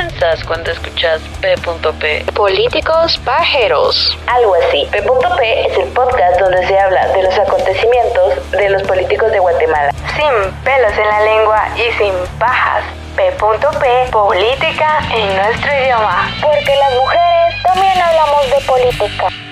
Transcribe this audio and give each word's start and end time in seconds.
pensás 0.00 0.42
cuando 0.44 0.70
escuchas 0.70 1.20
P.P? 1.42 2.24
Políticos 2.32 3.20
pajeros. 3.22 4.16
Algo 4.26 4.54
así. 4.54 4.88
P.P 4.90 5.66
es 5.66 5.76
el 5.76 5.88
podcast 5.88 6.40
donde 6.40 6.66
se 6.66 6.78
habla 6.78 7.08
de 7.08 7.22
los 7.22 7.38
acontecimientos 7.38 8.50
de 8.50 8.70
los 8.70 8.82
políticos 8.84 9.30
de 9.30 9.38
Guatemala. 9.38 9.92
Sin 10.16 10.52
pelos 10.64 10.92
en 10.96 11.06
la 11.06 11.20
lengua 11.20 11.68
y 11.76 11.92
sin 11.98 12.14
pajas. 12.38 12.82
P.P. 13.14 14.10
Política 14.10 15.00
en 15.14 15.36
nuestro 15.36 15.70
idioma. 15.74 16.30
Porque 16.40 16.74
las 16.76 16.94
mujeres 16.94 17.62
también 17.62 18.00
hablamos 18.00 18.50
de 18.50 18.60
política. 18.66 19.49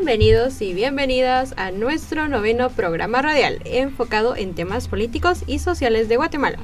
Bienvenidos 0.00 0.62
y 0.62 0.74
bienvenidas 0.74 1.54
a 1.56 1.72
nuestro 1.72 2.28
noveno 2.28 2.70
programa 2.70 3.20
radial 3.20 3.60
enfocado 3.64 4.36
en 4.36 4.54
temas 4.54 4.86
políticos 4.86 5.42
y 5.48 5.58
sociales 5.58 6.08
de 6.08 6.16
Guatemala. 6.16 6.60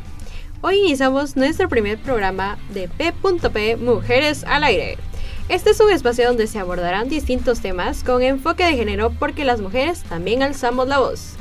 Hoy 0.60 0.76
iniciamos 0.76 1.34
nuestro 1.34 1.68
primer 1.68 1.98
programa 1.98 2.58
de 2.72 2.88
P.P 2.88 3.76
Mujeres 3.78 4.44
al 4.44 4.62
Aire. 4.62 4.98
Este 5.48 5.70
es 5.70 5.80
un 5.80 5.90
espacio 5.90 6.28
donde 6.28 6.46
se 6.46 6.60
abordarán 6.60 7.08
distintos 7.08 7.60
temas 7.60 8.04
con 8.04 8.22
enfoque 8.22 8.64
de 8.66 8.76
género 8.76 9.10
porque 9.10 9.44
las 9.44 9.60
mujeres 9.60 10.04
también 10.04 10.44
alzamos 10.44 10.86
la 10.86 11.00
voz. 11.00 11.32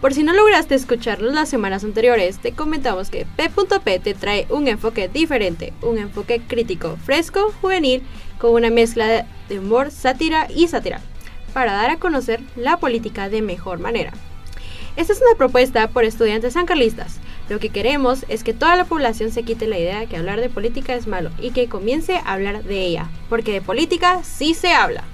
Por 0.00 0.14
si 0.14 0.22
no 0.22 0.32
lograste 0.32 0.74
escucharnos 0.74 1.34
las 1.34 1.50
semanas 1.50 1.84
anteriores, 1.84 2.38
te 2.38 2.52
comentamos 2.52 3.10
que 3.10 3.26
P.P 3.36 3.98
te 3.98 4.14
trae 4.14 4.46
un 4.48 4.66
enfoque 4.66 5.08
diferente, 5.08 5.74
un 5.82 5.98
enfoque 5.98 6.40
crítico, 6.40 6.96
fresco, 7.04 7.52
juvenil, 7.60 8.02
con 8.38 8.54
una 8.54 8.70
mezcla 8.70 9.26
de 9.50 9.58
humor, 9.58 9.90
sátira 9.90 10.48
y 10.50 10.68
sátira 10.68 11.02
para 11.54 11.72
dar 11.72 11.88
a 11.90 11.96
conocer 11.96 12.40
la 12.56 12.76
política 12.76 13.30
de 13.30 13.40
mejor 13.40 13.78
manera. 13.78 14.12
Esta 14.96 15.14
es 15.14 15.20
una 15.20 15.38
propuesta 15.38 15.88
por 15.88 16.04
estudiantes 16.04 16.52
sancarlistas. 16.52 17.18
Lo 17.48 17.58
que 17.58 17.70
queremos 17.70 18.24
es 18.28 18.44
que 18.44 18.52
toda 18.52 18.76
la 18.76 18.84
población 18.84 19.30
se 19.30 19.42
quite 19.42 19.66
la 19.66 19.78
idea 19.78 20.00
de 20.00 20.06
que 20.06 20.16
hablar 20.16 20.40
de 20.40 20.50
política 20.50 20.94
es 20.94 21.06
malo 21.06 21.30
y 21.40 21.50
que 21.50 21.68
comience 21.68 22.16
a 22.16 22.32
hablar 22.32 22.62
de 22.64 22.82
ella, 22.82 23.08
porque 23.28 23.52
de 23.52 23.62
política 23.62 24.22
sí 24.22 24.54
se 24.54 24.72
habla. 24.72 25.04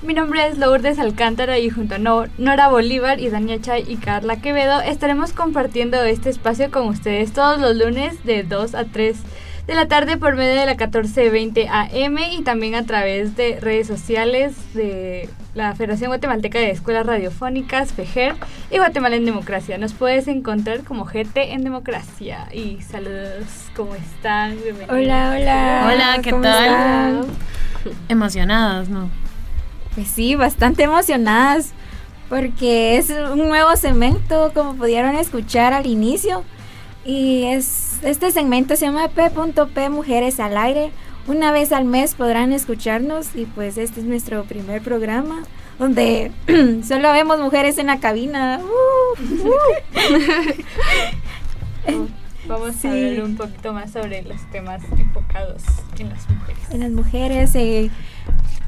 Mi 0.00 0.14
nombre 0.14 0.46
es 0.46 0.58
Lourdes 0.58 1.00
Alcántara 1.00 1.58
y 1.58 1.70
junto 1.70 1.96
a 1.96 1.98
Nora 1.98 2.68
Bolívar 2.68 3.18
y 3.18 3.30
Dania 3.30 3.60
Chay 3.60 3.84
y 3.88 3.96
Carla 3.96 4.40
Quevedo 4.40 4.80
estaremos 4.80 5.32
compartiendo 5.32 6.00
este 6.04 6.30
espacio 6.30 6.70
con 6.70 6.86
ustedes 6.86 7.32
todos 7.32 7.60
los 7.60 7.76
lunes 7.76 8.24
de 8.24 8.44
2 8.44 8.76
a 8.76 8.84
3 8.84 9.16
de 9.68 9.74
la 9.74 9.86
tarde 9.86 10.16
por 10.16 10.34
medio 10.34 10.58
de 10.58 10.64
la 10.64 10.72
1420 10.72 11.68
AM 11.68 12.18
y 12.32 12.42
también 12.42 12.74
a 12.74 12.84
través 12.84 13.36
de 13.36 13.60
redes 13.60 13.86
sociales 13.86 14.54
de 14.72 15.28
la 15.52 15.74
Federación 15.74 16.08
Guatemalteca 16.08 16.58
de 16.58 16.70
Escuelas 16.70 17.04
Radiofónicas, 17.04 17.92
FEGER 17.92 18.34
y 18.70 18.78
Guatemala 18.78 19.16
en 19.16 19.26
Democracia. 19.26 19.76
Nos 19.76 19.92
puedes 19.92 20.26
encontrar 20.26 20.84
como 20.84 21.04
GT 21.04 21.52
en 21.52 21.64
Democracia. 21.64 22.48
Y 22.50 22.80
saludos, 22.80 23.44
¿cómo 23.76 23.94
están? 23.94 24.56
Hola, 24.88 25.34
hola. 25.36 25.90
Hola, 25.92 26.18
¿qué 26.22 26.32
tal? 26.32 27.26
Emocionadas, 28.08 28.88
¿no? 28.88 29.10
Pues 29.94 30.08
sí, 30.08 30.34
bastante 30.34 30.84
emocionadas 30.84 31.74
porque 32.30 32.96
es 32.96 33.10
un 33.10 33.46
nuevo 33.48 33.76
segmento, 33.76 34.50
como 34.54 34.76
pudieron 34.76 35.14
escuchar 35.16 35.74
al 35.74 35.86
inicio. 35.86 36.42
Y 37.04 37.44
es 37.44 37.87
este 38.02 38.30
segmento 38.30 38.76
se 38.76 38.86
llama 38.86 39.08
P.P 39.08 39.90
Mujeres 39.90 40.40
al 40.40 40.56
Aire. 40.56 40.90
Una 41.26 41.52
vez 41.52 41.72
al 41.72 41.84
mes 41.84 42.14
podrán 42.14 42.52
escucharnos 42.52 43.34
y 43.34 43.44
pues 43.44 43.76
este 43.78 44.00
es 44.00 44.06
nuestro 44.06 44.44
primer 44.44 44.82
programa 44.82 45.42
donde 45.78 46.32
solo 46.86 47.12
vemos 47.12 47.38
mujeres 47.40 47.78
en 47.78 47.86
la 47.86 48.00
cabina. 48.00 48.60
Uh, 48.62 49.48
uh. 51.90 52.08
Vamos 52.48 52.82
a 52.84 52.90
ver 52.90 53.22
un 53.22 53.36
poquito 53.36 53.72
más 53.74 53.92
sobre 53.92 54.22
los 54.22 54.40
temas 54.50 54.82
enfocados 54.96 55.62
en 55.98 56.08
las 56.08 56.28
mujeres. 56.30 56.70
En 56.70 56.80
las 56.80 56.90
mujeres, 56.90 57.54
eh, 57.54 57.90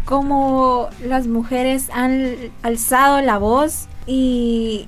cómo 0.04 0.90
las 1.02 1.26
mujeres 1.26 1.88
han 1.92 2.34
alzado 2.62 3.22
la 3.22 3.38
voz 3.38 3.88
y 4.06 4.86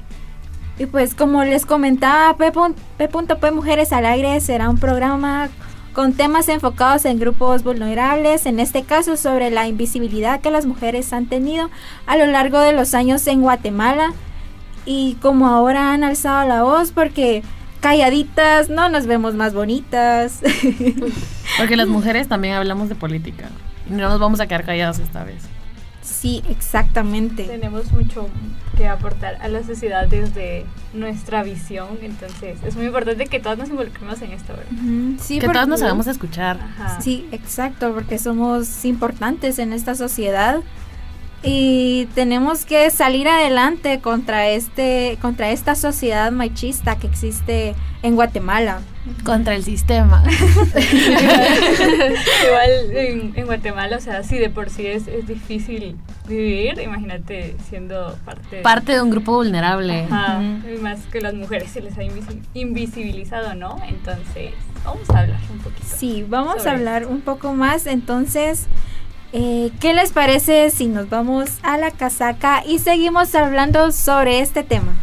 y 0.82 0.86
pues 0.86 1.14
como 1.14 1.44
les 1.44 1.64
comentaba, 1.64 2.36
P.P 2.36 3.50
Mujeres 3.52 3.92
al 3.92 4.04
Aire 4.04 4.40
será 4.40 4.68
un 4.68 4.78
programa 4.78 5.48
con 5.92 6.12
temas 6.12 6.48
enfocados 6.48 7.04
en 7.04 7.20
grupos 7.20 7.62
vulnerables, 7.62 8.46
en 8.46 8.58
este 8.58 8.82
caso 8.82 9.16
sobre 9.16 9.50
la 9.50 9.68
invisibilidad 9.68 10.40
que 10.40 10.50
las 10.50 10.66
mujeres 10.66 11.12
han 11.12 11.26
tenido 11.26 11.70
a 12.06 12.16
lo 12.16 12.26
largo 12.26 12.58
de 12.58 12.72
los 12.72 12.94
años 12.94 13.24
en 13.28 13.42
Guatemala 13.42 14.12
y 14.84 15.14
como 15.22 15.46
ahora 15.46 15.92
han 15.92 16.02
alzado 16.02 16.48
la 16.48 16.64
voz 16.64 16.90
porque 16.90 17.44
calladitas 17.80 18.68
no 18.68 18.88
nos 18.88 19.06
vemos 19.06 19.34
más 19.34 19.54
bonitas. 19.54 20.40
Porque 21.58 21.76
las 21.76 21.86
mujeres 21.86 22.28
también 22.28 22.54
hablamos 22.54 22.88
de 22.88 22.94
política 22.94 23.50
no 23.88 24.08
nos 24.08 24.18
vamos 24.18 24.40
a 24.40 24.46
quedar 24.46 24.64
calladas 24.64 24.98
esta 24.98 25.24
vez. 25.24 25.42
Sí, 26.02 26.42
exactamente. 26.48 27.44
Tenemos 27.44 27.92
mucho 27.92 28.28
que 28.76 28.88
aportar 28.88 29.36
a 29.40 29.48
la 29.48 29.62
sociedad 29.62 30.08
desde 30.08 30.64
nuestra 30.92 31.42
visión, 31.42 31.98
entonces 32.02 32.58
es 32.64 32.76
muy 32.76 32.86
importante 32.86 33.26
que 33.26 33.38
todas 33.38 33.58
nos 33.58 33.68
involucremos 33.68 34.20
en 34.22 34.32
esto. 34.32 34.54
sí, 35.20 35.38
que 35.38 35.46
todas 35.46 35.68
nos 35.68 35.80
hagamos 35.82 36.06
escuchar. 36.06 36.58
Sí, 37.00 37.28
exacto, 37.32 37.94
porque 37.94 38.18
somos 38.18 38.84
importantes 38.84 39.58
en 39.58 39.72
esta 39.72 39.94
sociedad 39.94 40.60
y 41.42 42.06
tenemos 42.14 42.64
que 42.64 42.88
salir 42.90 43.26
adelante 43.28 44.00
contra 44.00 44.48
este 44.48 45.18
contra 45.20 45.50
esta 45.50 45.74
sociedad 45.74 46.30
machista 46.30 46.96
que 46.96 47.08
existe 47.08 47.74
en 48.02 48.14
Guatemala. 48.14 48.80
Contra 49.24 49.56
el 49.56 49.64
sistema. 49.64 50.22
Igual 52.46 52.70
en, 52.94 53.32
Guatemala 53.46 53.96
o 53.96 54.00
sea 54.00 54.22
si 54.22 54.38
de 54.38 54.50
por 54.50 54.70
sí 54.70 54.86
es, 54.86 55.08
es 55.08 55.26
difícil 55.26 55.96
vivir 56.28 56.78
imagínate 56.80 57.56
siendo 57.68 58.16
parte 58.24 58.60
parte 58.60 58.92
de 58.92 59.02
un 59.02 59.10
grupo 59.10 59.32
vulnerable. 59.32 60.06
Y 60.72 60.78
más 60.80 61.00
que 61.10 61.20
las 61.20 61.34
mujeres 61.34 61.72
se 61.72 61.80
les 61.80 61.98
ha 61.98 62.04
invisibilizado 62.54 63.56
no 63.56 63.82
entonces 63.88 64.52
vamos 64.84 65.10
a 65.10 65.18
hablar 65.18 65.40
un 65.50 65.58
poquito 65.58 65.86
sí 65.88 66.24
vamos 66.28 66.66
a 66.66 66.70
hablar 66.70 67.06
un 67.06 67.20
poco 67.20 67.52
más. 67.54 67.86
Entonces 67.86 68.68
eh, 69.32 69.70
¿Qué 69.80 69.94
les 69.94 70.12
parece 70.12 70.70
si 70.70 70.86
nos 70.86 71.08
vamos 71.08 71.50
a 71.62 71.78
la 71.78 71.90
casaca 71.90 72.62
y 72.66 72.78
seguimos 72.78 73.34
hablando 73.34 73.92
sobre 73.92 74.40
este 74.40 74.62
tema? 74.62 74.94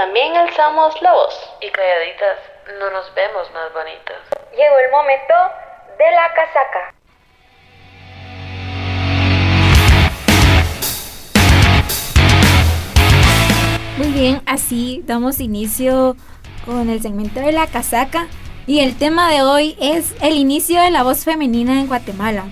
También 0.00 0.34
alzamos 0.34 0.94
la 1.02 1.12
voz. 1.12 1.50
Y 1.60 1.68
calladitas 1.68 2.38
no 2.78 2.90
nos 2.90 3.14
vemos 3.14 3.52
más 3.52 3.70
bonitas. 3.74 4.16
Llegó 4.50 4.78
el 4.78 4.90
momento 4.90 5.34
de 5.98 6.10
la 6.10 6.32
casaca. 6.34 6.94
Muy 13.98 14.08
bien, 14.08 14.40
así 14.46 15.02
damos 15.04 15.38
inicio 15.38 16.16
con 16.64 16.88
el 16.88 17.02
segmento 17.02 17.40
de 17.40 17.52
la 17.52 17.66
casaca 17.66 18.26
y 18.66 18.80
el 18.80 18.96
tema 18.96 19.30
de 19.30 19.42
hoy 19.42 19.76
es 19.82 20.14
el 20.22 20.38
inicio 20.38 20.80
de 20.80 20.90
la 20.90 21.02
voz 21.02 21.26
femenina 21.26 21.78
en 21.78 21.88
Guatemala. 21.88 22.44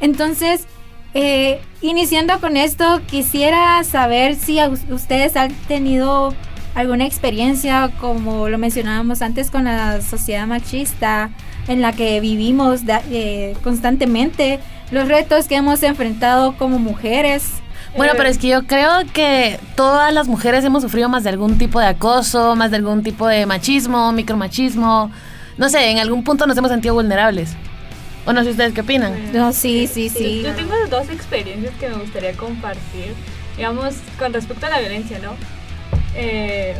Entonces, 0.00 0.66
eh, 1.14 1.62
iniciando 1.80 2.38
con 2.40 2.58
esto, 2.58 3.00
quisiera 3.06 3.82
saber 3.84 4.34
si 4.34 4.60
ustedes 4.90 5.36
han 5.36 5.54
tenido 5.66 6.34
alguna 6.80 7.06
experiencia, 7.06 7.90
como 8.00 8.48
lo 8.48 8.58
mencionábamos 8.58 9.22
antes, 9.22 9.50
con 9.50 9.64
la 9.64 10.00
sociedad 10.02 10.46
machista 10.46 11.30
en 11.68 11.80
la 11.80 11.92
que 11.92 12.20
vivimos 12.20 12.80
eh, 12.88 13.56
constantemente, 13.62 14.58
los 14.90 15.08
retos 15.08 15.46
que 15.46 15.56
hemos 15.56 15.82
enfrentado 15.82 16.56
como 16.56 16.78
mujeres. 16.78 17.50
Bueno, 17.96 18.14
pero 18.16 18.28
es 18.28 18.38
que 18.38 18.48
yo 18.48 18.66
creo 18.66 18.90
que 19.12 19.58
todas 19.76 20.12
las 20.12 20.28
mujeres 20.28 20.64
hemos 20.64 20.82
sufrido 20.82 21.08
más 21.08 21.24
de 21.24 21.30
algún 21.30 21.58
tipo 21.58 21.80
de 21.80 21.86
acoso, 21.86 22.56
más 22.56 22.70
de 22.70 22.76
algún 22.76 23.02
tipo 23.02 23.26
de 23.26 23.46
machismo, 23.46 24.12
micromachismo. 24.12 25.10
No 25.58 25.68
sé, 25.68 25.90
en 25.90 25.98
algún 25.98 26.24
punto 26.24 26.46
nos 26.46 26.56
hemos 26.56 26.70
sentido 26.70 26.94
vulnerables. 26.94 27.54
¿O 28.26 28.32
no 28.32 28.44
sé 28.44 28.50
ustedes 28.50 28.72
qué 28.72 28.82
opinan? 28.82 29.32
No, 29.32 29.52
sí, 29.52 29.86
sí, 29.86 30.08
sí. 30.08 30.42
Yo 30.44 30.54
tengo 30.54 30.74
dos 30.88 31.08
experiencias 31.08 31.74
que 31.80 31.88
me 31.88 31.96
gustaría 31.96 32.32
compartir. 32.34 33.14
digamos, 33.56 33.94
con 34.18 34.32
respecto 34.32 34.66
a 34.66 34.70
la 34.70 34.80
violencia, 34.80 35.18
¿no? 35.18 35.34
Eh, 36.14 36.74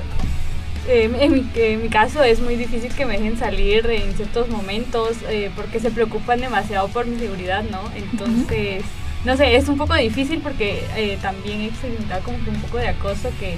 eh, 0.88 1.11
en, 1.21 1.32
mi, 1.32 1.47
en 1.55 1.82
mi 1.82 1.88
caso 1.88 2.23
es 2.23 2.41
muy 2.41 2.56
difícil 2.56 2.93
que 2.94 3.05
me 3.05 3.19
dejen 3.19 3.38
salir 3.38 3.87
en 3.87 4.15
ciertos 4.15 4.49
momentos 4.49 5.17
eh, 5.29 5.50
porque 5.55 5.79
se 5.79 5.91
preocupan 5.91 6.41
demasiado 6.41 6.88
por 6.88 7.06
mi 7.06 7.19
seguridad, 7.19 7.62
¿no? 7.71 7.81
Entonces, 7.94 8.82
no 9.25 9.37
sé, 9.37 9.56
es 9.56 9.69
un 9.69 9.77
poco 9.77 9.94
difícil 9.94 10.41
porque 10.41 10.82
eh, 10.97 11.19
también 11.21 11.61
he 11.61 11.67
experimentado 11.67 12.23
como 12.23 12.43
que 12.43 12.50
un 12.50 12.61
poco 12.61 12.79
de 12.79 12.88
acoso 12.88 13.31
que, 13.38 13.56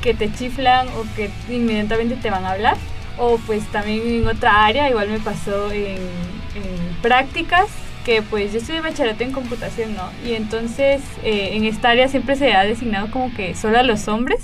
que 0.00 0.14
te 0.14 0.32
chiflan 0.32 0.88
o 0.88 1.04
que 1.14 1.30
inmediatamente 1.50 2.16
te 2.16 2.30
van 2.30 2.44
a 2.44 2.52
hablar. 2.52 2.76
O 3.18 3.38
pues 3.46 3.64
también 3.70 4.00
en 4.06 4.26
otra 4.26 4.64
área, 4.64 4.88
igual 4.88 5.08
me 5.10 5.20
pasó 5.20 5.70
en, 5.70 5.98
en 5.98 6.96
prácticas 7.02 7.68
que 8.06 8.22
pues 8.22 8.52
yo 8.52 8.58
estoy 8.58 8.76
de 8.76 8.80
bachillerato 8.80 9.22
en 9.22 9.32
computación, 9.32 9.94
¿no? 9.94 10.10
Y 10.26 10.32
entonces 10.32 11.02
eh, 11.22 11.50
en 11.52 11.64
esta 11.64 11.90
área 11.90 12.08
siempre 12.08 12.36
se 12.36 12.52
ha 12.54 12.64
designado 12.64 13.10
como 13.10 13.32
que 13.34 13.54
solo 13.54 13.78
a 13.78 13.82
los 13.82 14.08
hombres. 14.08 14.40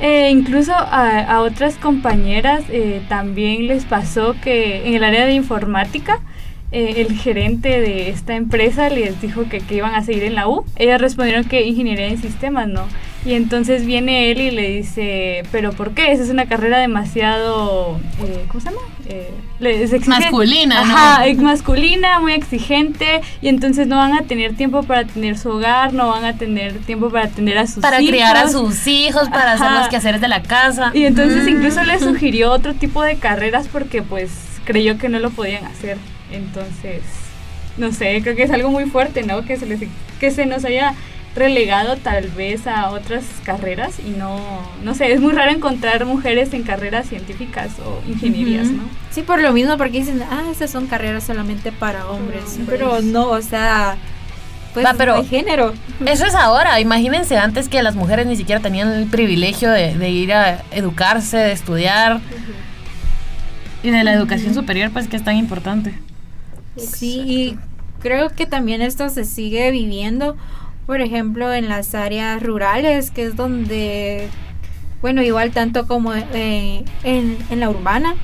Eh, 0.00 0.30
incluso 0.30 0.72
a, 0.74 1.40
otras 1.42 1.76
compañeras 1.76 2.64
eh, 2.70 3.02
también 3.08 3.66
les 3.66 3.84
pasó 3.84 4.34
que 4.42 4.88
en 4.88 4.94
el 4.94 5.04
área 5.04 5.26
de 5.26 5.34
informática 5.34 6.20
eh, 6.72 7.04
el 7.06 7.18
gerente 7.18 7.80
de 7.80 8.08
esta 8.08 8.34
empresa 8.34 8.88
les 8.88 9.20
dijo 9.20 9.48
que, 9.50 9.60
que 9.60 9.74
iban 9.74 9.94
a 9.94 10.02
seguir 10.02 10.24
en 10.24 10.36
la 10.36 10.48
U. 10.48 10.64
Ellas 10.76 11.00
respondieron 11.00 11.44
que 11.44 11.66
ingeniería 11.66 12.06
en 12.06 12.16
sistemas, 12.16 12.66
¿no? 12.66 12.86
Y 13.24 13.34
entonces 13.34 13.84
viene 13.84 14.30
él 14.30 14.40
y 14.40 14.50
le 14.50 14.70
dice, 14.70 15.42
pero 15.52 15.72
¿por 15.72 15.92
qué? 15.92 16.10
Esa 16.12 16.22
es 16.22 16.30
una 16.30 16.46
carrera 16.46 16.78
demasiado, 16.78 18.00
eh, 18.24 18.44
¿cómo 18.48 18.60
se 18.60 18.70
llama? 18.70 18.80
Eh. 19.08 19.30
Masculina, 20.06 20.82
¿no? 20.84 20.96
Ajá, 20.96 21.26
es 21.26 21.36
masculina, 21.36 22.18
muy 22.20 22.32
exigente, 22.32 23.20
y 23.42 23.48
entonces 23.48 23.86
no 23.86 23.96
van 23.96 24.14
a 24.14 24.22
tener 24.22 24.54
tiempo 24.56 24.82
para 24.84 25.04
tener 25.04 25.36
su 25.36 25.50
hogar, 25.50 25.92
no 25.92 26.08
van 26.08 26.24
a 26.24 26.32
tener 26.38 26.78
tiempo 26.78 27.10
para 27.10 27.26
atender 27.26 27.58
a 27.58 27.66
sus 27.66 27.82
Para 27.82 28.00
hijos. 28.00 28.10
criar 28.10 28.36
a 28.38 28.48
sus 28.48 28.86
hijos, 28.86 29.28
para 29.28 29.52
hacer 29.52 29.70
los 29.72 29.88
quehaceres 29.88 30.22
de 30.22 30.28
la 30.28 30.42
casa. 30.42 30.90
Y 30.94 31.04
entonces 31.04 31.44
Mm. 31.44 31.48
incluso 31.50 31.82
le 31.84 31.98
sugirió 31.98 32.50
otro 32.52 32.72
tipo 32.72 33.02
de 33.02 33.16
carreras 33.16 33.68
porque 33.70 34.00
pues 34.02 34.30
creyó 34.64 34.96
que 34.96 35.10
no 35.10 35.18
lo 35.18 35.28
podían 35.28 35.64
hacer. 35.66 35.98
Entonces, 36.32 37.02
no 37.76 37.92
sé, 37.92 38.20
creo 38.22 38.34
que 38.36 38.44
es 38.44 38.50
algo 38.50 38.70
muy 38.70 38.84
fuerte, 38.86 39.24
¿no? 39.24 39.44
Que 39.44 39.58
se, 39.58 39.66
les, 39.66 39.80
que 40.18 40.30
se 40.30 40.46
nos 40.46 40.64
haya 40.64 40.94
relegado 41.34 41.96
tal 41.96 42.28
vez 42.28 42.66
a 42.66 42.90
otras 42.90 43.24
carreras 43.44 44.00
y 44.04 44.10
no, 44.10 44.40
no 44.82 44.94
sé, 44.94 45.12
es 45.12 45.20
muy 45.20 45.32
raro 45.32 45.52
encontrar 45.52 46.04
mujeres 46.04 46.52
en 46.54 46.64
carreras 46.64 47.06
científicas 47.08 47.70
o 47.78 48.02
ingenierías. 48.08 48.66
¿no? 48.68 48.82
Sí, 49.10 49.22
por 49.22 49.40
lo 49.40 49.52
mismo, 49.52 49.76
porque 49.76 49.98
dicen, 49.98 50.22
ah, 50.28 50.44
esas 50.50 50.70
son 50.70 50.86
carreras 50.88 51.24
solamente 51.24 51.70
para 51.72 52.06
hombres. 52.08 52.58
Pero 52.66 53.00
no, 53.00 53.28
o 53.28 53.42
sea, 53.42 53.96
pues 54.74 54.84
Va, 54.84 54.94
pero- 54.94 55.14
hay 55.16 55.24
género. 55.26 55.72
Eso 56.04 56.26
es 56.26 56.34
ahora. 56.34 56.80
Imagínense 56.80 57.38
antes 57.38 57.68
que 57.68 57.82
las 57.82 57.94
mujeres 57.94 58.26
ni 58.26 58.36
siquiera 58.36 58.60
tenían 58.60 58.90
el 58.92 59.06
privilegio 59.06 59.70
de, 59.70 59.96
de 59.96 60.10
ir 60.10 60.32
a 60.32 60.62
educarse, 60.72 61.36
de 61.36 61.52
estudiar. 61.52 62.20
Y 63.82 63.90
de 63.90 64.04
la 64.04 64.12
educación 64.12 64.52
superior, 64.52 64.90
pues 64.90 65.08
que 65.08 65.16
es 65.16 65.24
tan 65.24 65.36
importante. 65.36 65.94
Sí, 66.76 67.22
y 67.26 67.58
creo 68.00 68.30
que 68.30 68.46
también 68.46 68.82
esto 68.82 69.08
se 69.08 69.24
sigue 69.24 69.70
viviendo, 69.70 70.36
por 70.90 71.00
ejemplo, 71.00 71.54
en 71.54 71.68
las 71.68 71.94
áreas 71.94 72.42
rurales, 72.42 73.12
que 73.12 73.22
es 73.22 73.36
donde, 73.36 74.26
bueno, 75.00 75.22
igual 75.22 75.52
tanto 75.52 75.86
como 75.86 76.12
eh, 76.16 76.82
en, 77.04 77.38
en 77.48 77.60
la 77.60 77.70
urbana, 77.70 78.16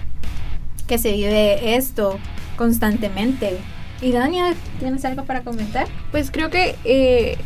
que 0.89 0.99
se 0.99 1.13
vive 1.13 1.77
esto 1.77 2.19
constantemente. 2.57 3.57
Y 4.03 4.11
Dania, 4.11 4.53
¿tienes 4.81 5.05
algo 5.05 5.25
para 5.27 5.43
comentar? 5.43 5.87
Pues 6.11 6.33
creo 6.33 6.51
que 6.51 6.75
eh, 6.83 7.39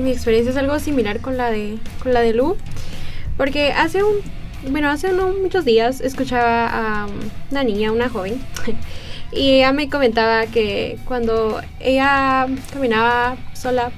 mi 0.00 0.10
experiencia 0.10 0.52
es 0.52 0.56
algo 0.56 0.78
similar 0.78 1.20
con 1.20 1.36
la 1.36 1.50
de 1.50 1.76
con 2.02 2.14
la 2.14 2.22
de 2.22 2.32
Lu, 2.32 2.56
porque 3.36 3.70
hace 3.70 4.02
un 4.02 4.14
bueno 4.70 4.88
hace 4.88 5.12
no 5.12 5.28
muchos 5.42 5.66
días 5.66 6.00
escuchaba 6.00 7.02
a 7.02 7.06
una 7.50 7.64
niña, 7.64 7.92
una 7.92 8.08
joven, 8.08 8.40
y 9.30 9.56
ella 9.56 9.74
me 9.74 9.90
comentaba 9.90 10.46
que 10.46 10.98
cuando 11.04 11.60
ella 11.80 12.46
caminaba 12.72 13.36
sola 13.52 13.92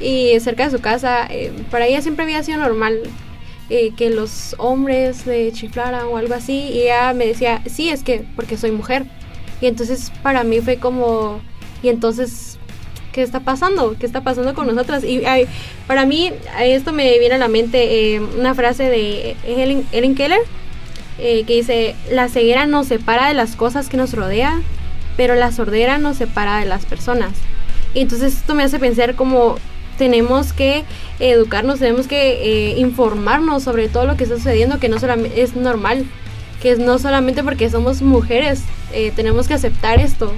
y 0.00 0.38
cerca 0.40 0.64
de 0.64 0.70
su 0.76 0.80
casa, 0.80 1.26
eh, 1.30 1.52
para 1.70 1.86
ella 1.86 2.02
siempre 2.02 2.24
había 2.24 2.42
sido 2.42 2.58
normal 2.58 3.00
eh, 3.70 3.92
que 3.96 4.10
los 4.10 4.54
hombres 4.58 5.26
le 5.26 5.50
chiflaran 5.52 6.06
o 6.06 6.16
algo 6.16 6.34
así, 6.34 6.52
y 6.52 6.82
ella 6.82 7.12
me 7.14 7.26
decía, 7.26 7.62
sí, 7.66 7.88
es 7.88 8.02
que 8.02 8.24
porque 8.36 8.56
soy 8.56 8.70
mujer. 8.70 9.06
Y 9.60 9.66
entonces 9.66 10.12
para 10.22 10.44
mí 10.44 10.60
fue 10.60 10.76
como, 10.76 11.40
y 11.82 11.88
entonces, 11.88 12.58
¿qué 13.12 13.22
está 13.22 13.40
pasando? 13.40 13.96
¿Qué 13.98 14.06
está 14.06 14.22
pasando 14.22 14.54
con 14.54 14.66
nosotras? 14.66 15.02
Y 15.04 15.22
para 15.86 16.04
mí 16.04 16.32
esto 16.60 16.92
me 16.92 17.18
viene 17.18 17.36
a 17.36 17.38
la 17.38 17.48
mente 17.48 18.14
eh, 18.14 18.20
una 18.20 18.54
frase 18.54 18.84
de 18.84 19.36
Helen, 19.46 19.86
Helen 19.92 20.14
Keller 20.14 20.40
eh, 21.18 21.44
que 21.46 21.54
dice, 21.54 21.96
la 22.10 22.28
ceguera 22.28 22.66
nos 22.66 22.88
separa 22.88 23.28
de 23.28 23.34
las 23.34 23.56
cosas 23.56 23.88
que 23.88 23.96
nos 23.96 24.12
rodean, 24.12 24.62
pero 25.16 25.34
la 25.34 25.50
sordera 25.50 25.96
nos 25.96 26.18
separa 26.18 26.58
de 26.58 26.66
las 26.66 26.84
personas. 26.84 27.32
Y 27.94 28.00
entonces 28.00 28.34
esto 28.34 28.54
me 28.54 28.64
hace 28.64 28.78
pensar 28.78 29.14
como 29.14 29.56
tenemos 29.98 30.52
que 30.52 30.84
educarnos, 31.20 31.78
tenemos 31.78 32.06
que 32.06 32.72
eh, 32.72 32.78
informarnos 32.78 33.62
sobre 33.62 33.88
todo 33.88 34.06
lo 34.06 34.16
que 34.16 34.24
está 34.24 34.36
sucediendo, 34.36 34.78
que 34.78 34.88
no 34.88 34.98
solamente 34.98 35.40
es 35.40 35.56
normal, 35.56 36.04
que 36.62 36.70
es 36.72 36.78
no 36.78 36.98
solamente 36.98 37.42
porque 37.42 37.70
somos 37.70 38.02
mujeres, 38.02 38.62
eh, 38.92 39.12
tenemos 39.14 39.48
que 39.48 39.54
aceptar 39.54 40.00
esto, 40.00 40.32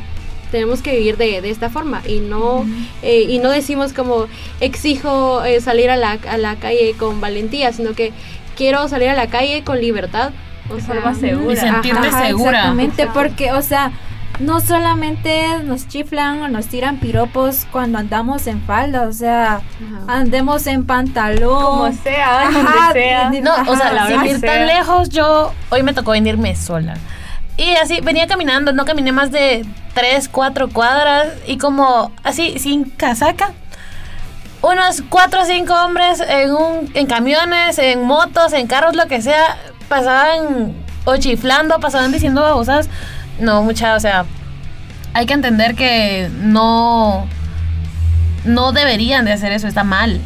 tenemos 0.51 0.81
que 0.81 0.93
vivir 0.97 1.17
de, 1.17 1.41
de 1.43 1.51
esta 1.51 1.69
forma 1.71 2.03
y 2.07 2.21
no 2.21 2.65
eh, 3.03 3.27
y 3.29 3.39
no 3.39 3.51
decimos 3.51 3.93
como 3.93 4.27
exijo 4.61 5.45
eh, 5.45 5.61
salir 5.61 5.91
a 5.91 5.97
la, 5.97 6.19
a 6.29 6.39
la 6.39 6.57
calle 6.57 6.95
con 6.99 7.21
valentía, 7.21 7.73
sino 7.73 7.93
que 7.93 8.13
quiero 8.57 8.89
salir 8.89 9.09
a 9.11 9.15
la 9.15 9.29
calle 9.29 9.63
con 9.63 9.81
libertad. 9.81 10.33
O 10.71 10.75
De 10.75 10.83
sea, 10.83 10.95
forma 10.97 11.15
segura. 11.15 11.53
Y 11.53 11.57
sentirte 11.57 12.09
Ajá, 12.09 12.27
segura. 12.27 12.51
Exactamente, 12.51 13.09
porque, 13.15 13.53
o 13.53 13.63
sea, 13.63 13.93
no 14.41 14.61
solamente 14.61 15.59
nos 15.65 15.89
chiflan 15.89 16.43
o 16.43 16.49
nos 16.49 16.67
tiran 16.67 16.99
piropos 16.99 17.67
cuando 17.73 17.99
andamos 17.99 18.47
en 18.47 18.61
falda, 18.63 19.03
o 19.09 19.13
sea, 19.13 19.55
Ajá. 19.57 19.63
andemos 20.07 20.67
en 20.67 20.87
pantalón. 20.87 21.63
Como 21.63 21.93
sea, 21.93 22.43
Ajá, 22.43 22.51
donde 22.53 23.01
sea. 23.01 23.31
de- 23.31 23.41
No, 23.41 23.53
o 23.67 23.77
sea, 23.77 23.93
la 23.93 24.07
sin 24.07 24.25
ir 24.27 24.41
tan 24.41 24.67
lejos, 24.67 25.09
yo 25.09 25.53
hoy 25.71 25.83
me 25.83 25.93
tocó 25.93 26.13
venirme 26.13 26.55
sola. 26.57 26.95
Y 27.57 27.71
así 27.75 28.01
venía 28.01 28.27
caminando, 28.29 28.73
no 28.73 28.85
caminé 28.85 29.11
más 29.11 29.33
de 29.33 29.67
3, 29.95 30.29
4 30.29 30.69
cuadras 30.69 31.27
y 31.47 31.59
como 31.59 32.13
así, 32.23 32.59
sin 32.61 32.85
casaca. 32.85 33.51
Unos 34.63 35.03
4 35.09 35.43
o 35.43 35.45
5 35.45 35.73
hombres 35.85 36.21
en, 36.21 36.53
un, 36.53 36.91
en 36.95 37.07
camiones, 37.07 37.79
en 37.79 38.03
motos, 38.03 38.53
en 38.53 38.67
carros, 38.67 38.97
lo 38.97 39.07
que 39.07 39.23
sea, 39.23 39.57
pasaban 39.89 40.75
o 41.05 41.17
chiflando, 41.17 41.79
pasaban 41.81 42.11
diciendo 42.13 42.43
babosadas. 42.43 42.89
No, 43.41 43.63
mucha, 43.63 43.95
o 43.95 44.01
sea, 44.01 44.25
hay 45.15 45.27
que 45.27 45.35
entender 45.35 45.75
que 45.75 46.31
no, 46.41 47.27
no 48.45 48.73
deberían 48.73 49.25
de 49.25 49.33
hacer 49.33 49.53
eso, 49.53 49.67
está 49.69 49.85
mal. 49.85 50.21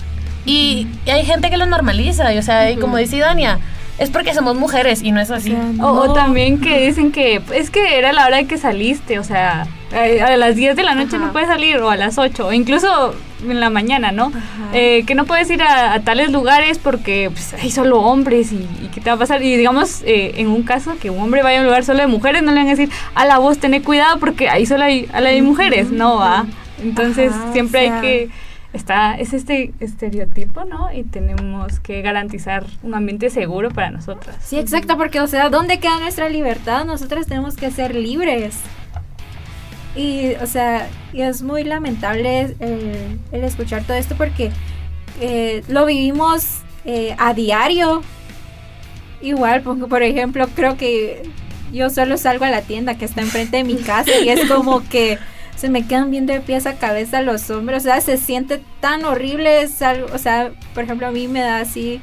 Y, 0.45 0.89
y 1.07 1.11
hay 1.11 1.25
gente 1.25 1.51
que 1.51 1.57
lo 1.57 1.67
normaliza, 1.67 2.33
y, 2.35 2.39
o 2.39 2.43
sea, 2.43 2.71
y 2.71 2.77
como 2.77 2.97
dice 2.97 3.19
Dania, 3.19 3.59
es 4.03 4.11
porque 4.11 4.35
somos 4.35 4.57
mujeres 4.57 5.03
y 5.03 5.13
no 5.13 5.21
es 5.21 5.31
así. 5.31 5.57
O, 5.81 6.13
también 6.13 6.61
que 6.61 6.87
dicen 6.87 7.13
que 7.13 7.41
es 7.55 7.71
que 7.71 7.99
era 7.99 8.13
la 8.13 8.27
hora 8.27 8.39
de 8.39 8.47
que 8.47 8.59
saliste, 8.59 9.21
o 9.21 9.25
sea, 9.25 9.67
a 9.93 10.37
las 10.37 10.57
10 10.57 10.75
de 10.75 10.83
la 10.83 10.95
noche 10.95 11.17
Ajá. 11.17 11.27
no 11.27 11.33
puedes 11.33 11.49
salir, 11.49 11.77
o 11.79 11.89
a 11.89 11.97
las 11.97 12.19
8, 12.19 12.49
o 12.49 12.53
incluso 12.53 13.15
en 13.49 13.61
la 13.61 13.71
mañana, 13.71 14.11
¿no? 14.11 14.33
Eh, 14.73 15.05
que 15.07 15.15
no 15.15 15.25
puedes 15.25 15.49
ir 15.51 15.63
a, 15.63 15.95
a 15.95 16.01
tales 16.01 16.33
lugares 16.33 16.79
porque 16.79 17.31
pues, 17.33 17.55
hay 17.55 17.71
solo 17.71 18.01
hombres 18.01 18.53
y, 18.53 18.57
y 18.57 18.91
qué 18.93 19.01
te 19.01 19.11
va 19.11 19.15
a 19.17 19.19
pasar. 19.19 19.41
Y 19.43 19.57
digamos, 19.57 20.03
eh, 20.03 20.33
en 20.37 20.49
un 20.49 20.65
caso 20.65 20.97
que 21.01 21.11
un 21.11 21.21
hombre 21.21 21.43
vaya 21.45 21.59
a 21.59 21.61
un 21.61 21.67
lugar 21.67 21.85
solo 21.85 22.01
de 22.01 22.09
mujeres, 22.09 22.43
no 22.43 22.51
le 22.51 22.59
van 22.59 22.67
a 22.67 22.71
decir, 22.71 22.91
a 23.15 23.25
la 23.25 23.39
voz, 23.39 23.59
ten 23.59 23.81
cuidado 23.83 24.19
porque 24.19 24.49
ahí 24.49 24.67
solo 24.67 24.83
hay, 24.83 25.09
a 25.13 25.21
la 25.21 25.31
de 25.31 25.43
mujeres, 25.43 25.91
no 25.93 26.17
va. 26.17 26.47
Entonces 26.83 27.33
Ajá, 27.33 27.53
siempre 27.53 27.81
o 27.81 27.85
sea. 27.85 27.95
hay 27.95 28.01
que 28.01 28.31
está 28.73 29.15
es 29.15 29.33
este 29.33 29.73
estereotipo, 29.81 30.65
¿no? 30.65 30.93
Y 30.93 31.05
tenemos 31.05 31.81
que 31.81 32.03
garantizar 32.03 32.65
un 32.83 32.95
ambiente 32.95 33.31
seguro 33.31 33.71
para 33.71 33.91
nosotras. 33.91 34.37
Sí, 34.41 34.59
exacto, 34.59 34.97
porque, 34.97 35.21
o 35.21 35.27
sea, 35.27 35.51
¿dónde 35.51 35.79
queda 35.79 36.01
nuestra 36.01 36.29
libertad? 36.29 36.85
Nosotras 36.85 37.27
tenemos 37.27 37.57
que 37.57 37.71
ser 37.71 37.95
libres. 37.95 38.57
Y, 39.95 40.35
o 40.43 40.47
sea, 40.47 40.89
y 41.13 41.21
es 41.21 41.43
muy 41.43 41.65
lamentable 41.65 42.57
el, 42.61 43.21
el 43.31 43.45
escuchar 43.45 43.85
todo 43.85 43.97
esto 43.97 44.15
porque 44.17 44.51
eh, 45.21 45.63
lo 45.69 45.85
vivimos 45.85 46.61
eh, 46.85 47.15
a 47.19 47.35
diario. 47.35 48.03
Igual, 49.21 49.63
porque, 49.63 49.87
por 49.87 50.03
ejemplo, 50.03 50.49
creo 50.55 50.77
que 50.77 51.23
yo 51.73 51.91
solo 51.91 52.17
salgo 52.17 52.45
a 52.45 52.51
la 52.51 52.63
tienda 52.63 52.97
que 52.97 53.05
está 53.05 53.21
enfrente 53.21 53.59
de 53.59 53.65
mi 53.65 53.77
casa 53.77 54.11
y 54.19 54.29
es 54.29 54.49
como 54.49 54.87
que 54.89 55.19
se 55.63 55.69
me 55.69 55.87
quedan 55.87 56.11
viendo 56.11 56.33
de 56.33 56.41
pies 56.41 56.67
a 56.67 56.75
cabeza 56.75 57.23
los 57.23 57.49
hombres. 57.49 57.83
O 57.83 57.85
sea, 57.85 58.01
se 58.01 58.17
siente 58.17 58.61
tan 58.81 59.05
horrible. 59.05 59.63
Es 59.63 59.81
algo, 59.81 60.09
o 60.13 60.19
sea, 60.19 60.51
por 60.75 60.83
ejemplo, 60.83 61.07
a 61.07 61.13
mí 61.13 61.29
me 61.29 61.39
da 61.39 61.61
así 61.61 62.01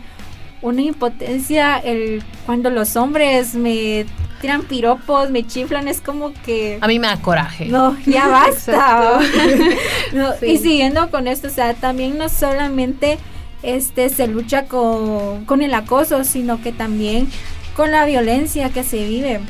una 0.62 0.82
impotencia 0.82 1.76
el 1.78 2.24
cuando 2.46 2.70
los 2.70 2.96
hombres 2.96 3.56
me 3.56 4.06
tiran 4.40 4.62
piropos, 4.62 5.30
me 5.30 5.46
chiflan, 5.46 5.90
es 5.90 6.00
como 6.00 6.32
que 6.46 6.78
A 6.80 6.88
mí 6.88 7.00
me 7.00 7.08
da 7.08 7.18
coraje. 7.18 7.66
no, 7.66 7.98
ya 8.06 8.28
basta. 8.30 9.20
Exacto. 9.20 9.76
No, 10.14 10.32
Sí. 10.40 10.46
Y 10.46 10.58
siguiendo 10.60 11.12
con 11.12 11.28
esto, 11.28 11.48
o 11.48 11.52
sea, 11.52 11.74
también 11.74 12.18
no 12.18 12.30
solamente 12.30 13.18
este 13.62 14.08
se 14.08 14.28
lucha 14.28 14.68
con, 14.68 15.44
con 15.44 15.62
el 15.62 15.74
acoso, 15.74 16.24
sino 16.24 16.62
que 16.62 16.72
también 16.72 17.28
con 17.76 17.92
la 17.92 18.06
violencia 18.06 18.70
que 18.70 18.86
se 18.86 19.06
vive. 19.06 19.42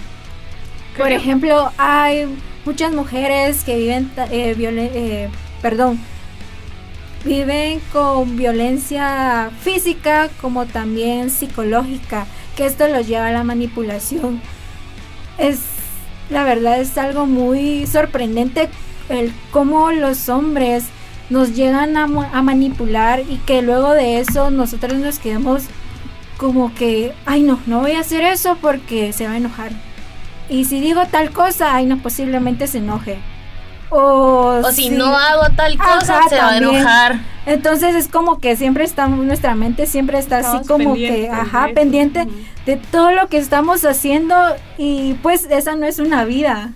Por 0.97 1.11
ejemplo, 1.11 1.71
hay 1.77 2.27
muchas 2.69 2.93
mujeres 2.93 3.63
que 3.63 3.77
viven, 3.77 4.11
eh, 4.29 4.53
eh, 4.59 5.29
perdón, 5.59 5.99
viven 7.25 7.81
con 7.91 8.37
violencia 8.37 9.49
física 9.61 10.29
como 10.39 10.67
también 10.67 11.31
psicológica, 11.31 12.27
que 12.55 12.67
esto 12.67 12.87
los 12.87 13.07
lleva 13.07 13.29
a 13.29 13.31
la 13.31 13.43
manipulación. 13.43 14.39
Es, 15.39 15.61
la 16.29 16.43
verdad 16.43 16.79
es 16.79 16.95
algo 16.99 17.25
muy 17.25 17.87
sorprendente 17.87 18.69
el 19.09 19.33
cómo 19.49 19.91
los 19.91 20.29
hombres 20.29 20.83
nos 21.31 21.55
llegan 21.55 21.97
a 21.97 22.07
manipular 22.43 23.21
y 23.21 23.37
que 23.47 23.63
luego 23.63 23.93
de 23.93 24.19
eso 24.19 24.51
nosotros 24.51 24.93
nos 24.93 25.17
quedamos 25.17 25.63
como 26.37 26.71
que, 26.75 27.13
ay 27.25 27.41
no, 27.41 27.59
no 27.65 27.79
voy 27.79 27.93
a 27.93 28.01
hacer 28.01 28.21
eso 28.21 28.59
porque 28.61 29.11
se 29.11 29.25
va 29.25 29.31
a 29.31 29.37
enojar. 29.37 29.88
Y 30.49 30.65
si 30.65 30.79
digo 30.81 31.05
tal 31.05 31.31
cosa, 31.31 31.75
ay 31.75 31.85
no, 31.85 31.97
posiblemente 31.99 32.67
se 32.67 32.79
enoje. 32.79 33.19
O, 33.91 34.59
O 34.63 34.71
si 34.71 34.83
si- 34.83 34.89
no 34.91 35.15
hago 35.17 35.49
tal 35.55 35.77
cosa, 35.77 36.19
Ajá, 36.19 36.29
se 36.29 36.37
va 36.37 36.49
a 36.51 36.57
enojar. 36.57 37.19
Entonces 37.45 37.95
es 37.95 38.07
como 38.07 38.39
que 38.39 38.55
siempre 38.55 38.83
estamos, 38.83 39.25
nuestra 39.25 39.55
mente 39.55 39.87
siempre 39.87 40.19
está 40.19 40.39
así 40.39 40.67
como 40.67 40.93
que, 40.93 41.27
ajá, 41.31 41.65
eso. 41.67 41.75
pendiente 41.75 42.27
de 42.67 42.77
todo 42.77 43.11
lo 43.11 43.27
que 43.29 43.37
estamos 43.37 43.83
haciendo 43.85 44.35
y 44.77 45.13
pues 45.23 45.45
esa 45.49 45.75
no 45.75 45.85
es 45.87 45.97
una 45.97 46.23
vida. 46.25 46.71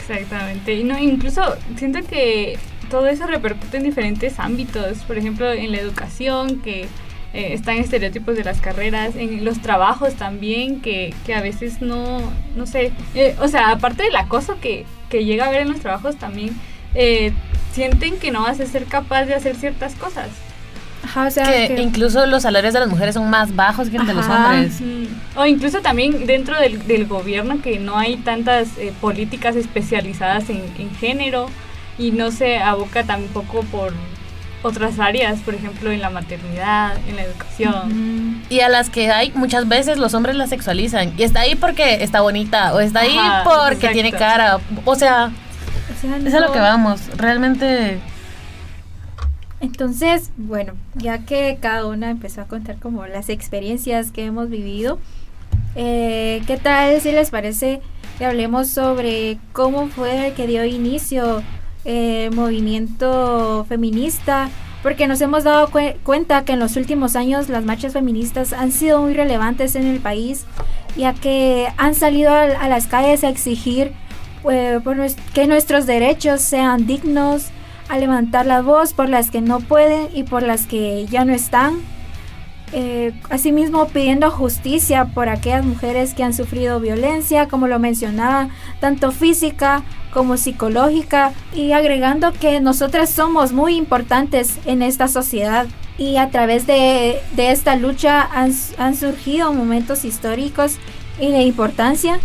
Exactamente. 0.00 0.74
Y 0.74 0.84
no, 0.84 0.98
incluso 0.98 1.42
siento 1.76 2.00
que 2.08 2.58
todo 2.90 3.06
eso 3.06 3.26
repercute 3.26 3.76
en 3.76 3.84
diferentes 3.84 4.40
ámbitos. 4.40 4.98
Por 5.06 5.18
ejemplo, 5.18 5.52
en 5.52 5.70
la 5.70 5.78
educación, 5.78 6.60
que 6.60 6.88
eh, 7.32 7.52
están 7.52 7.76
estereotipos 7.78 8.36
de 8.36 8.44
las 8.44 8.60
carreras, 8.60 9.14
en 9.16 9.44
los 9.44 9.60
trabajos 9.60 10.14
también, 10.14 10.80
que, 10.80 11.14
que 11.26 11.34
a 11.34 11.40
veces 11.40 11.80
no, 11.80 12.20
no 12.56 12.66
sé. 12.66 12.92
eh, 13.14 13.36
o 13.40 13.48
sea, 13.48 13.70
aparte 13.70 14.02
del 14.02 14.16
acoso 14.16 14.56
que, 14.60 14.84
que 15.08 15.24
llega 15.24 15.44
a 15.44 15.48
haber 15.48 15.62
en 15.62 15.68
los 15.70 15.80
trabajos, 15.80 16.16
también 16.16 16.50
eh, 16.94 17.32
sienten 17.72 18.18
que 18.18 18.30
no 18.32 18.42
vas 18.42 18.58
a 18.60 18.66
ser 18.66 18.84
capaz 18.86 19.24
de 19.26 19.34
hacer 19.34 19.54
ciertas 19.56 19.94
cosas. 19.94 20.28
Ajá, 21.02 21.28
o 21.28 21.30
sea, 21.30 21.44
Que 21.46 21.74
que- 21.76 21.80
incluso 21.82 22.26
los 22.26 22.42
salarios 22.42 22.74
de 22.74 22.80
las 22.80 22.88
mujeres 22.88 23.14
son 23.14 23.30
más 23.30 23.56
bajos 23.56 23.88
que 23.88 23.96
el 23.96 24.06
de 24.06 24.12
los 24.12 24.26
hombres. 24.26 24.80
Mm, 24.80 25.38
O 25.38 25.46
incluso 25.46 25.80
también 25.80 26.26
dentro 26.26 26.60
del, 26.60 26.86
del 26.86 27.06
gobierno 27.06 27.62
que 27.62 27.78
no 27.78 27.96
hay 27.96 28.16
tantas 28.16 28.76
eh, 28.76 28.92
políticas 29.00 29.56
especializadas 29.56 30.50
en, 30.50 30.62
en 30.78 30.90
género 30.96 31.46
y 31.98 32.10
no 32.10 32.30
se 32.32 32.58
aboca 32.58 33.04
tampoco 33.04 33.62
por 33.70 33.94
otras 34.62 34.98
áreas, 34.98 35.40
por 35.40 35.54
ejemplo 35.54 35.90
en 35.90 36.00
la 36.00 36.10
maternidad, 36.10 36.96
en 37.08 37.16
la 37.16 37.22
educación. 37.22 38.42
Y 38.50 38.60
a 38.60 38.68
las 38.68 38.90
que 38.90 39.10
hay, 39.10 39.32
muchas 39.34 39.68
veces 39.68 39.98
los 39.98 40.14
hombres 40.14 40.36
las 40.36 40.50
sexualizan. 40.50 41.14
Y 41.16 41.22
está 41.22 41.40
ahí 41.40 41.54
porque 41.54 42.02
está 42.02 42.20
bonita, 42.20 42.74
o 42.74 42.80
está 42.80 43.00
ahí 43.00 43.16
Ajá, 43.16 43.44
porque 43.44 43.86
exacto. 43.86 43.92
tiene 43.94 44.12
cara. 44.12 44.58
O 44.84 44.94
sea, 44.94 45.26
O 45.26 46.00
sea, 46.00 46.16
eso 46.16 46.28
es 46.28 46.34
a 46.34 46.40
lo 46.40 46.52
que 46.52 46.58
vamos. 46.58 47.00
Realmente. 47.16 48.00
Entonces, 49.60 50.30
bueno, 50.36 50.72
ya 50.94 51.18
que 51.26 51.58
cada 51.60 51.86
una 51.86 52.10
empezó 52.10 52.40
a 52.40 52.44
contar 52.44 52.76
como 52.76 53.06
las 53.06 53.28
experiencias 53.28 54.10
que 54.10 54.24
hemos 54.24 54.48
vivido, 54.48 54.98
eh, 55.74 56.42
¿qué 56.46 56.56
tal 56.56 57.00
si 57.00 57.12
les 57.12 57.30
parece 57.30 57.82
que 58.18 58.24
hablemos 58.24 58.68
sobre 58.68 59.38
cómo 59.52 59.88
fue 59.88 60.32
que 60.34 60.46
dio 60.46 60.64
inicio 60.64 61.42
eh, 61.84 62.30
movimiento 62.34 63.64
feminista? 63.68 64.48
Porque 64.82 65.06
nos 65.06 65.20
hemos 65.20 65.44
dado 65.44 65.68
cue- 65.68 65.96
cuenta 66.04 66.44
que 66.44 66.52
en 66.52 66.58
los 66.58 66.76
últimos 66.76 67.14
años 67.16 67.48
las 67.48 67.64
marchas 67.64 67.92
feministas 67.92 68.52
han 68.52 68.72
sido 68.72 69.02
muy 69.02 69.14
relevantes 69.14 69.74
en 69.74 69.86
el 69.86 70.00
país, 70.00 70.46
ya 70.96 71.12
que 71.12 71.68
han 71.76 71.94
salido 71.94 72.32
a, 72.32 72.42
a 72.42 72.68
las 72.68 72.86
calles 72.86 73.22
a 73.24 73.28
exigir 73.28 73.92
eh, 74.50 74.80
por 74.82 74.96
que 75.34 75.46
nuestros 75.46 75.84
derechos 75.86 76.40
sean 76.40 76.86
dignos, 76.86 77.48
a 77.90 77.98
levantar 77.98 78.46
la 78.46 78.62
voz 78.62 78.92
por 78.94 79.08
las 79.08 79.30
que 79.30 79.40
no 79.40 79.60
pueden 79.60 80.08
y 80.14 80.22
por 80.22 80.42
las 80.42 80.66
que 80.66 81.06
ya 81.10 81.24
no 81.24 81.34
están. 81.34 81.80
Eh, 82.72 83.12
asimismo 83.30 83.88
pidiendo 83.88 84.30
justicia 84.30 85.06
por 85.06 85.28
aquellas 85.28 85.64
mujeres 85.64 86.14
que 86.14 86.22
han 86.22 86.32
sufrido 86.32 86.78
violencia, 86.78 87.48
como 87.48 87.66
lo 87.66 87.80
mencionaba, 87.80 88.48
tanto 88.78 89.10
física 89.10 89.82
como 90.12 90.36
psicológica, 90.36 91.32
y 91.54 91.72
agregando 91.72 92.32
que 92.32 92.60
nosotras 92.60 93.10
somos 93.10 93.52
muy 93.52 93.76
importantes 93.76 94.58
en 94.66 94.82
esta 94.82 95.08
sociedad. 95.08 95.66
Y 95.98 96.16
a 96.16 96.30
través 96.30 96.66
de, 96.66 97.20
de 97.36 97.50
esta 97.50 97.76
lucha 97.76 98.22
han, 98.22 98.52
han 98.78 98.96
surgido 98.96 99.52
momentos 99.52 100.04
históricos 100.04 100.76
y 101.20 101.30
de 101.30 101.42
importancia. 101.42 102.18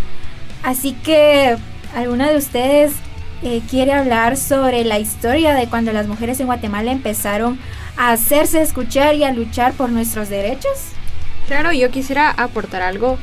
Así 0.63 0.93
que, 0.93 1.57
¿alguna 1.93 2.29
de 2.29 2.37
ustedes 2.37 2.93
eh, 3.43 3.61
quiere 3.69 3.93
hablar 3.93 4.37
sobre 4.37 4.83
la 4.85 4.97
historia 4.97 5.53
de 5.53 5.67
cuando 5.67 5.91
las 5.91 6.07
mujeres 6.07 6.39
en 6.39 6.47
Guatemala 6.47 6.91
empezaron 6.91 7.59
a 7.97 8.11
hacerse 8.11 8.61
escuchar 8.61 9.15
y 9.15 9.23
a 9.23 9.31
luchar 9.31 9.73
por 9.73 9.89
nuestros 9.89 10.29
derechos? 10.29 10.71
Claro, 11.47 11.71
yo 11.71 11.91
quisiera 11.91 12.31
aportar 12.31 12.81
algo 12.81 13.17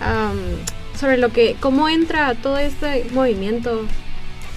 am, 0.00 0.38
sobre 1.00 1.16
lo 1.16 1.30
que, 1.30 1.56
cómo 1.58 1.88
entra 1.88 2.34
todo 2.34 2.58
este 2.58 3.06
movimiento 3.12 3.86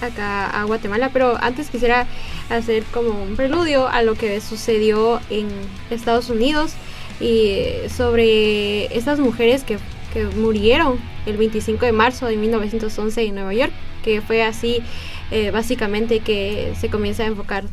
acá 0.02 0.50
a 0.50 0.64
Guatemala, 0.64 1.08
pero 1.12 1.38
antes 1.40 1.70
quisiera 1.70 2.06
hacer 2.50 2.84
como 2.92 3.22
un 3.22 3.34
preludio 3.34 3.88
a 3.88 4.02
lo 4.02 4.14
que 4.14 4.40
sucedió 4.42 5.20
en 5.30 5.48
Estados 5.90 6.28
Unidos 6.28 6.74
y 7.18 7.56
sobre 7.88 8.94
estas 8.96 9.18
mujeres 9.18 9.64
que, 9.64 9.78
que 10.12 10.26
murieron 10.26 10.98
el 11.24 11.38
25 11.38 11.86
de 11.86 11.92
marzo 11.92 12.26
de 12.26 12.36
1911 12.36 13.22
en 13.22 13.34
Nueva 13.34 13.54
York, 13.54 13.72
que 14.04 14.20
fue 14.20 14.42
así 14.42 14.82
eh, 15.30 15.50
básicamente 15.50 16.20
que 16.20 16.74
se 16.78 16.90
comienza 16.90 17.22
a 17.22 17.26
enfocar 17.26 17.64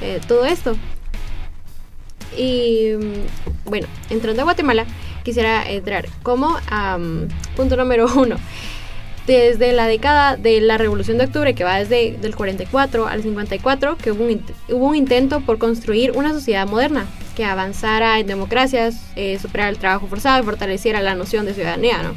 eh, 0.00 0.20
todo 0.26 0.44
esto. 0.44 0.76
Y 2.36 2.92
mm, 2.98 3.70
bueno, 3.70 3.86
entrando 4.10 4.42
a 4.42 4.44
Guatemala, 4.44 4.86
quisiera 5.22 5.68
entrar 5.70 6.06
como 6.22 6.56
am, 6.70 7.28
punto 7.56 7.76
número 7.76 8.06
uno. 8.16 8.36
Desde 9.26 9.72
la 9.72 9.86
década 9.86 10.36
de 10.36 10.60
la 10.60 10.78
Revolución 10.78 11.16
de 11.16 11.26
Octubre, 11.26 11.54
que 11.54 11.62
va 11.62 11.78
desde 11.78 12.18
el 12.20 12.34
44 12.34 13.06
al 13.06 13.22
54, 13.22 13.96
que 13.96 14.10
hubo 14.10 14.24
un, 14.24 14.42
hubo 14.68 14.86
un 14.88 14.96
intento 14.96 15.40
por 15.42 15.58
construir 15.58 16.10
una 16.16 16.32
sociedad 16.32 16.66
moderna 16.66 17.06
que 17.36 17.44
avanzara 17.44 18.18
en 18.18 18.26
democracias, 18.26 18.96
eh, 19.14 19.38
superara 19.40 19.68
el 19.70 19.78
trabajo 19.78 20.08
forzado 20.08 20.42
y 20.42 20.44
fortaleciera 20.44 21.00
la 21.00 21.14
noción 21.14 21.46
de 21.46 21.54
ciudadanía, 21.54 22.02
¿no? 22.02 22.14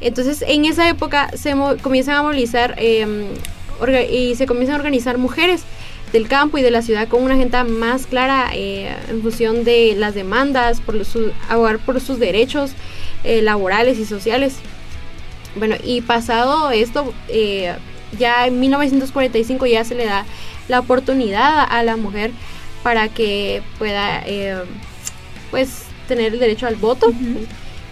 Entonces, 0.00 0.42
en 0.46 0.64
esa 0.66 0.88
época 0.88 1.30
se 1.34 1.52
comienzan 1.82 2.14
a 2.14 2.22
movilizar 2.22 2.76
orga- 3.80 4.08
y 4.08 4.36
se 4.36 4.46
comienzan 4.46 4.76
a 4.76 4.78
organizar 4.78 5.18
mujeres 5.18 5.64
del 6.12 6.28
campo 6.28 6.58
y 6.58 6.62
de 6.62 6.70
la 6.70 6.82
ciudad 6.82 7.08
con 7.08 7.22
una 7.22 7.34
agenda 7.34 7.64
más 7.64 8.06
clara 8.06 8.50
eh, 8.52 8.94
en 9.08 9.22
función 9.22 9.64
de 9.64 9.94
las 9.96 10.14
demandas, 10.14 10.80
por 10.80 11.04
su, 11.04 11.32
abogar 11.48 11.78
por 11.78 12.00
sus 12.00 12.18
derechos 12.18 12.72
eh, 13.24 13.42
laborales 13.42 13.98
y 13.98 14.04
sociales. 14.04 14.56
Bueno, 15.56 15.76
y 15.84 16.00
pasado 16.00 16.70
esto, 16.70 17.12
eh, 17.28 17.74
ya 18.18 18.46
en 18.46 18.60
1945 18.60 19.66
ya 19.66 19.84
se 19.84 19.94
le 19.94 20.06
da 20.06 20.24
la 20.68 20.80
oportunidad 20.80 21.66
a 21.68 21.82
la 21.82 21.96
mujer 21.96 22.30
para 22.82 23.08
que 23.08 23.62
pueda, 23.78 24.24
pues, 25.50 25.84
tener 26.08 26.32
el 26.32 26.40
derecho 26.40 26.66
al 26.66 26.76
voto, 26.76 27.12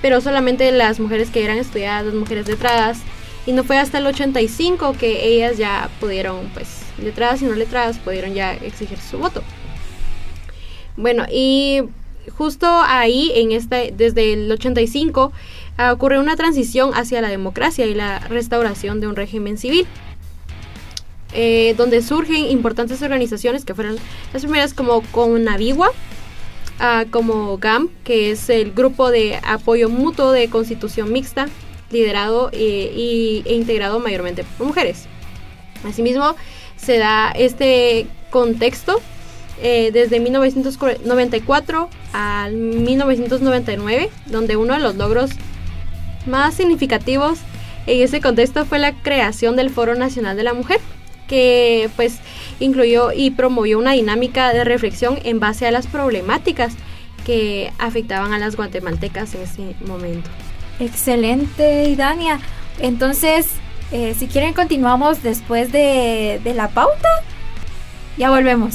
pero 0.00 0.20
solamente 0.20 0.70
las 0.72 0.98
mujeres 0.98 1.30
que 1.30 1.44
eran 1.44 1.58
estudiadas, 1.58 2.06
las 2.06 2.14
mujeres 2.14 2.48
letradas, 2.48 2.98
y 3.46 3.52
no 3.52 3.64
fue 3.64 3.78
hasta 3.78 3.98
el 3.98 4.06
85 4.06 4.94
que 4.98 5.26
ellas 5.26 5.58
ya 5.58 5.90
pudieron, 6.00 6.48
pues, 6.54 6.87
letradas 7.02 7.42
y 7.42 7.46
no 7.46 7.54
letradas, 7.54 7.98
pudieron 7.98 8.34
ya 8.34 8.54
exigir 8.54 8.98
su 8.98 9.18
voto. 9.18 9.42
Bueno, 10.96 11.26
y 11.30 11.82
justo 12.36 12.66
ahí, 12.66 13.32
en 13.34 13.52
este, 13.52 13.92
desde 13.96 14.32
el 14.32 14.50
85, 14.50 15.32
ah, 15.76 15.92
ocurre 15.92 16.18
una 16.18 16.36
transición 16.36 16.92
hacia 16.94 17.20
la 17.20 17.28
democracia 17.28 17.86
y 17.86 17.94
la 17.94 18.18
restauración 18.20 19.00
de 19.00 19.06
un 19.06 19.16
régimen 19.16 19.58
civil. 19.58 19.86
eh, 21.34 21.74
donde 21.76 22.00
surgen 22.02 22.46
importantes 22.46 23.02
organizaciones 23.02 23.64
que 23.64 23.74
fueron 23.74 23.96
las 24.32 24.42
primeras 24.42 24.72
como 24.72 25.02
Conavigua, 25.12 25.90
ah, 26.80 27.04
como 27.10 27.58
GAM, 27.58 27.90
que 28.04 28.30
es 28.30 28.48
el 28.48 28.72
grupo 28.72 29.10
de 29.10 29.38
apoyo 29.44 29.88
mutuo 29.90 30.32
de 30.32 30.48
constitución 30.48 31.12
mixta, 31.12 31.48
liderado 31.90 32.50
eh, 32.52 33.42
e 33.46 33.54
integrado 33.54 33.98
mayormente 34.00 34.44
por 34.56 34.66
mujeres. 34.66 35.06
Asimismo, 35.84 36.34
se 36.78 36.98
da 36.98 37.30
este 37.30 38.06
contexto 38.30 39.00
eh, 39.60 39.90
desde 39.92 40.20
1994 40.20 41.90
al 42.12 42.54
1999, 42.54 44.08
donde 44.26 44.56
uno 44.56 44.74
de 44.74 44.80
los 44.80 44.96
logros 44.96 45.30
más 46.26 46.54
significativos 46.54 47.38
en 47.86 48.02
ese 48.02 48.20
contexto 48.20 48.64
fue 48.64 48.78
la 48.78 48.92
creación 48.92 49.56
del 49.56 49.70
Foro 49.70 49.94
Nacional 49.94 50.36
de 50.36 50.42
la 50.44 50.54
Mujer, 50.54 50.80
que 51.26 51.90
pues 51.96 52.18
incluyó 52.60 53.12
y 53.12 53.30
promovió 53.30 53.78
una 53.78 53.92
dinámica 53.92 54.52
de 54.52 54.64
reflexión 54.64 55.18
en 55.24 55.40
base 55.40 55.66
a 55.66 55.70
las 55.70 55.86
problemáticas 55.86 56.74
que 57.26 57.72
afectaban 57.78 58.32
a 58.32 58.38
las 58.38 58.56
guatemaltecas 58.56 59.34
en 59.34 59.42
ese 59.42 59.74
momento. 59.86 60.30
Excelente, 60.80 61.88
Idania. 61.88 62.40
Entonces, 62.78 63.48
eh, 63.92 64.14
si 64.18 64.26
quieren, 64.26 64.54
continuamos 64.54 65.22
después 65.22 65.72
de, 65.72 66.40
de 66.42 66.54
la 66.54 66.68
pauta. 66.68 67.08
Ya 68.16 68.30
volvemos. 68.30 68.74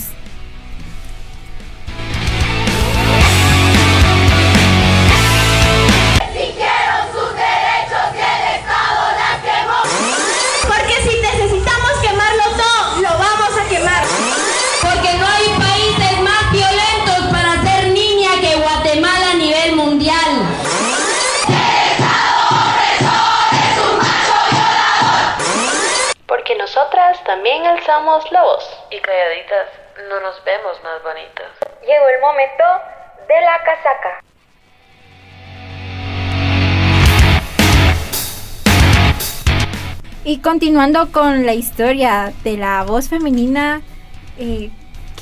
También 27.34 27.66
alzamos 27.66 28.32
la 28.32 28.44
voz. 28.44 28.64
Y 28.92 29.00
calladitas 29.00 29.68
no 30.08 30.20
nos 30.20 30.44
vemos 30.44 30.78
más 30.84 31.02
bonitas. 31.02 31.48
Llegó 31.82 32.08
el 32.10 32.22
momento 32.22 32.64
de 33.28 33.42
la 33.42 33.64
casaca. 33.64 34.20
Y 40.24 40.42
continuando 40.42 41.12
con 41.12 41.48
la 41.48 41.54
historia 41.54 42.32
de 42.44 42.56
la 42.58 42.84
voz 42.84 43.10
femenina, 43.10 43.82
eh, 44.38 44.70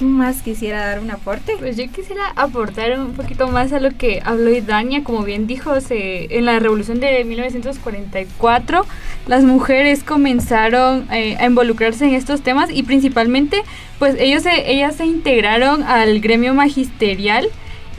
¿quién 0.01 0.13
más 0.13 0.41
quisiera 0.41 0.83
dar 0.83 0.99
un 0.99 1.11
aporte? 1.11 1.53
Pues 1.59 1.77
yo 1.77 1.87
quisiera 1.91 2.23
aportar 2.35 2.99
un 2.99 3.13
poquito 3.13 3.47
más 3.49 3.71
a 3.71 3.79
lo 3.79 3.91
que 3.91 4.19
habló 4.25 4.49
Idania, 4.49 5.03
como 5.03 5.21
bien 5.21 5.45
dijo, 5.45 5.79
se, 5.79 6.35
en 6.35 6.45
la 6.45 6.57
revolución 6.57 6.99
de 6.99 7.23
1944 7.23 8.83
las 9.27 9.43
mujeres 9.43 10.03
comenzaron 10.03 11.07
eh, 11.11 11.37
a 11.39 11.45
involucrarse 11.45 12.05
en 12.05 12.15
estos 12.15 12.41
temas 12.41 12.71
y 12.71 12.81
principalmente 12.81 13.61
pues 13.99 14.15
ellos 14.17 14.41
se, 14.41 14.71
ellas 14.71 14.95
se 14.95 15.05
integraron 15.05 15.83
al 15.83 16.19
gremio 16.19 16.55
magisterial 16.55 17.47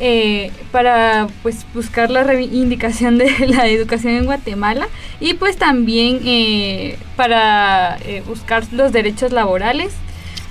eh, 0.00 0.50
para 0.72 1.28
pues 1.44 1.64
buscar 1.72 2.10
la 2.10 2.24
reivindicación 2.24 3.16
de 3.16 3.32
la 3.46 3.68
educación 3.68 4.14
en 4.14 4.24
Guatemala 4.24 4.88
y 5.20 5.34
pues 5.34 5.56
también 5.56 6.18
eh, 6.24 6.98
para 7.14 7.96
buscar 8.26 8.64
los 8.72 8.90
derechos 8.90 9.30
laborales. 9.30 9.94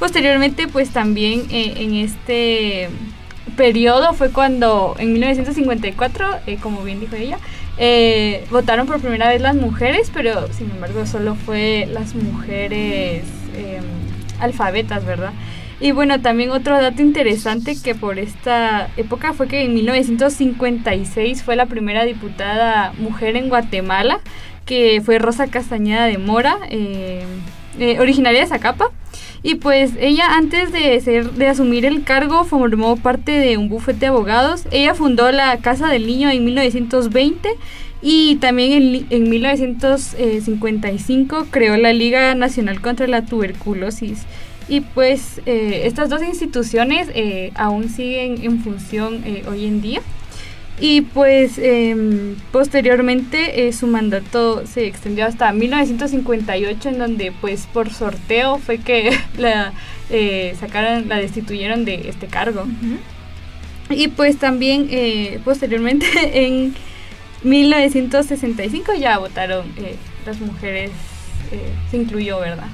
Posteriormente 0.01 0.67
pues 0.67 0.89
también 0.89 1.43
eh, 1.51 1.75
en 1.77 1.93
este 1.93 2.89
periodo 3.55 4.13
fue 4.13 4.31
cuando 4.31 4.96
en 4.98 5.13
1954, 5.13 6.39
eh, 6.48 6.58
como 6.60 6.84
bien 6.84 7.00
dijo 7.00 7.15
ella, 7.15 7.38
eh, 7.77 8.48
votaron 8.50 8.88
por 8.88 9.00
primera 9.00 9.29
vez 9.29 9.39
las 9.43 9.53
mujeres, 9.55 10.10
pero 10.12 10.51
sin 10.53 10.72
embargo 10.72 11.05
solo 11.05 11.36
fue 11.36 11.88
las 11.93 12.15
mujeres 12.15 13.25
eh, 13.55 13.79
alfabetas, 14.39 15.05
¿verdad? 15.05 15.34
Y 15.79 15.91
bueno, 15.91 16.20
también 16.20 16.50
otro 16.50 16.81
dato 16.81 17.03
interesante 17.03 17.75
que 17.79 17.93
por 17.93 18.17
esta 18.17 18.89
época 18.98 19.34
fue 19.34 19.48
que 19.48 19.62
en 19.62 19.75
1956 19.75 21.43
fue 21.43 21.55
la 21.55 21.67
primera 21.67 22.05
diputada 22.05 22.91
mujer 22.98 23.36
en 23.36 23.50
Guatemala, 23.50 24.20
que 24.65 25.00
fue 25.05 25.20
Rosa 25.20 25.46
Castañeda 25.46 26.05
de 26.05 26.17
Mora, 26.17 26.58
eh, 26.72 27.24
originaria 28.00 28.39
de 28.39 28.48
Zacapa. 28.48 28.89
Y 29.43 29.55
pues 29.55 29.93
ella 30.00 30.36
antes 30.36 30.71
de, 30.71 31.00
ser, 31.01 31.31
de 31.31 31.48
asumir 31.48 31.83
el 31.86 32.03
cargo 32.03 32.43
formó 32.43 32.95
parte 32.95 33.31
de 33.31 33.57
un 33.57 33.69
bufete 33.69 34.01
de 34.01 34.07
abogados. 34.07 34.65
Ella 34.71 34.93
fundó 34.93 35.31
la 35.31 35.57
Casa 35.57 35.88
del 35.88 36.05
Niño 36.05 36.29
en 36.29 36.45
1920 36.45 37.50
y 38.03 38.35
también 38.37 38.72
en, 38.72 39.05
en 39.09 39.29
1955 39.29 41.48
creó 41.50 41.75
la 41.77 41.94
Liga 41.94 42.35
Nacional 42.35 42.81
contra 42.81 43.07
la 43.07 43.25
Tuberculosis. 43.25 44.27
Y 44.68 44.81
pues 44.81 45.39
eh, 45.46 45.83
estas 45.85 46.09
dos 46.09 46.24
instituciones 46.24 47.07
eh, 47.13 47.51
aún 47.55 47.87
siguen 47.89 48.44
en 48.44 48.63
función 48.63 49.24
eh, 49.25 49.44
hoy 49.50 49.65
en 49.65 49.81
día. 49.81 50.01
Y 50.81 51.01
pues 51.01 51.57
em, 51.59 52.35
posteriormente 52.51 53.67
eh, 53.67 53.72
su 53.72 53.87
mandato 53.87 54.65
se 54.65 54.87
extendió 54.87 55.25
hasta 55.27 55.53
1958 55.53 56.89
en 56.89 56.98
donde 56.98 57.31
pues 57.39 57.67
por 57.72 57.94
sorteo 57.94 58.57
fue 58.57 58.79
que 58.79 59.15
la 59.37 59.74
eh, 60.09 60.55
sacaron, 60.59 61.07
la 61.07 61.17
destituyeron 61.17 61.85
de 61.85 62.09
este 62.09 62.27
cargo. 62.27 62.65
Y 63.89 64.07
pues 64.07 64.37
también 64.37 64.87
eh, 64.89 65.39
posteriormente 65.44 66.07
en 66.33 66.74
1965 67.44 68.94
ya 69.00 69.17
votaron 69.17 69.65
eh, 69.77 69.96
las 70.25 70.39
mujeres, 70.39 70.91
eh, 71.51 71.72
se 71.89 71.98
incluyó, 71.98 72.39
¿verdad? 72.39 72.67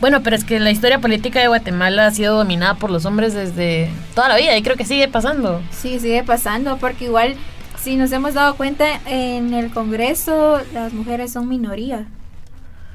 Bueno, 0.00 0.22
pero 0.22 0.36
es 0.36 0.44
que 0.44 0.58
la 0.60 0.70
historia 0.70 0.98
política 0.98 1.40
de 1.40 1.48
Guatemala 1.48 2.06
ha 2.06 2.10
sido 2.10 2.36
dominada 2.36 2.74
por 2.74 2.90
los 2.90 3.06
hombres 3.06 3.32
desde 3.32 3.88
toda 4.14 4.28
la 4.28 4.36
vida 4.36 4.56
y 4.56 4.62
creo 4.62 4.76
que 4.76 4.84
sigue 4.84 5.08
pasando. 5.08 5.62
Sí, 5.70 5.98
sigue 5.98 6.24
pasando, 6.24 6.76
porque 6.78 7.06
igual, 7.06 7.36
si 7.84 7.96
nos 7.96 8.10
hemos 8.12 8.32
dado 8.32 8.56
cuenta, 8.56 8.86
en 9.04 9.52
el 9.52 9.70
Congreso 9.70 10.58
las 10.72 10.94
mujeres 10.94 11.30
son 11.30 11.48
minoría. 11.48 12.06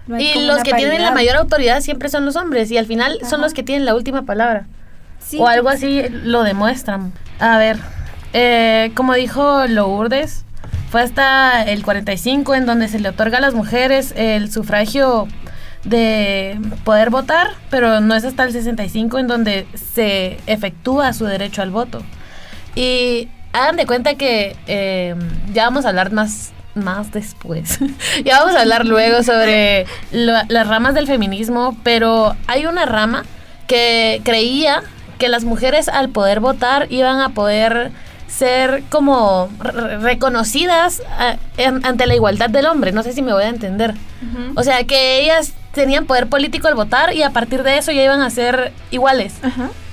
No 0.07 0.19
Y 0.19 0.47
los 0.47 0.63
que 0.63 0.73
tienen 0.73 1.03
la 1.03 1.11
mayor 1.11 1.35
autoridad 1.35 1.81
siempre 1.81 2.09
son 2.09 2.25
los 2.25 2.35
hombres 2.35 2.71
y 2.71 2.77
al 2.79 2.87
final 2.87 3.19
son 3.29 3.41
los 3.41 3.53
que 3.53 3.61
tienen 3.61 3.85
la 3.85 3.93
última 3.93 4.23
palabra. 4.23 4.65
Sí, 5.19 5.37
o 5.39 5.47
algo 5.47 5.69
así 5.69 6.01
lo 6.09 6.41
demuestran. 6.41 7.13
A 7.39 7.59
ver, 7.59 7.77
eh, 8.33 8.91
como 8.95 9.13
dijo 9.13 9.67
Lourdes, 9.67 10.43
fue 10.89 11.03
hasta 11.03 11.61
el 11.61 11.83
45 11.83 12.55
en 12.55 12.65
donde 12.65 12.87
se 12.87 12.99
le 12.99 13.09
otorga 13.09 13.37
a 13.37 13.41
las 13.41 13.53
mujeres 13.53 14.11
el 14.17 14.51
sufragio 14.51 15.27
de 15.83 16.59
poder 16.83 17.11
votar, 17.11 17.51
pero 17.69 18.01
no 18.01 18.15
es 18.15 18.25
hasta 18.25 18.43
el 18.43 18.53
65 18.53 19.19
en 19.19 19.27
donde 19.27 19.67
se 19.75 20.39
efectúa 20.47 21.13
su 21.13 21.25
derecho 21.25 21.61
al 21.61 21.69
voto. 21.69 22.01
Y 22.73 23.29
hagan 23.53 23.75
de 23.77 23.85
cuenta 23.85 24.15
que 24.15 24.55
eh, 24.67 25.15
ya 25.53 25.65
vamos 25.65 25.85
a 25.85 25.89
hablar 25.89 26.11
más 26.11 26.51
más 26.75 27.11
después. 27.11 27.79
ya 28.23 28.39
vamos 28.39 28.55
a 28.55 28.61
hablar 28.61 28.85
luego 28.85 29.23
sobre 29.23 29.85
la- 30.11 30.45
las 30.47 30.67
ramas 30.67 30.93
del 30.93 31.07
feminismo, 31.07 31.75
pero 31.83 32.35
hay 32.47 32.65
una 32.67 32.85
rama 32.85 33.25
que 33.67 34.21
creía 34.23 34.83
que 35.17 35.27
las 35.29 35.43
mujeres 35.43 35.89
al 35.89 36.09
poder 36.09 36.39
votar 36.39 36.87
iban 36.91 37.19
a 37.19 37.29
poder 37.29 37.91
ser 38.27 38.83
como 38.89 39.49
re- 39.59 39.97
reconocidas 39.97 41.01
a- 41.17 41.37
en- 41.57 41.85
ante 41.85 42.05
la 42.05 42.15
igualdad 42.15 42.49
del 42.49 42.67
hombre. 42.67 42.91
No 42.91 43.03
sé 43.03 43.11
si 43.13 43.21
me 43.21 43.33
voy 43.33 43.43
a 43.43 43.49
entender. 43.49 43.95
O 44.55 44.63
sea, 44.63 44.83
que 44.85 45.21
ellas 45.21 45.53
tenían 45.73 46.05
poder 46.05 46.27
político 46.27 46.67
al 46.67 46.75
votar 46.75 47.13
y 47.13 47.23
a 47.23 47.31
partir 47.31 47.63
de 47.63 47.77
eso 47.77 47.91
ya 47.91 48.03
iban 48.03 48.21
a 48.21 48.29
ser 48.29 48.71
iguales. 48.91 49.33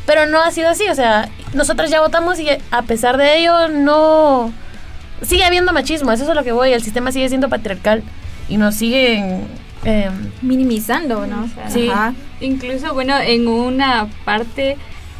Pero 0.04 0.26
no 0.26 0.40
ha 0.40 0.50
sido 0.52 0.68
así, 0.68 0.86
o 0.88 0.94
sea, 0.94 1.28
nosotras 1.52 1.90
ya 1.90 2.00
votamos 2.00 2.38
y 2.40 2.48
a 2.70 2.82
pesar 2.82 3.16
de 3.16 3.38
ello 3.38 3.68
no... 3.68 4.52
Sigue 5.22 5.44
habiendo 5.44 5.72
machismo, 5.72 6.12
eso 6.12 6.24
es 6.24 6.28
a 6.30 6.34
lo 6.34 6.44
que 6.44 6.52
voy, 6.52 6.72
el 6.72 6.82
sistema 6.82 7.10
sigue 7.10 7.28
siendo 7.28 7.48
patriarcal 7.48 8.02
y 8.48 8.56
nos 8.58 8.74
siguen... 8.74 9.46
eh, 9.84 10.10
Minimizando, 10.42 11.26
¿no? 11.26 11.48
Sí. 11.68 11.88
Ajá. 11.88 12.12
Incluso, 12.40 12.92
bueno, 12.92 13.18
en 13.18 13.48
una 13.48 14.08
parte, 14.24 14.76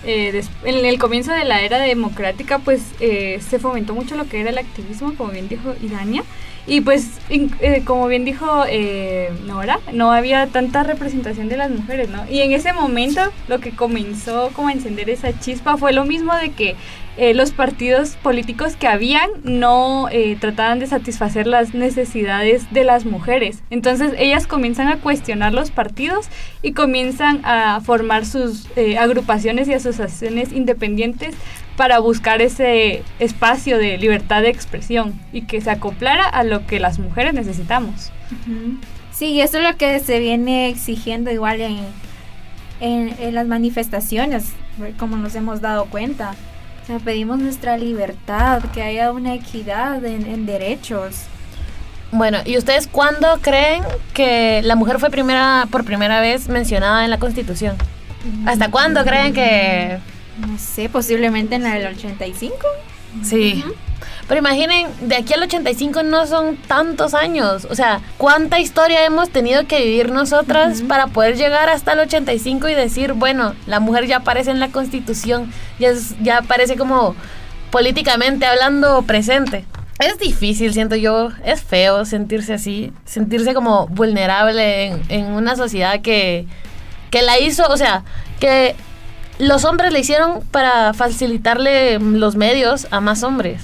eh, 0.07 0.43
en 0.65 0.85
el 0.85 0.99
comienzo 0.99 1.33
de 1.33 1.45
la 1.45 1.61
era 1.63 1.79
democrática, 1.79 2.59
pues 2.59 2.83
eh, 3.01 3.41
se 3.47 3.59
fomentó 3.59 3.95
mucho 3.95 4.17
lo 4.17 4.29
que 4.29 4.41
era 4.41 4.51
el 4.51 4.59
activismo, 4.59 5.15
como 5.17 5.31
bien 5.33 5.49
dijo 5.49 5.75
Idania. 5.83 6.23
Y 6.69 6.81
pues, 6.81 7.21
eh, 7.29 7.83
como 7.85 8.09
bien 8.09 8.25
dijo 8.25 8.65
eh, 8.69 9.31
Nora, 9.47 9.79
no 9.93 10.11
había 10.11 10.49
tanta 10.49 10.83
representación 10.83 11.49
de 11.49 11.57
las 11.57 11.71
mujeres, 11.71 12.09
¿no? 12.09 12.29
Y 12.29 12.41
en 12.41 12.53
ese 12.53 12.73
momento 12.73 13.21
lo 13.47 13.61
que 13.61 13.71
comenzó 13.71 14.51
como 14.53 14.69
a 14.69 14.73
encender 14.73 15.09
esa 15.09 15.39
chispa 15.39 15.77
fue 15.77 15.93
lo 15.93 16.05
mismo 16.05 16.35
de 16.35 16.51
que 16.51 16.75
eh, 17.17 17.33
los 17.33 17.53
partidos 17.53 18.17
políticos 18.17 18.77
que 18.77 18.87
habían 18.87 19.31
no 19.43 20.09
eh, 20.11 20.37
trataban 20.39 20.79
de 20.79 20.87
satisfacer 20.87 21.47
las 21.47 21.73
necesidades 21.73 22.71
de 22.73 22.85
las 22.85 23.07
mujeres. 23.07 23.63
Entonces 23.71 24.13
ellas 24.19 24.47
comienzan 24.47 24.89
a 24.89 24.99
cuestionar 24.99 25.55
los 25.55 25.71
partidos 25.71 26.29
y 26.61 26.73
comienzan 26.73 27.41
a 27.45 27.81
formar 27.81 28.27
sus 28.27 28.69
eh, 28.77 28.99
agrupaciones 28.99 29.67
y 29.69 29.73
asociaciones 29.73 30.53
independientes 30.53 31.35
para 31.79 32.01
buscar 32.01 32.43
ese 32.43 33.03
espacio 33.19 33.79
de 33.79 33.97
libertad 33.97 34.43
de 34.43 34.51
expresión 34.51 35.19
y 35.33 35.43
que 35.43 35.63
se 35.63 35.71
acoplara 35.71 36.29
a 36.29 36.45
lo 36.45 36.67
que 36.67 36.81
las 36.81 36.99
mujeres 36.99 37.33
necesitamos. 37.33 38.13
Sí, 39.13 39.41
eso 39.41 39.59
es 39.59 39.65
lo 39.65 39.77
que 39.79 40.01
se 40.01 40.19
viene 40.19 40.69
exigiendo 40.69 41.31
igual 41.31 41.61
en, 41.61 41.79
en 42.81 43.35
las 43.35 43.47
manifestaciones, 43.47 44.53
como 44.99 45.17
nos 45.17 45.35
hemos 45.35 45.63
dado 45.63 45.87
cuenta. 45.87 46.35
O 46.87 46.89
sea, 46.89 46.99
pedimos 47.01 47.41
nuestra 47.41 47.77
libertad, 47.77 48.63
que 48.73 48.81
haya 48.81 49.11
una 49.11 49.35
equidad 49.35 50.05
en, 50.05 50.25
en 50.25 50.47
derechos. 50.47 51.23
Bueno, 52.13 52.39
¿y 52.45 52.57
ustedes 52.57 52.87
cuándo 52.87 53.41
creen 53.43 53.83
que 54.15 54.63
la 54.63 54.77
mujer 54.77 55.01
fue 55.01 55.11
primera 55.11 55.67
por 55.69 55.85
primera 55.85 56.21
vez 56.21 56.49
mencionada 56.49 57.03
en 57.03 57.11
la 57.11 57.19
Constitución? 57.19 57.77
¿Hasta 58.47 58.71
cuándo 58.71 59.05
creen 59.05 59.33
que 59.33 59.99
No 60.39 60.59
sé, 60.59 60.89
posiblemente 60.89 61.57
en 61.57 61.65
la 61.65 61.75
del 61.75 61.87
85. 61.89 62.57
Sí. 63.23 63.65
Pero 64.29 64.41
imaginen, 64.41 64.89
de 65.03 65.15
aquí 65.17 65.35
al 65.35 65.43
85 65.45 66.03
no 66.03 66.27
son 66.27 66.57
tantos 66.57 67.15
años. 67.15 67.65
O 67.71 67.77
sea, 67.77 68.01
¿cuánta 68.19 68.59
historia 68.59 69.05
hemos 69.05 69.31
tenido 69.31 69.67
que 69.69 69.81
vivir 69.85 70.11
nosotras 70.11 70.83
para 70.83 71.07
poder 71.07 71.37
llegar 71.37 71.69
hasta 71.69 71.93
el 71.93 72.01
85 72.01 72.69
y 72.69 72.75
decir, 72.75 73.13
bueno, 73.13 73.55
la 73.67 73.79
mujer 73.79 74.07
ya 74.07 74.17
aparece 74.19 74.51
en 74.51 74.59
la 74.59 74.69
Constitución, 74.69 75.53
ya, 75.79 75.91
es- 75.91 76.17
ya 76.23 76.39
aparece 76.39 76.77
como 76.77 77.15
políticamente 77.71 78.47
hablando 78.47 79.03
presente? 79.03 79.65
Es 79.99 80.19
difícil, 80.19 80.73
siento 80.73 80.97
yo. 80.97 81.31
Es 81.45 81.63
feo 81.63 82.05
sentirse 82.05 82.53
así, 82.55 82.93
sentirse 83.05 83.55
como 83.55 83.87
vulnerable 83.87 84.87
en, 84.89 85.03
en 85.09 85.27
una 85.27 85.57
sociedad 85.57 86.01
que, 86.01 86.47
que 87.11 87.23
la 87.23 87.39
hizo, 87.39 87.65
o 87.69 87.77
sea, 87.77 88.03
que 88.41 88.75
los 89.39 89.65
hombres 89.65 89.93
le 89.93 90.01
hicieron 90.01 90.43
para 90.51 90.95
facilitarle 90.95 91.99
los 91.99 92.37
medios 92.37 92.87
a 92.91 93.01
más 93.01 93.23
hombres. 93.23 93.63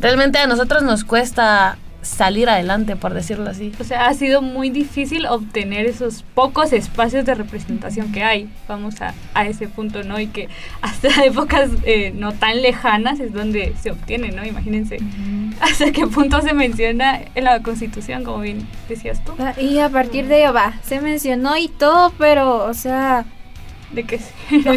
Realmente 0.00 0.38
a 0.38 0.46
nosotros 0.46 0.82
nos 0.82 1.04
cuesta 1.04 1.78
salir 2.06 2.48
adelante, 2.48 2.96
por 2.96 3.12
decirlo 3.14 3.50
así. 3.50 3.72
O 3.80 3.84
sea, 3.84 4.06
ha 4.06 4.14
sido 4.14 4.40
muy 4.40 4.70
difícil 4.70 5.26
obtener 5.26 5.86
esos 5.86 6.22
pocos 6.34 6.72
espacios 6.72 7.24
de 7.24 7.34
representación 7.34 8.12
que 8.12 8.22
hay. 8.22 8.48
Vamos 8.68 9.00
a, 9.02 9.12
a 9.34 9.46
ese 9.46 9.68
punto, 9.68 10.02
¿no? 10.02 10.18
Y 10.20 10.28
que 10.28 10.48
hasta 10.82 11.08
épocas 11.24 11.70
eh, 11.84 12.12
no 12.14 12.32
tan 12.32 12.62
lejanas 12.62 13.20
es 13.20 13.32
donde 13.32 13.74
se 13.82 13.90
obtiene, 13.90 14.30
¿no? 14.30 14.44
Imagínense 14.44 14.98
hasta 15.60 15.90
qué 15.90 16.06
punto 16.06 16.40
se 16.40 16.54
menciona 16.54 17.20
en 17.34 17.44
la 17.44 17.60
Constitución, 17.62 18.24
como 18.24 18.40
bien 18.40 18.66
decías 18.88 19.22
tú. 19.24 19.32
Ah, 19.38 19.54
Y 19.60 19.78
a 19.80 19.88
partir 19.88 20.26
de 20.28 20.42
ello 20.42 20.52
va, 20.52 20.74
se 20.82 21.00
mencionó 21.00 21.56
y 21.56 21.68
todo, 21.68 22.12
pero, 22.18 22.64
o 22.64 22.74
sea, 22.74 23.24
De 23.92 24.04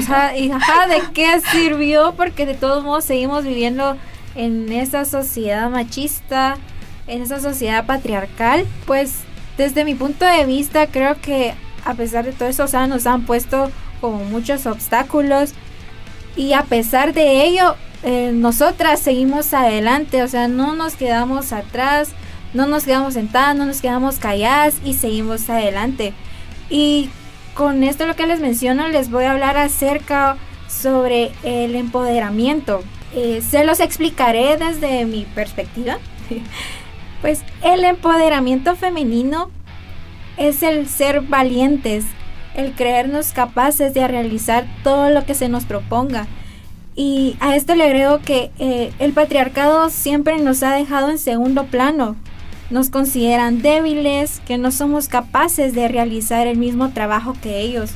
sea, 0.02 0.38
y, 0.38 0.52
ajá, 0.52 0.88
¿de 0.88 1.02
qué 1.14 1.40
sirvió? 1.52 2.14
Porque 2.16 2.46
de 2.46 2.54
todos 2.54 2.84
modos 2.84 3.06
seguimos 3.06 3.44
viviendo 3.44 3.98
en 4.36 4.72
esa 4.72 5.06
sociedad 5.06 5.70
machista, 5.70 6.58
en 7.08 7.22
esa 7.22 7.40
sociedad 7.40 7.86
patriarcal. 7.86 8.66
Pues 8.86 9.16
desde 9.58 9.84
mi 9.84 9.96
punto 9.96 10.26
de 10.26 10.46
vista 10.46 10.88
creo 10.88 11.20
que 11.22 11.54
a 11.86 11.94
pesar 11.94 12.26
de 12.26 12.32
todo 12.32 12.50
eso, 12.50 12.64
o 12.64 12.68
sea, 12.68 12.88
nos 12.88 13.08
han 13.08 13.26
puesto 13.26 13.72
como 14.02 14.24
muchos 14.26 14.66
obstáculos 14.66 15.54
y 16.36 16.54
a 16.54 16.64
pesar 16.64 17.14
de 17.14 17.44
ello, 17.46 17.76
eh, 18.04 18.32
nosotras 18.34 19.00
seguimos 19.00 19.54
adelante, 19.54 20.24
o 20.24 20.28
sea, 20.28 20.48
no 20.48 20.74
nos 20.76 20.96
quedamos 20.96 21.52
atrás, 21.52 22.10
no 22.54 22.66
nos 22.68 22.86
quedamos 22.86 23.16
sentadas, 23.16 23.56
no 23.56 23.66
nos 23.66 23.82
quedamos 23.82 24.20
calladas 24.20 24.76
y 24.86 24.94
seguimos 24.94 25.50
adelante. 25.50 26.14
Y 26.70 27.10
con 27.60 27.84
esto 27.84 28.08
lo 28.08 28.16
que 28.16 28.26
les 28.26 28.40
menciono, 28.40 28.88
les 28.88 29.12
voy 29.12 29.26
a 29.26 29.32
hablar 29.32 29.58
acerca 29.58 30.38
sobre 30.70 31.34
el 31.44 31.76
empoderamiento. 31.76 32.86
Eh, 33.14 33.42
se 33.42 33.66
los 33.66 33.82
explicaré 33.82 34.56
desde 34.56 35.04
mi 35.04 35.26
perspectiva. 35.36 35.98
pues 37.22 37.42
el 37.62 37.84
empoderamiento 37.84 38.78
femenino 38.78 39.52
es 40.38 40.64
el 40.64 40.88
ser 40.88 41.20
valientes, 41.20 42.06
el 42.56 42.72
creernos 42.72 43.34
capaces 43.34 43.94
de 43.94 44.08
realizar 44.08 44.66
todo 44.82 45.10
lo 45.10 45.26
que 45.26 45.36
se 45.36 45.50
nos 45.50 45.66
proponga. 45.66 46.28
Y 46.96 47.36
a 47.42 47.58
esto 47.58 47.76
le 47.76 47.84
agrego 47.84 48.20
que 48.20 48.52
eh, 48.58 48.94
el 49.00 49.12
patriarcado 49.12 49.90
siempre 49.90 50.38
nos 50.38 50.64
ha 50.64 50.74
dejado 50.74 51.10
en 51.10 51.18
segundo 51.18 51.66
plano. 51.66 52.16
Nos 52.70 52.90
consideran 52.90 53.62
débiles, 53.62 54.42
que 54.46 54.58
no 54.58 54.72
somos 54.72 55.08
capaces 55.08 55.74
de 55.74 55.88
realizar 55.88 56.46
el 56.48 56.58
mismo 56.58 56.90
trabajo 56.90 57.34
que 57.42 57.62
ellos. 57.62 57.92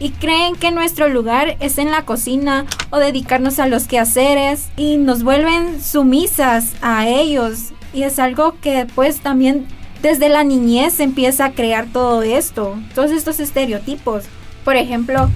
Y 0.00 0.10
creen 0.10 0.54
que 0.54 0.70
nuestro 0.70 1.08
lugar 1.08 1.56
es 1.60 1.78
en 1.78 1.90
la 1.90 2.04
cocina 2.04 2.66
o 2.90 2.98
dedicarnos 2.98 3.58
a 3.58 3.66
los 3.66 3.86
quehaceres 3.88 4.68
y 4.76 4.96
nos 4.96 5.22
vuelven 5.22 5.82
sumisas 5.82 6.74
a 6.82 7.08
ellos. 7.08 7.72
Y 7.92 8.02
es 8.02 8.18
algo 8.18 8.56
que 8.60 8.86
pues 8.94 9.20
también 9.20 9.66
desde 10.02 10.28
la 10.28 10.44
niñez 10.44 11.00
empieza 11.00 11.46
a 11.46 11.52
crear 11.52 11.86
todo 11.92 12.22
esto, 12.22 12.76
todos 12.94 13.10
estos 13.10 13.40
estereotipos. 13.40 14.24
Por 14.64 14.76
ejemplo, 14.76 15.30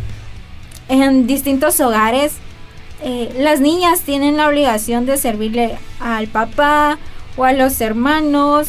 en 0.88 1.26
distintos 1.26 1.81
hogares, 1.81 2.35
eh, 3.02 3.35
las 3.38 3.61
niñas 3.61 4.02
tienen 4.02 4.37
la 4.37 4.48
obligación 4.48 5.07
de 5.07 5.16
servirle 5.16 5.76
al 5.98 6.28
papá 6.28 6.98
o 7.37 7.44
a 7.44 7.52
los 7.52 7.81
hermanos 7.81 8.68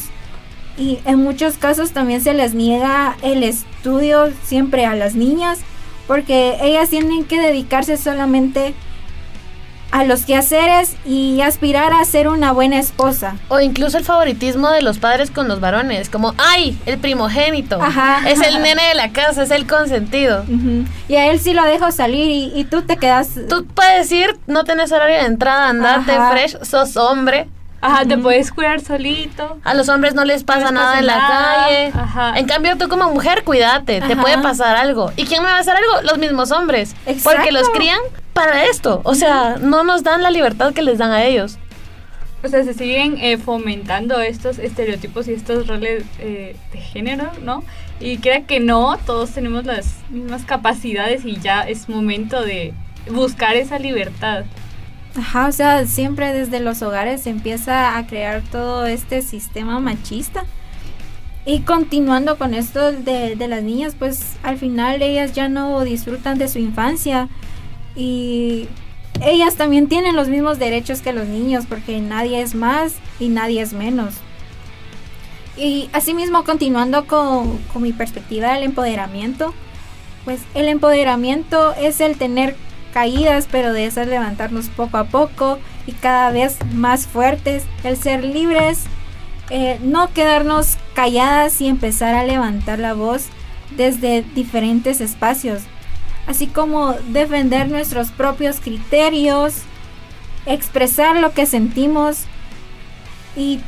y 0.78 1.00
en 1.06 1.20
muchos 1.20 1.58
casos 1.58 1.92
también 1.92 2.22
se 2.22 2.34
les 2.34 2.54
niega 2.54 3.16
el 3.22 3.44
estudio 3.44 4.32
siempre 4.44 4.86
a 4.86 4.96
las 4.96 5.16
niñas 5.16 5.60
porque 6.08 6.58
ellas 6.62 6.90
tienen 6.90 7.26
que 7.26 7.40
dedicarse 7.40 7.98
solamente 7.98 8.74
a 9.94 10.04
los 10.06 10.26
quehaceres 10.26 10.96
y 11.06 11.42
aspirar 11.42 11.94
a 11.94 12.04
ser 12.04 12.28
una 12.28 12.52
buena 12.52 12.80
esposa. 12.80 13.36
O 13.48 13.60
incluso 13.60 14.00
el 14.00 14.04
favoritismo 14.04 14.72
de 14.72 14.82
los 14.82 14.98
padres 14.98 15.30
con 15.30 15.48
los 15.48 15.60
varones, 15.60 16.10
como, 16.10 16.34
ay, 16.40 16.76
el 16.88 16.98
primogénito. 16.98 17.80
Ajá. 17.80 18.28
Es 18.28 18.42
el 18.42 18.60
nene 18.64 18.82
de 18.88 18.96
la 18.96 19.12
casa, 19.12 19.44
es 19.44 19.52
el 19.52 19.68
consentido. 19.68 20.46
Y 21.08 21.16
a 21.16 21.30
él 21.30 21.40
sí 21.40 21.54
lo 21.54 21.64
dejo 21.66 21.92
salir 21.92 22.32
y, 22.32 22.60
y 22.60 22.64
tú 22.64 22.82
te 22.82 22.98
quedas... 22.98 23.30
Tú 23.48 23.68
puedes 23.68 24.12
ir, 24.12 24.36
no 24.48 24.64
tenés 24.64 24.92
horario 24.92 25.18
de 25.18 25.26
entrada, 25.26 25.70
andarte 25.70 26.12
Ajá. 26.14 26.32
fresh, 26.32 26.58
sos 26.64 26.98
hombre. 26.98 27.48
Ajá, 27.84 28.06
te 28.06 28.18
puedes 28.18 28.50
cuidar 28.54 28.80
solito. 28.80 29.58
A 29.66 29.74
los 29.74 29.90
hombres 29.90 30.16
no 30.16 30.24
les 30.24 30.46
pasa 30.46 30.72
nada 30.72 31.00
en 31.00 31.06
la 31.06 31.18
nada. 31.18 31.56
calle. 31.66 31.92
Ajá. 31.94 32.40
En 32.40 32.46
cambio, 32.48 32.78
tú 32.78 32.88
como 32.88 33.12
mujer, 33.12 33.44
cuídate, 33.44 34.00
te 34.00 34.16
puede 34.16 34.38
pasar 34.38 34.78
algo. 34.78 35.12
¿Y 35.18 35.26
quién 35.26 35.44
me 35.44 35.50
va 35.50 35.58
a 35.58 35.60
hacer 35.60 35.76
algo? 35.76 36.08
Los 36.08 36.18
mismos 36.18 36.52
hombres. 36.52 36.96
Porque 37.24 37.52
los 37.52 37.64
Exacto. 37.64 37.72
crían 37.74 38.00
para 38.32 38.64
esto. 38.68 39.02
O 39.04 39.16
sea, 39.16 39.58
no 39.60 39.84
nos 39.84 40.02
dan 40.04 40.24
la 40.24 40.32
libertad 40.32 40.74
que 40.74 40.82
les 40.82 40.98
dan 40.98 41.12
a 41.12 41.26
ellos. 41.26 41.58
O 42.42 42.48
sea, 42.48 42.64
se 42.64 42.74
siguen 42.74 43.18
eh, 43.20 43.38
fomentando 43.38 44.22
estos 44.22 44.60
estereotipos 44.60 45.28
y 45.28 45.34
estos 45.34 45.68
roles 45.68 46.06
eh, 46.20 46.56
de 46.72 46.80
género, 46.80 47.32
¿no? 47.42 47.66
Y 48.00 48.18
crea 48.20 48.46
que 48.46 48.62
no, 48.62 48.98
todos 49.06 49.32
tenemos 49.32 49.66
las 49.66 49.96
mismas 50.10 50.44
capacidades 50.44 51.26
y 51.26 51.38
ya 51.42 51.62
es 51.62 51.90
momento 51.90 52.42
de 52.42 52.74
buscar 53.10 53.56
esa 53.56 53.78
libertad. 53.78 54.46
Ajá, 55.16 55.48
o 55.48 55.52
sea, 55.52 55.86
siempre 55.86 56.34
desde 56.34 56.60
los 56.60 56.82
hogares 56.82 57.22
se 57.22 57.30
empieza 57.30 57.98
a 57.98 58.08
crear 58.08 58.42
todo 58.52 58.86
este 58.86 59.22
sistema 59.22 59.80
machista. 59.80 60.44
Y 61.46 61.60
continuando 61.62 62.38
con 62.38 62.54
esto 62.54 62.92
de, 62.92 63.36
de 63.36 63.48
las 63.48 63.62
niñas, 63.62 63.96
pues 64.00 64.38
al 64.44 64.58
final 64.58 65.02
ellas 65.02 65.34
ya 65.34 65.50
no 65.50 65.82
disfrutan 65.82 66.38
de 66.38 66.48
su 66.48 66.58
infancia 66.58 67.28
y 67.96 68.68
ellas 69.22 69.56
también 69.56 69.88
tienen 69.88 70.16
los 70.16 70.30
mismos 70.30 70.58
derechos 70.58 71.02
que 71.02 71.14
los 71.14 71.28
niños 71.28 71.66
porque 71.68 72.00
nadie 72.00 72.42
es 72.42 72.56
más 72.56 72.96
y 73.20 73.28
nadie 73.28 73.62
es 73.62 73.74
menos. 73.74 74.16
Y 75.56 75.90
asimismo, 75.94 76.44
continuando 76.46 77.06
con, 77.06 77.60
con 77.72 77.84
mi 77.84 77.94
perspectiva 77.94 78.54
del 78.54 78.64
empoderamiento, 78.64 79.54
pues 80.26 80.42
el 80.56 80.68
empoderamiento 80.68 81.76
es 81.76 82.02
el 82.02 82.18
tener 82.18 82.56
caídas, 82.94 83.48
pero 83.52 83.74
de 83.74 83.86
esas 83.86 84.08
levantarnos 84.08 84.70
poco 84.70 84.98
a 84.98 85.06
poco 85.06 85.60
y 85.88 85.94
cada 85.94 86.32
vez 86.32 86.58
más 86.74 87.08
fuertes, 87.08 87.64
el 87.84 87.98
ser 87.98 88.24
libres, 88.24 88.86
eh, 89.50 89.80
no 89.82 90.14
quedarnos 90.14 90.78
calladas 90.94 91.60
y 91.60 91.68
empezar 91.68 92.16
a 92.16 92.24
levantar 92.24 92.80
la 92.80 92.94
voz 92.94 93.28
desde 93.76 94.24
diferentes 94.36 95.02
espacios, 95.02 95.64
así 96.28 96.48
como 96.48 96.94
defender 97.10 97.70
nuestros 97.70 98.12
propios 98.12 98.60
criterios, 98.60 99.64
expresar 100.46 101.18
lo 101.18 101.34
que 101.34 101.46
sentimos. 101.46 102.26
Y 103.36 103.60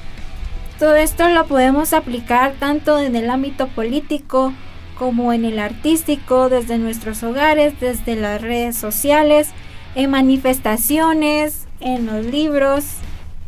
todo 0.79 0.95
esto 0.95 1.27
lo 1.29 1.45
podemos 1.47 1.93
aplicar 1.93 2.53
tanto 2.59 2.99
en 2.99 3.15
el 3.15 3.29
ámbito 3.29 3.67
político 3.67 4.53
como 4.97 5.33
en 5.33 5.45
el 5.45 5.59
artístico, 5.59 6.49
desde 6.49 6.77
nuestros 6.77 7.23
hogares, 7.23 7.79
desde 7.79 8.15
las 8.15 8.41
redes 8.41 8.75
sociales, 8.75 9.49
en 9.95 10.09
manifestaciones, 10.09 11.67
en 11.79 12.05
los 12.05 12.25
libros, 12.25 12.85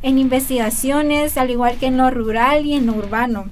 en 0.02 0.20
investigaciones, 0.20 1.38
al 1.38 1.50
igual 1.50 1.78
que 1.78 1.88
en 1.88 1.98
lo 1.98 2.10
rural 2.12 2.66
y 2.66 2.74
en 2.74 2.86
lo 2.86 2.94
urbano. 2.94 3.46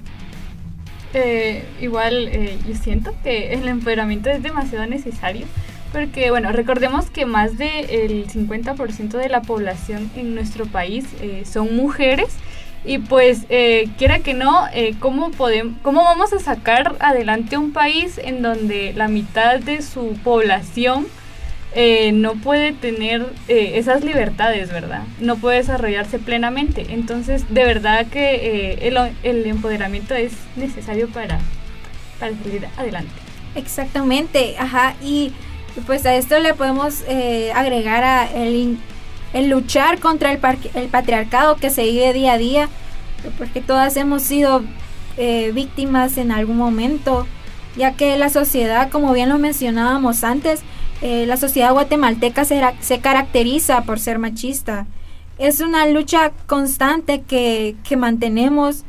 Eh, 1.14 1.64
igual 1.80 2.28
eh, 2.28 2.58
yo 2.68 2.74
siento 2.74 3.14
que 3.22 3.54
el 3.54 3.66
empoderamiento 3.68 4.28
es 4.28 4.42
demasiado 4.42 4.86
necesario 4.86 5.46
porque, 5.92 6.30
bueno, 6.30 6.52
recordemos 6.52 7.10
que 7.10 7.24
más 7.24 7.56
del 7.56 8.26
50% 8.26 9.16
de 9.16 9.28
la 9.28 9.40
población 9.40 10.10
en 10.14 10.34
nuestro 10.34 10.66
país 10.66 11.06
eh, 11.22 11.44
son 11.50 11.74
mujeres 11.74 12.36
y 12.86 12.98
pues, 12.98 13.46
eh, 13.48 13.88
quiera 13.98 14.20
que 14.20 14.32
no, 14.32 14.66
eh, 14.72 14.94
¿cómo, 15.00 15.32
podemos, 15.32 15.74
¿cómo 15.82 16.04
vamos 16.04 16.32
a 16.32 16.38
sacar 16.38 16.94
adelante 17.00 17.58
un 17.58 17.72
país 17.72 18.18
en 18.22 18.42
donde 18.42 18.92
la 18.94 19.08
mitad 19.08 19.58
de 19.58 19.82
su 19.82 20.16
población 20.22 21.08
eh, 21.74 22.12
no 22.12 22.34
puede 22.34 22.72
tener 22.72 23.26
eh, 23.48 23.72
esas 23.74 24.04
libertades, 24.04 24.72
¿verdad? 24.72 25.02
No 25.18 25.36
puede 25.36 25.58
desarrollarse 25.58 26.20
plenamente. 26.20 26.86
Entonces, 26.90 27.52
de 27.52 27.64
verdad 27.64 28.06
que 28.06 28.78
el, 29.24 29.46
empoderamiento 29.46 30.14
es 30.14 30.32
necesario 30.54 31.08
para, 31.08 31.40
para 32.20 32.32
salir 32.36 32.68
adelante. 32.76 33.12
Exactamente, 33.56 34.54
ajá. 34.58 34.94
Y 35.02 35.32
pues 35.86 36.06
a 36.06 36.14
esto 36.14 36.38
le 36.38 36.54
podemos 36.54 37.04
agregar 37.52 38.04
a 38.04 38.30
el, 38.32 38.78
el 39.36 39.48
luchar 39.50 39.98
contra 40.00 40.32
el, 40.32 40.40
el 40.74 40.88
patriarcado 40.88 41.56
que 41.56 41.70
se 41.70 41.84
vive 41.84 42.12
día 42.12 42.32
a 42.32 42.38
día, 42.38 42.68
porque 43.38 43.60
todas 43.60 43.96
hemos 43.96 44.22
sido 44.22 44.62
eh, 45.18 45.52
víctimas 45.54 46.16
en 46.16 46.32
algún 46.32 46.56
momento, 46.56 47.26
ya 47.76 47.92
que 47.92 48.16
la 48.16 48.30
sociedad, 48.30 48.90
como 48.90 49.12
bien 49.12 49.28
lo 49.28 49.38
mencionábamos 49.38 50.24
antes, 50.24 50.62
eh, 51.02 51.26
la 51.26 51.36
sociedad 51.36 51.72
guatemalteca 51.72 52.44
se, 52.46 52.60
ra- 52.60 52.74
se 52.80 53.00
caracteriza 53.00 53.82
por 53.82 54.00
ser 54.00 54.18
machista. 54.18 54.86
Es 55.38 55.60
una 55.60 55.86
lucha 55.86 56.32
constante 56.46 57.20
que 57.20 57.96
mantenemos 57.96 58.84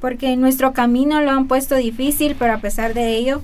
porque 0.00 0.36
nuestro 0.36 0.72
camino 0.72 1.20
lo 1.20 1.32
han 1.32 1.48
puesto 1.48 1.74
difícil, 1.74 2.36
pero 2.38 2.54
a 2.54 2.58
pesar 2.58 2.94
de 2.94 3.16
ello, 3.16 3.42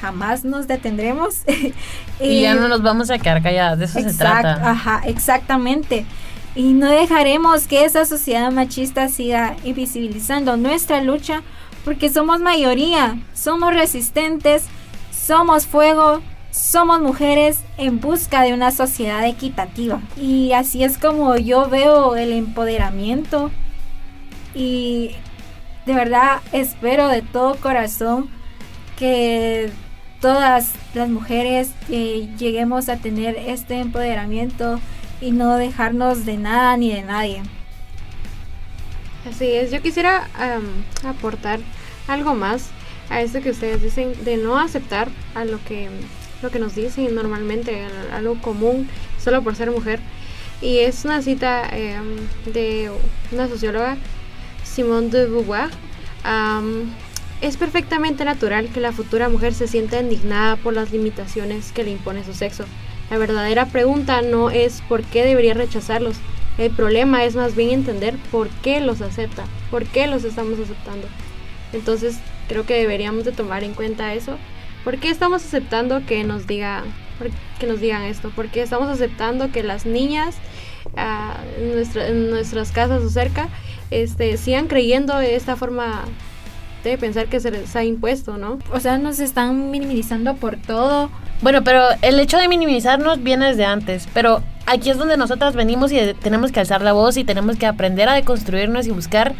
jamás 0.00 0.44
nos 0.44 0.66
detendremos. 0.66 1.42
Y 2.20 2.42
ya 2.42 2.54
no 2.54 2.68
nos 2.68 2.80
vamos 2.82 3.10
a 3.10 3.18
quedar 3.18 3.42
calladas, 3.42 3.78
de 3.80 3.86
eso 3.86 3.94
se 3.94 4.06
Exact- 4.06 4.16
trata. 4.42 4.70
Ajá, 4.70 5.02
exactamente. 5.06 6.06
Y 6.54 6.72
no 6.72 6.88
dejaremos 6.88 7.66
que 7.66 7.84
esa 7.84 8.04
sociedad 8.04 8.52
machista 8.52 9.08
siga 9.08 9.56
invisibilizando 9.64 10.56
nuestra 10.56 11.00
lucha 11.02 11.42
porque 11.84 12.10
somos 12.10 12.40
mayoría, 12.40 13.18
somos 13.34 13.74
resistentes, 13.74 14.66
somos 15.10 15.66
fuego, 15.66 16.22
somos 16.52 17.00
mujeres 17.00 17.58
en 17.78 17.98
busca 18.00 18.42
de 18.42 18.54
una 18.54 18.70
sociedad 18.70 19.26
equitativa. 19.26 20.00
Y 20.16 20.52
así 20.52 20.84
es 20.84 20.96
como 20.96 21.36
yo 21.36 21.68
veo 21.68 22.14
el 22.14 22.32
empoderamiento 22.32 23.50
y 24.54 25.10
de 25.86 25.94
verdad 25.94 26.38
espero 26.52 27.08
de 27.08 27.22
todo 27.22 27.56
corazón 27.56 28.30
que 28.96 29.70
todas 30.24 30.72
las 30.94 31.10
mujeres 31.10 31.68
lleguemos 31.86 32.88
a 32.88 32.96
tener 32.96 33.36
este 33.36 33.80
empoderamiento 33.80 34.80
y 35.20 35.32
no 35.32 35.58
dejarnos 35.58 36.24
de 36.24 36.38
nada 36.38 36.78
ni 36.78 36.90
de 36.90 37.02
nadie. 37.02 37.42
Así 39.28 39.52
es, 39.52 39.70
yo 39.70 39.82
quisiera 39.82 40.30
am, 40.38 40.64
aportar 41.06 41.60
algo 42.08 42.34
más 42.34 42.70
a 43.10 43.20
esto 43.20 43.42
que 43.42 43.50
ustedes 43.50 43.82
dicen 43.82 44.14
de 44.24 44.38
no 44.38 44.58
aceptar 44.58 45.10
a 45.34 45.44
lo 45.44 45.62
que, 45.62 45.90
lo 46.40 46.50
que 46.50 46.58
nos 46.58 46.74
dicen 46.74 47.14
normalmente, 47.14 47.86
algo 48.10 48.40
común, 48.40 48.88
solo 49.22 49.42
por 49.42 49.56
ser 49.56 49.70
mujer. 49.70 50.00
Y 50.62 50.78
es 50.78 51.04
una 51.04 51.20
cita 51.20 51.68
em, 51.68 52.16
de 52.50 52.90
una 53.30 53.46
socióloga, 53.46 53.98
Simone 54.62 55.10
de 55.10 55.26
Beauvoir. 55.26 55.68
Es 57.44 57.58
perfectamente 57.58 58.24
natural 58.24 58.70
que 58.70 58.80
la 58.80 58.90
futura 58.90 59.28
mujer 59.28 59.52
se 59.52 59.68
sienta 59.68 60.00
indignada 60.00 60.56
por 60.56 60.72
las 60.72 60.92
limitaciones 60.92 61.72
que 61.72 61.84
le 61.84 61.90
impone 61.90 62.24
su 62.24 62.32
sexo. 62.32 62.64
La 63.10 63.18
verdadera 63.18 63.66
pregunta 63.66 64.22
no 64.22 64.48
es 64.48 64.82
por 64.88 65.02
qué 65.02 65.26
debería 65.26 65.52
rechazarlos. 65.52 66.16
El 66.56 66.70
problema 66.70 67.22
es 67.22 67.36
más 67.36 67.54
bien 67.54 67.68
entender 67.68 68.16
por 68.32 68.48
qué 68.48 68.80
los 68.80 69.02
acepta, 69.02 69.44
por 69.70 69.84
qué 69.84 70.06
los 70.06 70.24
estamos 70.24 70.58
aceptando. 70.58 71.06
Entonces 71.74 72.16
creo 72.48 72.64
que 72.64 72.78
deberíamos 72.78 73.26
de 73.26 73.32
tomar 73.32 73.62
en 73.62 73.74
cuenta 73.74 74.14
eso. 74.14 74.38
¿Por 74.82 74.98
qué 74.98 75.10
estamos 75.10 75.44
aceptando 75.44 76.06
que 76.06 76.24
nos 76.24 76.46
diga, 76.46 76.82
que 77.60 77.66
nos 77.66 77.78
digan 77.78 78.04
esto? 78.04 78.30
¿Por 78.30 78.48
qué 78.48 78.62
estamos 78.62 78.88
aceptando 78.88 79.52
que 79.52 79.62
las 79.62 79.84
niñas 79.84 80.36
ah, 80.96 81.36
en, 81.58 82.00
en 82.00 82.30
nuestras 82.30 82.72
casas 82.72 83.02
o 83.02 83.10
cerca 83.10 83.50
este, 83.90 84.38
sigan 84.38 84.66
creyendo 84.66 85.20
esta 85.20 85.56
forma 85.56 86.06
de 86.90 86.98
pensar 86.98 87.26
que 87.26 87.40
se 87.40 87.50
les 87.50 87.74
ha 87.76 87.84
impuesto, 87.84 88.36
¿no? 88.36 88.58
O 88.72 88.80
sea, 88.80 88.98
nos 88.98 89.18
están 89.18 89.70
minimizando 89.70 90.34
por 90.34 90.56
todo. 90.56 91.10
Bueno, 91.40 91.64
pero 91.64 91.82
el 92.02 92.18
hecho 92.20 92.38
de 92.38 92.48
minimizarnos 92.48 93.22
viene 93.22 93.46
desde 93.46 93.64
antes, 93.64 94.08
pero 94.14 94.42
aquí 94.66 94.90
es 94.90 94.98
donde 94.98 95.16
nosotras 95.16 95.54
venimos 95.54 95.92
y 95.92 95.98
tenemos 96.14 96.52
que 96.52 96.60
alzar 96.60 96.82
la 96.82 96.92
voz 96.92 97.16
y 97.16 97.24
tenemos 97.24 97.56
que 97.56 97.66
aprender 97.66 98.08
a 98.08 98.14
deconstruirnos 98.14 98.86
y 98.86 98.90
buscar 98.90 99.34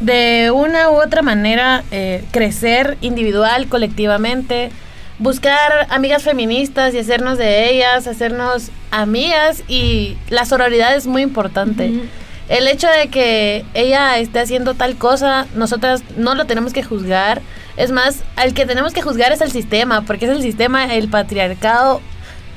de 0.00 0.50
una 0.54 0.90
u 0.90 1.02
otra 1.02 1.22
manera 1.22 1.82
eh, 1.90 2.24
crecer 2.30 2.98
individual, 3.00 3.68
colectivamente, 3.68 4.70
buscar 5.18 5.86
amigas 5.90 6.22
feministas 6.22 6.94
y 6.94 6.98
hacernos 6.98 7.38
de 7.38 7.70
ellas, 7.70 8.06
hacernos 8.06 8.70
amigas 8.90 9.62
y 9.68 10.16
la 10.28 10.44
sororidad 10.44 10.94
es 10.96 11.06
muy 11.06 11.22
importante. 11.22 11.90
Ujú. 11.90 12.02
El 12.48 12.68
hecho 12.68 12.88
de 12.88 13.08
que 13.08 13.64
ella 13.74 14.18
esté 14.18 14.38
haciendo 14.38 14.74
tal 14.74 14.96
cosa, 14.96 15.46
nosotras 15.54 16.02
no 16.16 16.34
lo 16.34 16.44
tenemos 16.44 16.72
que 16.72 16.84
juzgar. 16.84 17.42
Es 17.76 17.90
más, 17.90 18.22
al 18.36 18.54
que 18.54 18.66
tenemos 18.66 18.92
que 18.92 19.02
juzgar 19.02 19.32
es 19.32 19.40
el 19.40 19.50
sistema, 19.50 20.02
porque 20.02 20.26
es 20.26 20.30
el 20.30 20.42
sistema, 20.42 20.94
el 20.94 21.08
patriarcado, 21.08 22.00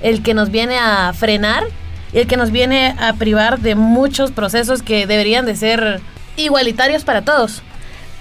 el 0.01 0.21
que 0.21 0.35
nos 0.35 0.51
viene 0.51 0.77
a 0.77 1.11
frenar 1.13 1.63
y 2.13 2.19
el 2.19 2.27
que 2.27 2.37
nos 2.37 2.51
viene 2.51 2.95
a 2.99 3.13
privar 3.13 3.59
de 3.59 3.75
muchos 3.75 4.31
procesos 4.31 4.83
que 4.83 5.07
deberían 5.07 5.45
de 5.45 5.55
ser 5.55 6.01
igualitarios 6.37 7.03
para 7.03 7.23
todos. 7.23 7.63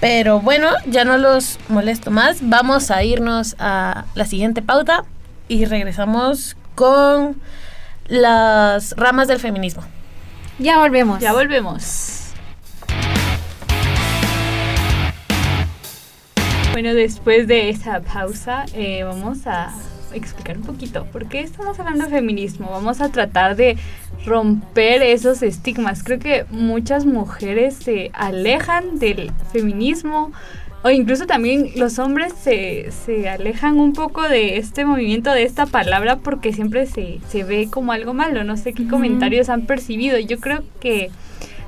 Pero 0.00 0.40
bueno, 0.40 0.70
ya 0.87 1.04
no 1.04 1.18
los 1.18 1.59
molesto 1.68 2.11
más. 2.11 2.38
Vamos 2.40 2.90
a 2.90 3.02
irnos 3.02 3.57
a 3.59 4.07
la 4.14 4.24
siguiente 4.24 4.62
pauta 4.62 5.04
y 5.48 5.66
regresamos 5.66 6.57
con 6.74 7.40
las 8.07 8.94
ramas 8.96 9.28
del 9.28 9.38
feminismo. 9.38 9.83
Ya 10.59 10.79
volvemos. 10.79 11.21
Ya 11.21 11.33
volvemos. 11.33 12.33
Bueno, 16.73 16.94
después 16.94 17.47
de 17.47 17.71
esa 17.71 18.01
pausa, 18.01 18.66
eh, 18.75 19.05
vamos 19.05 19.47
a 19.47 19.73
explicar 20.12 20.57
un 20.57 20.64
poquito 20.64 21.05
por 21.07 21.27
qué 21.29 21.40
estamos 21.40 21.79
hablando 21.79 22.07
de 22.07 22.11
feminismo. 22.11 22.71
Vamos 22.71 23.01
a 23.01 23.11
tratar 23.11 23.55
de 23.55 23.77
romper 24.27 25.03
esos 25.03 25.42
estigmas. 25.42 26.03
Creo 26.03 26.18
que 26.18 26.44
muchas 26.51 27.07
mujeres 27.07 27.75
se 27.77 28.11
alejan 28.12 28.99
del 28.99 29.31
feminismo 29.53 30.33
o 30.82 30.90
incluso 30.90 31.26
también 31.26 31.70
los 31.76 31.98
hombres 31.98 32.32
se, 32.40 32.90
se 33.04 33.28
alejan 33.28 33.78
un 33.80 33.92
poco 33.92 34.22
de 34.28 34.58
este 34.58 34.84
movimiento, 34.84 35.32
de 35.32 35.42
esta 35.42 35.66
palabra, 35.66 36.16
porque 36.16 36.52
siempre 36.52 36.86
se, 36.86 37.18
se 37.28 37.44
ve 37.44 37.68
como 37.70 37.92
algo 37.92 38.14
malo. 38.14 38.44
No 38.44 38.56
sé 38.56 38.72
qué 38.72 38.86
comentarios 38.86 39.48
han 39.48 39.62
percibido. 39.66 40.18
Yo 40.18 40.38
creo 40.38 40.62
que 40.80 41.10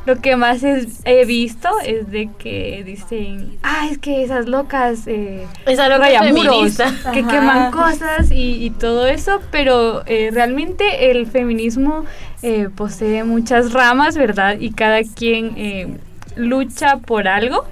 lo 0.07 0.21
que 0.21 0.35
más 0.37 0.63
es- 0.63 1.01
he 1.05 1.25
visto 1.27 1.69
es 1.85 2.11
de 2.11 2.31
que 2.39 2.83
dicen, 2.87 3.59
ah, 3.63 3.87
es 3.91 3.99
que 3.99 4.23
esas 4.25 4.47
locas 4.47 5.07
eh, 5.07 5.45
Esa 5.67 5.89
loca 5.89 6.01
rayamuros, 6.03 6.79
que 7.13 7.25
queman 7.27 7.71
cosas 7.71 8.31
y, 8.31 8.65
y 8.65 8.71
todo 8.71 9.07
eso, 9.09 9.41
pero 9.51 10.03
eh, 10.07 10.31
realmente 10.33 11.11
el 11.11 11.27
feminismo 11.27 12.05
eh, 12.43 12.69
posee 12.75 13.25
muchas 13.25 13.73
ramas, 13.75 14.17
¿verdad? 14.17 14.57
Y 14.59 14.71
cada 14.71 15.03
quien 15.03 15.53
eh, 15.57 15.89
lucha 16.37 16.97
por 16.99 17.29
algo, 17.29 17.65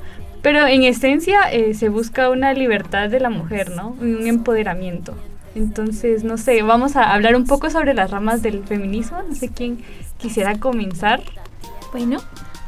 pero 0.42 0.66
en 0.66 0.82
esencia 0.84 1.50
eh, 1.52 1.74
se 1.74 1.88
busca 1.88 2.30
una 2.30 2.52
libertad 2.52 3.08
de 3.10 3.20
la 3.20 3.30
mujer, 3.30 3.70
¿no? 3.70 3.96
Un 4.00 4.26
empoderamiento. 4.26 5.14
Entonces, 5.54 6.24
no 6.24 6.36
sé, 6.38 6.62
vamos 6.62 6.94
a 6.96 7.12
hablar 7.12 7.34
un 7.34 7.44
poco 7.46 7.70
sobre 7.70 7.94
las 7.94 8.10
ramas 8.10 8.42
del 8.42 8.62
feminismo. 8.64 9.18
No 9.28 9.34
sé 9.34 9.48
quién 9.50 9.82
quisiera 10.18 10.58
comenzar. 10.58 11.22
Bueno, 11.90 12.20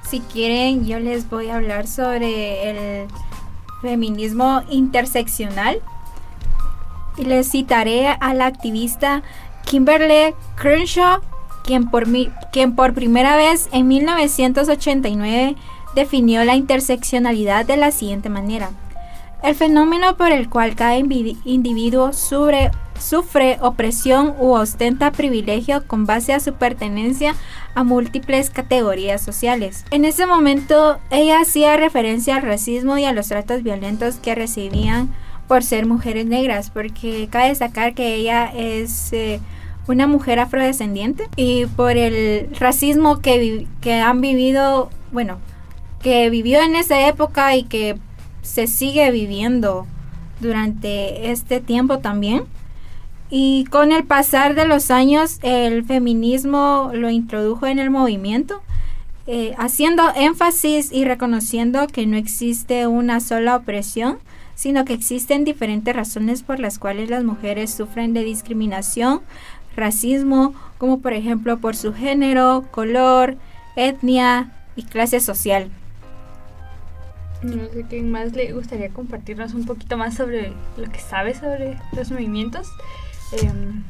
si 0.09 0.20
quieren, 0.20 0.87
yo 0.87 0.98
les 0.98 1.28
voy 1.30 1.50
a 1.50 1.56
hablar 1.56 1.87
sobre 1.87 3.02
el 3.02 3.06
feminismo 3.83 4.62
interseccional. 4.70 5.78
Y 7.16 7.24
les 7.24 7.50
citaré 7.50 8.09
a 8.09 8.35
la 8.35 8.46
activista 8.46 9.22
Kimberly 9.66 10.35
Crenshaw, 10.56 11.20
quien 11.64 11.90
por, 11.90 12.06
mi- 12.06 12.30
quien 12.52 12.74
por 12.74 12.94
primera 12.94 13.37
vez 13.37 13.68
en 13.72 13.87
1989 13.88 15.54
definió 15.94 16.44
la 16.44 16.57
interseccionalidad 16.57 17.66
de 17.66 17.76
la 17.76 17.90
siguiente 17.90 18.29
manera. 18.29 18.70
El 19.42 19.55
fenómeno 19.55 20.16
por 20.16 20.33
el 20.33 20.50
cual 20.50 20.74
cada 20.74 20.98
individuo 20.98 22.12
sufre, 22.12 22.70
opresión 23.62 24.35
u 24.38 24.50
ostenta 24.50 25.12
privilegio 25.12 25.87
con 25.87 26.05
base 26.05 26.35
a 26.35 26.40
su 26.40 26.53
pertenencia 26.55 27.35
a 27.74 27.83
múltiples 27.83 28.50
categorías 28.50 29.22
sociales. 29.22 29.87
En 29.90 30.05
ese 30.05 30.26
momento, 30.26 30.98
ella 31.11 31.40
hacía 31.40 31.79
referencia 31.79 32.37
al 32.37 32.42
racismo 32.42 32.98
y 32.98 33.05
a 33.05 33.12
los 33.12 33.29
tratos 33.29 33.62
violentos 33.62 34.16
que 34.16 34.35
recibían 34.35 35.09
por 35.48 35.64
ser 35.64 35.87
mujeres 35.87 36.26
negras, 36.26 36.68
porque 36.70 37.29
cabe 37.31 37.48
destacar 37.48 37.94
que 37.94 38.14
ella 38.16 38.44
es 38.55 39.11
eh, 39.14 39.40
una 39.88 40.07
mujer 40.07 40.38
afrodescendiente 40.38 41.29
y 41.35 41.64
por 41.64 41.96
el 41.96 42.55
racismo 42.61 43.20
que 43.20 43.66
han 44.05 44.20
vivido, 44.20 44.90
bueno, 45.12 45.38
que 46.03 46.31
vivió 46.31 46.63
en 46.63 46.77
esa 46.77 47.07
época 47.07 47.55
y 47.57 47.65
que 47.65 47.99
se 48.43 48.67
sigue 48.67 49.11
viviendo 49.11 49.87
durante 50.41 51.31
este 51.31 51.61
tiempo 51.61 51.99
también. 51.99 52.45
Y 53.31 53.65
con 53.71 53.93
el 53.93 54.05
pasar 54.05 54.55
de 54.55 54.67
los 54.67 54.91
años, 54.91 55.39
el 55.43 55.85
feminismo 55.85 56.91
lo 56.93 57.11
introdujo 57.11 57.67
en 57.67 57.79
el 57.79 57.91
movimiento, 57.91 58.61
eh, 59.27 59.55
haciendo 59.57 60.03
énfasis 60.17 60.91
y 60.91 61.05
reconociendo 61.05 61.87
que 61.87 62.07
no 62.07 62.17
existe 62.17 62.89
una 62.89 63.21
sola 63.21 63.55
opresión, 63.55 64.19
sino 64.57 64.85
que 64.85 64.95
existen 64.95 65.45
diferentes 65.45 65.95
razones 65.95 66.43
por 66.43 66.59
las 66.59 66.79
cuales 66.79 67.09
las 67.09 67.23
mujeres 67.23 67.73
sufren 67.73 68.13
de 68.15 68.25
discriminación, 68.25 69.21
racismo, 69.77 70.55
como 70.79 70.99
por 70.99 71.13
ejemplo 71.13 71.59
por 71.59 71.77
su 71.77 71.95
género, 71.95 72.65
color, 72.73 73.37
etnia 73.77 74.53
y 74.75 74.83
clase 74.83 75.21
social. 75.21 75.71
No 77.42 77.68
sé 77.70 77.87
quién 77.88 78.11
más 78.11 78.33
le 78.33 78.53
gustaría 78.53 78.90
compartirnos 78.90 79.55
un 79.55 79.64
poquito 79.64 79.96
más 79.96 80.14
sobre 80.14 80.53
lo 80.76 80.90
que 80.90 81.00
sabe 81.00 81.35
sobre 81.35 81.79
los 81.94 82.11
movimientos. 82.11 82.68
Em, 83.33 83.83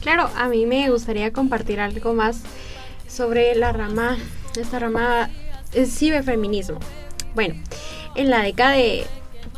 Claro, 0.00 0.30
a 0.36 0.48
mí 0.48 0.64
me 0.64 0.88
gustaría 0.90 1.32
compartir 1.32 1.80
algo 1.80 2.14
más 2.14 2.42
sobre 3.08 3.54
la 3.56 3.72
rama, 3.72 4.16
esta 4.58 4.78
rama 4.78 5.28
es 5.72 5.98
ciberfeminismo. 5.98 6.78
Bueno, 7.34 7.54
en 8.14 8.30
la 8.30 8.42
década 8.42 8.72
de 8.72 9.06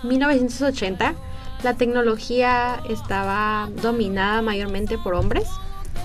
1980 0.02 1.14
la 1.62 1.74
tecnología 1.74 2.80
estaba 2.88 3.68
dominada 3.82 4.40
mayormente 4.40 4.96
por 4.96 5.14
hombres 5.14 5.46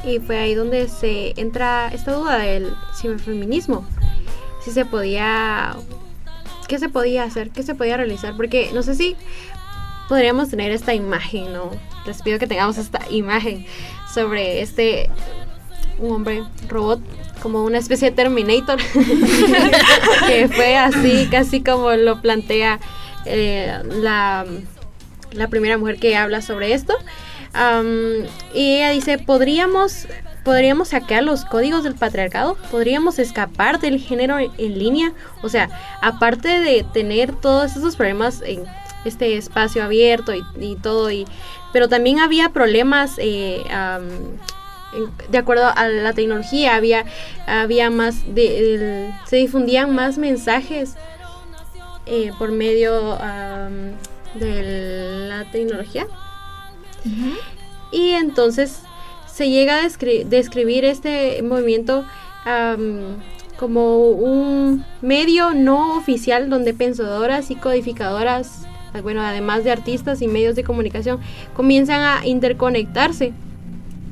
y 0.03 0.19
fue 0.19 0.37
ahí 0.37 0.53
donde 0.53 0.89
se 0.89 1.33
entra 1.39 1.87
esta 1.93 2.11
duda 2.11 2.37
del 2.39 2.73
ciberfeminismo. 2.99 3.85
Si 4.63 4.71
se 4.71 4.83
podía, 4.83 5.77
qué 6.67 6.79
se 6.79 6.89
podía 6.89 7.23
hacer, 7.23 7.51
qué 7.51 7.63
se 7.63 7.75
podía 7.75 7.97
realizar, 7.97 8.35
porque 8.35 8.71
no 8.73 8.83
sé 8.83 8.95
si 8.95 9.15
podríamos 10.07 10.49
tener 10.49 10.71
esta 10.71 10.93
imagen, 10.93 11.53
¿no? 11.53 11.71
Les 12.05 12.21
pido 12.21 12.39
que 12.39 12.47
tengamos 12.47 12.77
esta 12.77 12.99
imagen 13.09 13.65
sobre 14.13 14.61
este 14.61 15.09
un 15.97 16.11
hombre 16.11 16.43
robot 16.67 16.99
como 17.41 17.63
una 17.63 17.77
especie 17.77 18.09
de 18.09 18.15
Terminator 18.15 18.77
que 20.27 20.49
fue 20.49 20.75
así 20.75 21.27
casi 21.31 21.63
como 21.63 21.91
lo 21.91 22.21
plantea 22.21 22.79
eh, 23.25 23.79
la, 24.01 24.45
la 25.31 25.47
primera 25.47 25.77
mujer 25.77 25.97
que 25.97 26.17
habla 26.17 26.41
sobre 26.41 26.73
esto 26.73 26.93
y 28.53 28.75
ella 28.75 28.89
dice 28.89 29.17
podríamos 29.17 30.07
podríamos 30.45 30.91
hackear 30.91 31.23
los 31.23 31.43
códigos 31.43 31.83
del 31.83 31.95
patriarcado 31.95 32.55
podríamos 32.71 33.19
escapar 33.19 33.79
del 33.81 33.99
género 33.99 34.37
en 34.39 34.79
línea 34.79 35.11
o 35.43 35.49
sea 35.49 35.69
aparte 36.01 36.47
de 36.61 36.85
tener 36.93 37.33
todos 37.33 37.75
esos 37.75 37.95
problemas 37.97 38.41
en 38.45 38.63
este 39.03 39.35
espacio 39.37 39.83
abierto 39.83 40.33
y, 40.33 40.43
y 40.61 40.75
todo 40.77 41.11
y 41.11 41.25
pero 41.73 41.89
también 41.89 42.19
había 42.19 42.49
problemas 42.49 43.15
eh, 43.17 43.63
de 45.29 45.37
acuerdo 45.37 45.67
a 45.75 45.87
la 45.89 46.13
tecnología 46.13 46.75
había 46.75 47.03
había 47.47 47.89
más 47.89 48.33
de 48.33 48.57
el- 48.59 49.11
se 49.25 49.35
difundían 49.37 49.93
más 49.93 50.17
mensajes 50.17 50.95
eh, 52.05 52.31
por 52.37 52.51
medio 52.51 53.17
de 54.35 55.27
la 55.27 55.43
tecnología. 55.51 56.05
Y 57.91 58.11
entonces 58.11 58.79
se 59.35 59.49
llega 59.49 59.79
a 59.79 59.83
descri- 59.83 60.23
describir 60.23 60.85
este 60.85 61.41
movimiento 61.43 62.05
como 63.59 64.09
un 64.09 64.85
medio 65.01 65.53
no 65.53 65.97
oficial 65.97 66.49
donde 66.49 66.73
pensadoras 66.73 67.51
y 67.51 67.55
codificadoras, 67.55 68.65
eh, 68.93 69.01
bueno, 69.01 69.21
además 69.21 69.65
de 69.65 69.71
artistas 69.71 70.21
y 70.21 70.27
medios 70.27 70.55
de 70.55 70.63
comunicación, 70.63 71.19
comienzan 71.53 72.01
a 72.01 72.25
interconectarse 72.25 73.33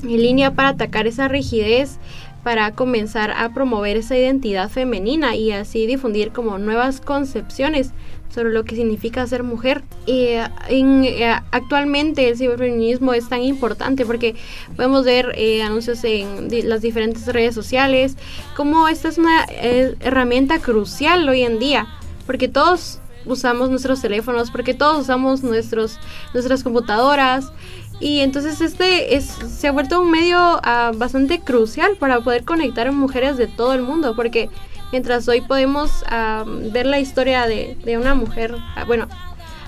en 0.03 0.21
línea 0.21 0.51
para 0.51 0.69
atacar 0.69 1.07
esa 1.07 1.29
rigidez, 1.29 1.99
para 2.43 2.71
comenzar 2.71 3.31
a 3.31 3.53
promover 3.53 3.95
esa 3.95 4.17
identidad 4.17 4.69
femenina 4.69 5.37
y 5.37 5.51
así 5.53 5.85
difundir 5.87 6.31
como 6.33 6.57
nuevas 6.57 6.99
concepciones 6.99 7.91
sobre 8.33 8.51
lo 8.51 8.65
que 8.65 8.75
significa 8.75 9.25
ser 9.27 9.43
mujer. 9.43 9.83
Y 10.05 10.25
eh, 10.25 10.49
eh, 10.69 11.35
actualmente 11.51 12.29
el 12.29 12.37
ciberfeminismo 12.37 13.13
es 13.13 13.29
tan 13.29 13.41
importante 13.41 14.05
porque 14.05 14.35
podemos 14.75 15.05
ver 15.05 15.33
eh, 15.35 15.61
anuncios 15.61 16.03
en 16.03 16.49
las 16.67 16.81
diferentes 16.81 17.25
redes 17.27 17.53
sociales, 17.53 18.17
como 18.55 18.87
esta 18.87 19.09
es 19.09 19.17
una 19.17 19.45
herramienta 19.45 20.59
crucial 20.59 21.27
hoy 21.29 21.43
en 21.43 21.59
día, 21.59 21.87
porque 22.25 22.47
todos 22.47 22.99
usamos 23.25 23.69
nuestros 23.69 24.01
teléfonos, 24.01 24.51
porque 24.51 24.73
todos 24.73 24.99
usamos 24.99 25.43
nuestros, 25.43 25.99
nuestras 26.33 26.63
computadoras. 26.63 27.51
Y 27.99 28.19
entonces 28.19 28.59
este 28.59 29.15
es, 29.15 29.25
se 29.25 29.67
ha 29.67 29.71
vuelto 29.71 30.01
un 30.01 30.11
medio 30.11 30.37
ah, 30.37 30.91
bastante 30.95 31.39
crucial 31.39 31.95
para 31.97 32.19
poder 32.19 32.43
conectar 32.43 32.87
a 32.87 32.91
mujeres 32.91 33.37
de 33.37 33.47
todo 33.47 33.73
el 33.73 33.81
mundo, 33.81 34.15
porque 34.15 34.49
mientras 34.93 35.27
hoy 35.27 35.41
podemos 35.41 36.05
ah, 36.07 36.45
ver 36.47 36.85
la 36.85 36.99
historia 36.99 37.47
de, 37.47 37.75
de 37.83 37.97
una 37.97 38.13
mujer, 38.13 38.55
ah, 38.75 38.83
bueno, 38.85 39.07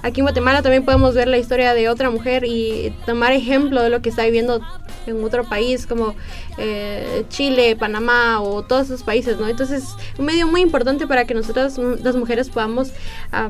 aquí 0.03 0.19
en 0.19 0.25
Guatemala 0.25 0.61
también 0.61 0.85
podemos 0.85 1.15
ver 1.15 1.27
la 1.27 1.39
historia 1.39 1.73
de 1.73 1.89
otra 1.89 2.11
mujer 2.11 2.43
y 2.45 2.93
tomar 3.07 3.31
ejemplo 3.31 3.81
de 3.81 3.89
lo 3.89 4.03
que 4.03 4.09
está 4.09 4.23
viviendo 4.23 4.61
en 5.07 5.23
otro 5.23 5.43
país 5.43 5.87
como 5.87 6.13
eh, 6.59 7.25
Chile, 7.29 7.75
Panamá 7.75 8.39
o 8.39 8.61
todos 8.61 8.85
esos 8.85 9.01
países, 9.01 9.39
¿no? 9.39 9.47
Entonces, 9.47 9.95
un 10.19 10.25
medio 10.25 10.45
muy 10.45 10.61
importante 10.61 11.07
para 11.07 11.25
que 11.25 11.33
nosotras, 11.33 11.79
mm, 11.79 12.03
las 12.03 12.15
mujeres, 12.15 12.51
podamos 12.51 12.91
ah, 13.31 13.49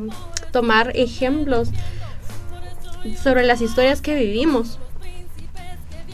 tomar 0.53 0.93
ejemplos 0.95 1.71
sobre 3.21 3.45
las 3.45 3.59
historias 3.59 4.01
que 4.01 4.15
vivimos. 4.15 4.79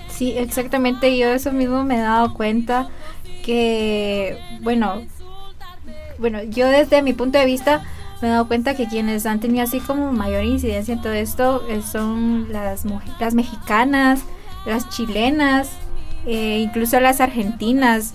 Sí, 0.10 0.34
exactamente. 0.36 1.16
Yo 1.16 1.28
eso 1.28 1.52
mismo 1.52 1.84
me 1.84 1.98
he 1.98 2.02
dado 2.02 2.34
cuenta 2.34 2.90
que, 3.44 4.40
bueno, 4.62 5.04
bueno, 6.22 6.42
yo 6.44 6.68
desde 6.70 7.02
mi 7.02 7.12
punto 7.14 7.38
de 7.38 7.46
vista 7.46 7.84
me 8.22 8.28
he 8.30 8.32
dado 8.32 8.48
cuenta 8.48 8.76
que 8.76 8.88
quienes 8.88 9.26
han 9.26 9.40
tenido 9.42 9.64
así 9.64 9.80
como 9.82 10.14
mayor 10.14 10.46
incidencia 10.46 10.94
en 10.94 11.02
todo 11.02 11.14
esto 11.14 11.64
eh, 11.68 11.82
son 11.82 12.54
las, 12.54 12.86
muj- 12.86 13.02
las 13.20 13.34
mexicanas, 13.34 14.22
las 14.66 14.88
chilenas, 14.90 15.70
eh, 16.26 16.60
incluso 16.60 17.00
las 17.00 17.20
argentinas, 17.20 18.14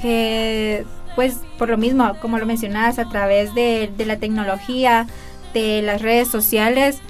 que 0.00 0.84
pues 1.14 1.40
por 1.58 1.68
lo 1.70 1.78
mismo, 1.78 2.14
como 2.20 2.38
lo 2.38 2.46
mencionabas, 2.46 2.98
a 2.98 3.08
través 3.08 3.54
de, 3.54 3.90
de 3.96 4.06
la 4.06 4.16
tecnología, 4.18 5.06
de 5.54 5.82
las 5.82 6.00
redes 6.02 6.28
sociales, 6.28 7.00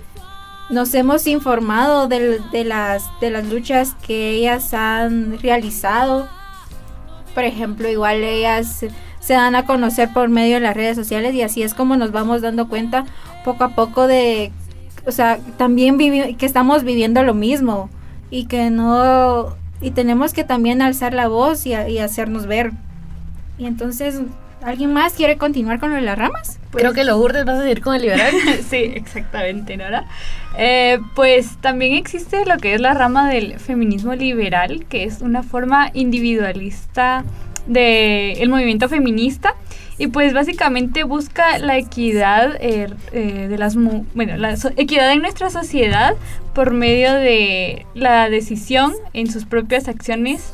nos 0.70 0.94
hemos 0.94 1.26
informado 1.26 2.08
del- 2.08 2.40
de, 2.50 2.64
las, 2.64 3.04
de 3.20 3.30
las 3.30 3.46
luchas 3.46 3.94
que 4.06 4.30
ellas 4.30 4.74
han 4.74 5.38
realizado. 5.40 6.28
Por 7.34 7.44
ejemplo, 7.44 7.88
igual 7.88 8.22
ellas 8.22 8.84
se- 9.22 9.32
dan 9.34 9.54
a 9.54 9.64
conocer 9.64 10.10
por 10.12 10.28
medio 10.28 10.54
de 10.56 10.60
las 10.60 10.76
redes 10.76 10.96
sociales 10.96 11.34
y 11.34 11.40
así 11.42 11.62
es 11.62 11.72
como 11.72 11.96
nos 11.96 12.12
vamos 12.12 12.42
dando 12.42 12.68
cuenta 12.68 13.04
poco 13.44 13.64
a 13.64 13.70
poco 13.70 14.06
de, 14.06 14.52
o 15.06 15.12
sea, 15.12 15.38
también 15.56 15.96
vivi- 15.98 16.36
que 16.36 16.44
estamos 16.46 16.84
viviendo 16.84 17.22
lo 17.22 17.32
mismo 17.32 17.88
y 18.30 18.44
que 18.46 18.68
no, 18.70 19.56
y 19.80 19.92
tenemos 19.92 20.32
que 20.34 20.44
también 20.44 20.82
alzar 20.82 21.14
la 21.14 21.28
voz 21.28 21.64
y, 21.66 21.72
a- 21.74 21.88
y 21.88 21.98
hacernos 21.98 22.46
ver. 22.46 22.72
Y 23.58 23.66
entonces, 23.66 24.20
¿alguien 24.62 24.92
más 24.92 25.12
quiere 25.14 25.36
continuar 25.36 25.78
con 25.80 25.90
lo 25.90 25.96
de 25.96 26.02
las 26.02 26.18
ramas? 26.18 26.58
Creo 26.72 26.92
que 26.94 27.04
lo 27.04 27.18
urdes 27.18 27.44
vas 27.44 27.58
a 27.58 27.62
seguir 27.62 27.82
con 27.82 27.94
el 27.94 28.02
liberal. 28.02 28.32
sí, 28.70 28.76
exactamente, 28.76 29.76
Nora. 29.76 30.06
Eh, 30.56 30.98
pues 31.14 31.56
también 31.60 31.92
existe 31.94 32.44
lo 32.46 32.56
que 32.56 32.74
es 32.74 32.80
la 32.80 32.94
rama 32.94 33.28
del 33.28 33.58
feminismo 33.60 34.14
liberal, 34.14 34.86
que 34.88 35.04
es 35.04 35.20
una 35.20 35.42
forma 35.42 35.90
individualista 35.92 37.24
del 37.66 38.48
movimiento 38.48 38.88
feminista 38.88 39.54
y 39.98 40.06
pues 40.08 40.32
básicamente 40.34 41.04
busca 41.04 41.58
la 41.58 41.76
equidad 41.76 42.56
eh, 42.60 42.88
eh, 43.12 43.46
de 43.48 43.58
las 43.58 43.76
bueno 43.76 44.36
la 44.36 44.56
equidad 44.76 45.12
en 45.12 45.20
nuestra 45.22 45.50
sociedad 45.50 46.14
por 46.54 46.72
medio 46.72 47.12
de 47.14 47.86
la 47.94 48.28
decisión 48.28 48.94
en 49.12 49.30
sus 49.30 49.44
propias 49.44 49.88
acciones 49.88 50.52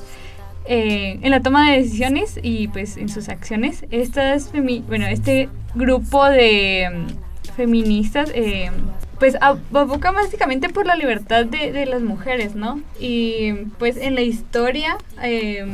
eh, 0.67 1.19
en 1.23 1.31
la 1.31 1.41
toma 1.41 1.71
de 1.71 1.79
decisiones 1.79 2.39
y 2.43 2.69
pues 2.69 2.99
en 2.99 3.09
sus 3.09 3.31
acciones. 3.31 3.85
Estas 3.91 4.51
bueno, 4.87 5.07
este 5.07 5.49
grupo 5.75 6.27
de 6.27 6.89
mm, 6.93 7.53
feministas 7.57 8.31
pues 9.19 9.35
ab- 9.41 9.59
aboca 9.73 10.11
básicamente 10.13 10.69
por 10.69 10.87
la 10.87 10.95
libertad 10.95 11.47
de, 11.47 11.73
de 11.73 11.87
las 11.87 12.03
mujeres, 12.03 12.55
¿no? 12.55 12.81
Y 13.01 13.53
pues 13.79 13.97
en 13.97 14.15
la 14.15 14.21
historia 14.21 14.99
eh, 15.23 15.67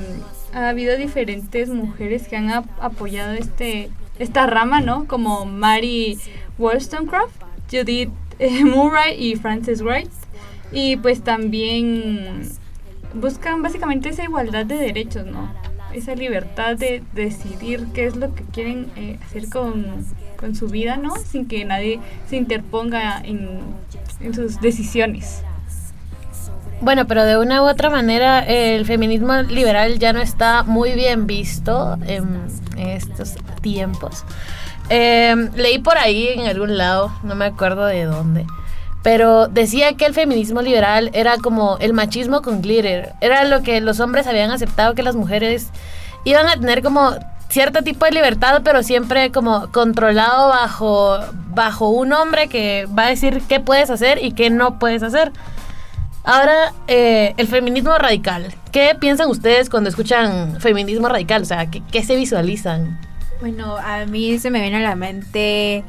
ha 0.55 0.69
habido 0.69 0.97
diferentes 0.97 1.69
mujeres 1.69 2.29
que 2.29 2.37
han 2.37 2.51
ap- 2.51 2.67
apoyado 2.81 3.33
este 3.35 3.91
esta 4.19 4.47
rama, 4.47 4.81
¿no? 4.81 5.07
Como 5.07 5.45
Mary 5.45 6.19
Wollstonecraft, 6.59 7.35
Judith 7.71 8.11
eh, 8.39 8.65
Murray 8.65 9.15
y 9.19 9.37
Frances 9.37 9.83
Wright. 9.83 10.11
Y 10.73 10.97
pues 10.97 11.23
también 11.23 12.49
buscan 13.15 13.63
básicamente 13.63 14.09
esa 14.09 14.25
igualdad 14.25 14.67
de 14.67 14.77
derechos, 14.77 15.27
¿no? 15.27 15.53
Esa 15.93 16.15
libertad 16.17 16.77
de 16.77 17.03
decidir 17.13 17.87
qué 17.95 18.07
es 18.07 18.17
lo 18.17 18.35
que 18.35 18.43
quieren 18.45 18.87
eh, 18.97 19.19
hacer 19.25 19.49
con, 19.49 20.05
con 20.37 20.55
su 20.57 20.67
vida, 20.69 20.97
¿no? 20.97 21.15
Sin 21.17 21.47
que 21.47 21.65
nadie 21.65 22.01
se 22.29 22.37
interponga 22.37 23.21
en, 23.25 23.61
en 24.21 24.35
sus 24.35 24.61
decisiones. 24.61 25.43
Bueno, 26.85 27.07
pero 27.07 27.25
de 27.25 27.39
una 27.39 27.63
u 27.63 27.67
otra 27.67 27.89
manera 27.89 28.41
el 28.41 28.85
feminismo 28.85 29.33
liberal 29.41 29.99
ya 29.99 30.13
no 30.13 30.21
está 30.21 30.65
muy 30.65 30.93
bien 30.93 31.27
visto 31.27 31.97
en, 32.07 32.43
estos 32.77 33.37
tiempos. 33.63 34.23
Eh, 34.91 35.35
leí 35.57 35.79
por 35.79 35.97
ahí 35.97 36.29
en 36.29 36.47
algún 36.47 36.77
lado, 36.77 37.11
no 37.23 37.35
me 37.37 37.47
acuerdo 37.47 37.87
de 37.87 38.05
dónde, 38.05 38.45
pero 39.03 39.49
decía 39.49 39.95
que 39.95 40.05
el 40.05 40.13
feminismo 40.13 40.61
liberal 40.61 41.09
era 41.15 41.39
como 41.39 41.79
el 41.79 41.95
machismo 41.95 42.43
con 42.43 42.61
glitter. 42.61 43.15
Era 43.23 43.45
lo 43.45 43.63
que 43.63 43.81
los 43.81 43.99
hombres 44.01 44.27
habían 44.27 44.51
aceptado 44.51 44.95
que 44.95 45.03
las 45.03 45.17
mujeres 45.17 45.71
iban 46.25 46.47
a 46.49 46.61
tener 46.61 46.83
como 46.83 47.15
cierto 47.49 47.81
tipo 47.81 48.05
de 48.05 48.11
libertad, 48.11 48.61
pero 48.63 48.83
siempre 48.83 49.33
como 49.33 49.73
controlado 49.73 50.51
bajo, 50.51 51.19
bajo 51.55 51.89
un 51.89 52.13
hombre 52.13 52.49
que 52.49 52.87
va 52.87 53.05
a 53.05 53.09
decir 53.09 53.43
qué 53.49 53.59
puedes 53.59 53.89
hacer 53.89 54.23
y 54.23 54.33
qué 54.33 54.51
no 54.51 54.79
puedes 54.79 55.03
hacer. 55.03 55.33
Ahora, 56.25 56.73
eh, 56.89 57.35
el 57.37 57.47
feminismo 57.47 57.97
radical. 57.99 58.55
¿Qué 58.73 58.97
piensan 58.99 59.29
ustedes 59.29 59.69
cuando 59.69 59.91
escuchan 59.91 60.59
feminismo 60.61 61.09
radical? 61.09 61.43
O 61.43 61.45
sea, 61.45 61.71
¿qué, 61.71 61.83
qué 61.93 62.03
se 62.03 62.17
visualizan? 62.17 62.99
Bueno, 63.41 63.77
a 63.77 64.07
mí 64.07 64.39
se 64.39 64.51
me 64.51 64.61
viene 64.63 64.79
a 64.79 64.81
la 64.89 64.97
mente 64.97 65.85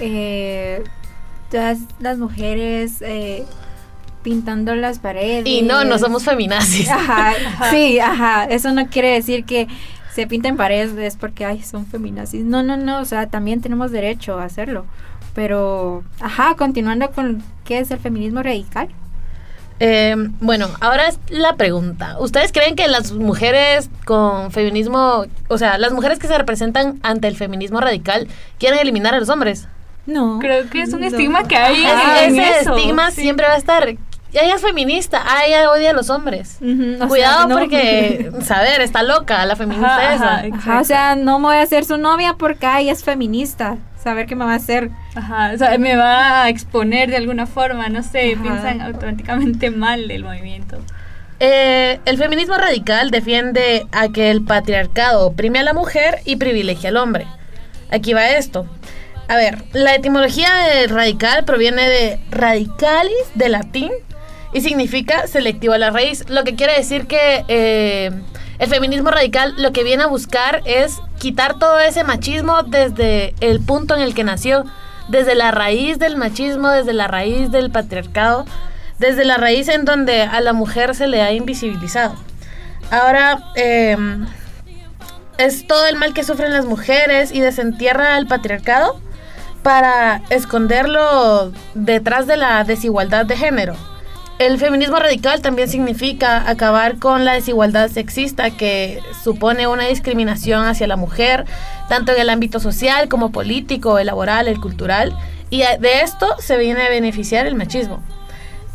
eh, 0.00 0.82
todas 1.50 1.78
las 2.00 2.18
mujeres 2.18 3.00
eh, 3.00 3.44
pintando 4.24 4.74
las 4.74 4.98
paredes. 4.98 5.46
Y 5.46 5.62
no, 5.62 5.84
no 5.84 5.98
somos 5.98 6.24
feminazis. 6.24 6.88
Ajá, 6.88 7.32
sí, 7.70 8.00
ajá. 8.00 8.44
Eso 8.46 8.72
no 8.72 8.88
quiere 8.88 9.12
decir 9.12 9.44
que 9.44 9.68
se 10.12 10.26
pinten 10.26 10.56
paredes 10.56 11.16
porque 11.16 11.44
ay, 11.44 11.62
son 11.62 11.86
feminazis. 11.86 12.44
No, 12.44 12.64
no, 12.64 12.76
no. 12.76 13.00
O 13.00 13.04
sea, 13.04 13.28
también 13.28 13.60
tenemos 13.60 13.92
derecho 13.92 14.40
a 14.40 14.44
hacerlo. 14.44 14.84
Pero, 15.32 16.02
ajá, 16.18 16.56
continuando 16.56 17.12
con 17.12 17.40
qué 17.64 17.78
es 17.78 17.92
el 17.92 17.98
feminismo 17.98 18.42
radical. 18.42 18.88
Eh, 19.80 20.14
bueno, 20.40 20.68
ahora 20.80 21.08
es 21.08 21.18
la 21.30 21.54
pregunta. 21.56 22.16
¿Ustedes 22.20 22.52
creen 22.52 22.76
que 22.76 22.86
las 22.86 23.12
mujeres 23.12 23.88
con 24.04 24.50
feminismo, 24.52 25.24
o 25.48 25.58
sea, 25.58 25.78
las 25.78 25.92
mujeres 25.92 26.18
que 26.18 26.26
se 26.28 26.36
representan 26.36 27.00
ante 27.02 27.28
el 27.28 27.36
feminismo 27.36 27.80
radical 27.80 28.28
quieren 28.58 28.78
eliminar 28.78 29.14
a 29.14 29.20
los 29.20 29.30
hombres? 29.30 29.68
No. 30.06 30.38
Creo 30.38 30.68
que 30.68 30.82
es 30.82 30.92
un 30.92 31.00
No. 31.00 31.06
estigma 31.06 31.44
que 31.48 31.56
hay 31.56 31.82
Ese- 31.84 32.24
en 32.26 32.38
ese 32.38 32.60
eso. 32.60 32.76
estigma 32.76 33.10
Sí. 33.10 33.22
siempre 33.22 33.46
va 33.46 33.54
a 33.54 33.56
estar. 33.56 33.88
Ella 34.32 34.54
es 34.54 34.60
feminista, 34.62 35.20
ah, 35.26 35.44
ella 35.46 35.70
odia 35.72 35.90
a 35.90 35.92
los 35.92 36.08
hombres. 36.08 36.58
Sea, 36.60 37.08
Cuidado 37.08 37.48
no. 37.48 37.58
porque, 37.58 38.30
saber, 38.44 38.80
está 38.80 39.02
loca 39.02 39.44
la 39.46 39.56
feminista 39.56 39.96
Ajá, 39.96 40.14
esa. 40.14 40.34
ajá, 40.36 40.46
Ajá, 40.54 40.80
o 40.80 40.84
sea, 40.84 41.16
no 41.16 41.38
me 41.40 41.46
voy 41.46 41.56
a 41.56 41.62
hacer 41.62 41.84
su 41.84 41.96
novia 41.96 42.34
porque 42.38 42.64
ay, 42.66 42.90
es 42.90 43.02
feminista. 43.02 43.76
Saber 44.02 44.26
qué 44.26 44.34
me 44.34 44.44
va 44.44 44.52
a 44.52 44.56
hacer. 44.56 44.90
Ajá, 45.14 45.52
o 45.54 45.58
sea, 45.58 45.76
me 45.78 45.96
va 45.96 46.44
a 46.44 46.48
exponer 46.48 47.10
de 47.10 47.16
alguna 47.16 47.46
forma, 47.46 47.88
no 47.88 48.02
sé, 48.02 48.32
Ajá. 48.32 48.42
piensan 48.42 48.80
automáticamente 48.80 49.70
mal 49.70 50.08
del 50.08 50.24
movimiento. 50.24 50.78
Eh, 51.38 52.00
el 52.04 52.18
feminismo 52.18 52.56
radical 52.56 53.10
defiende 53.10 53.86
a 53.92 54.08
que 54.08 54.30
el 54.30 54.42
patriarcado 54.42 55.26
oprime 55.26 55.58
a 55.58 55.62
la 55.62 55.72
mujer 55.72 56.20
y 56.24 56.36
privilegia 56.36 56.90
al 56.90 56.96
hombre. 56.96 57.26
Aquí 57.90 58.12
va 58.12 58.28
esto. 58.30 58.66
A 59.28 59.36
ver, 59.36 59.62
la 59.72 59.94
etimología 59.94 60.48
de 60.52 60.86
radical 60.86 61.44
proviene 61.44 61.88
de 61.88 62.18
radicalis, 62.30 63.30
de 63.34 63.48
latín, 63.48 63.90
y 64.52 64.60
significa 64.60 65.26
selectivo 65.26 65.74
a 65.74 65.78
la 65.78 65.90
raíz, 65.90 66.28
lo 66.28 66.44
que 66.44 66.56
quiere 66.56 66.74
decir 66.74 67.06
que 67.06 67.44
eh, 67.48 68.10
el 68.60 68.68
feminismo 68.68 69.10
radical 69.10 69.54
lo 69.56 69.72
que 69.72 69.84
viene 69.84 70.02
a 70.02 70.06
buscar 70.06 70.60
es 70.66 71.00
quitar 71.18 71.58
todo 71.58 71.80
ese 71.80 72.04
machismo 72.04 72.62
desde 72.62 73.34
el 73.40 73.60
punto 73.60 73.96
en 73.96 74.02
el 74.02 74.14
que 74.14 74.22
nació, 74.22 74.66
desde 75.08 75.34
la 75.34 75.50
raíz 75.50 75.98
del 75.98 76.18
machismo, 76.18 76.68
desde 76.68 76.92
la 76.92 77.08
raíz 77.08 77.50
del 77.50 77.70
patriarcado, 77.70 78.44
desde 78.98 79.24
la 79.24 79.38
raíz 79.38 79.68
en 79.68 79.86
donde 79.86 80.22
a 80.22 80.40
la 80.42 80.52
mujer 80.52 80.94
se 80.94 81.06
le 81.06 81.22
ha 81.22 81.32
invisibilizado. 81.32 82.14
Ahora, 82.90 83.44
eh, 83.56 83.96
es 85.38 85.66
todo 85.66 85.86
el 85.86 85.96
mal 85.96 86.12
que 86.12 86.22
sufren 86.22 86.52
las 86.52 86.66
mujeres 86.66 87.32
y 87.32 87.40
desentierra 87.40 88.14
al 88.14 88.26
patriarcado 88.26 89.00
para 89.62 90.20
esconderlo 90.28 91.50
detrás 91.72 92.26
de 92.26 92.36
la 92.36 92.62
desigualdad 92.64 93.24
de 93.24 93.38
género. 93.38 93.74
El 94.40 94.56
feminismo 94.56 94.96
radical 94.96 95.42
también 95.42 95.68
significa 95.68 96.48
acabar 96.48 96.96
con 96.98 97.26
la 97.26 97.34
desigualdad 97.34 97.90
sexista 97.90 98.50
que 98.50 99.02
supone 99.22 99.66
una 99.66 99.86
discriminación 99.86 100.64
hacia 100.64 100.86
la 100.86 100.96
mujer, 100.96 101.44
tanto 101.90 102.12
en 102.12 102.22
el 102.22 102.30
ámbito 102.30 102.58
social 102.58 103.10
como 103.10 103.32
político, 103.32 103.98
el 103.98 104.06
laboral, 104.06 104.48
el 104.48 104.58
cultural, 104.58 105.14
y 105.50 105.58
de 105.58 106.00
esto 106.00 106.26
se 106.38 106.56
viene 106.56 106.80
a 106.84 106.88
beneficiar 106.88 107.46
el 107.46 107.54
machismo. 107.54 108.02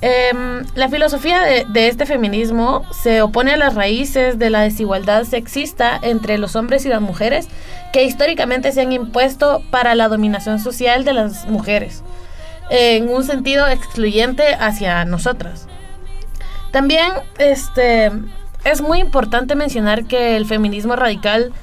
Em, 0.02 0.64
la 0.76 0.88
filosofía 0.88 1.42
de, 1.42 1.66
de 1.68 1.88
este 1.88 2.06
feminismo 2.06 2.86
se 2.94 3.24
opone 3.24 3.54
a 3.54 3.58
las 3.58 3.74
raíces 3.74 4.38
de 4.38 4.52
la 4.52 4.62
desigualdad 4.62 5.24
sexista 5.24 6.00
entre 6.00 6.38
los 6.38 6.56
hombres 6.56 6.86
y 6.86 6.90
las 6.90 7.02
mujeres 7.02 7.48
que 7.92 8.04
históricamente 8.04 8.72
se 8.72 8.82
han 8.82 8.92
impuesto 8.92 9.64
para 9.72 9.96
la 9.96 10.10
dominación 10.10 10.60
social 10.60 11.06
de 11.06 11.14
las 11.14 11.48
mujeres, 11.48 12.04
en 12.70 13.10
un 13.10 13.24
sentido 13.24 13.68
excluyente 13.68 14.56
hacia 14.60 15.06
nosotras. 15.06 15.68
También 16.72 17.14
este, 17.38 18.12
es 18.64 18.82
muy 18.82 19.00
importante 19.00 19.56
mencionar 19.56 20.06
que 20.06 20.36
el 20.36 20.46
feminismo 20.46 20.96
radical 20.96 21.54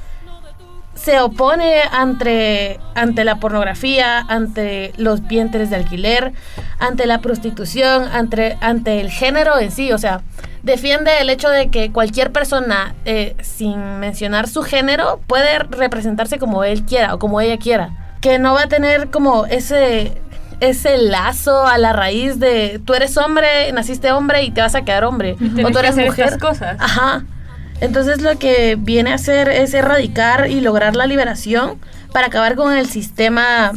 se 0.95 1.21
opone 1.21 1.81
ante, 1.91 2.79
ante 2.95 3.25
la 3.25 3.37
pornografía, 3.37 4.21
ante 4.21 4.93
los 4.97 5.27
vientres 5.27 5.71
de 5.71 5.77
alquiler, 5.77 6.33
ante 6.79 7.07
la 7.07 7.21
prostitución, 7.21 8.05
ante, 8.05 8.57
ante 8.61 9.01
el 9.01 9.11
género 9.11 9.59
en 9.59 9.73
sí. 9.73 9.93
O 9.93 9.99
sea, 9.99 10.21
defiende 10.63 11.11
el 11.21 11.31
hecho 11.31 11.49
de 11.49 11.71
que 11.71 11.91
cualquier 11.91 12.31
persona, 12.31 12.95
eh, 13.05 13.35
sin 13.43 13.99
mencionar 13.99 14.49
su 14.49 14.63
género, 14.63 15.21
puede 15.27 15.59
representarse 15.59 16.39
como 16.39 16.63
él 16.63 16.85
quiera 16.85 17.15
o 17.15 17.19
como 17.19 17.41
ella 17.41 17.59
quiera. 17.59 18.17
Que 18.21 18.39
no 18.39 18.55
va 18.55 18.63
a 18.63 18.69
tener 18.69 19.11
como 19.11 19.47
ese, 19.47 20.21
ese 20.63 20.97
lazo 20.99 21.67
a 21.67 21.77
la 21.79 21.93
raíz 21.93 22.39
de 22.39 22.81
tú 22.85 22.95
eres 22.95 23.17
hombre, 23.17 23.71
naciste 23.73 24.13
hombre 24.13 24.43
y 24.45 24.51
te 24.51 24.61
vas 24.61 24.75
a 24.75 24.83
quedar 24.83 25.05
hombre. 25.05 25.33
O 25.33 25.37
tú 25.37 25.55
que 25.73 25.79
eres 25.79 25.91
hacer 25.93 26.07
mujer. 26.07 26.25
estas 26.27 26.41
cosas. 26.41 26.77
Ajá. 26.81 27.25
Entonces 27.81 28.23
lo 28.23 28.39
que 28.39 28.77
viene 28.79 29.11
a 29.11 29.15
hacer 29.15 29.49
es 29.49 29.75
erradicar 29.75 30.49
y 30.51 30.61
lograr 30.61 30.95
la 30.95 31.07
liberación 31.07 31.79
para 32.13 32.29
acabar 32.29 32.55
con 32.55 32.73
el 32.73 32.87
sistema 32.89 33.73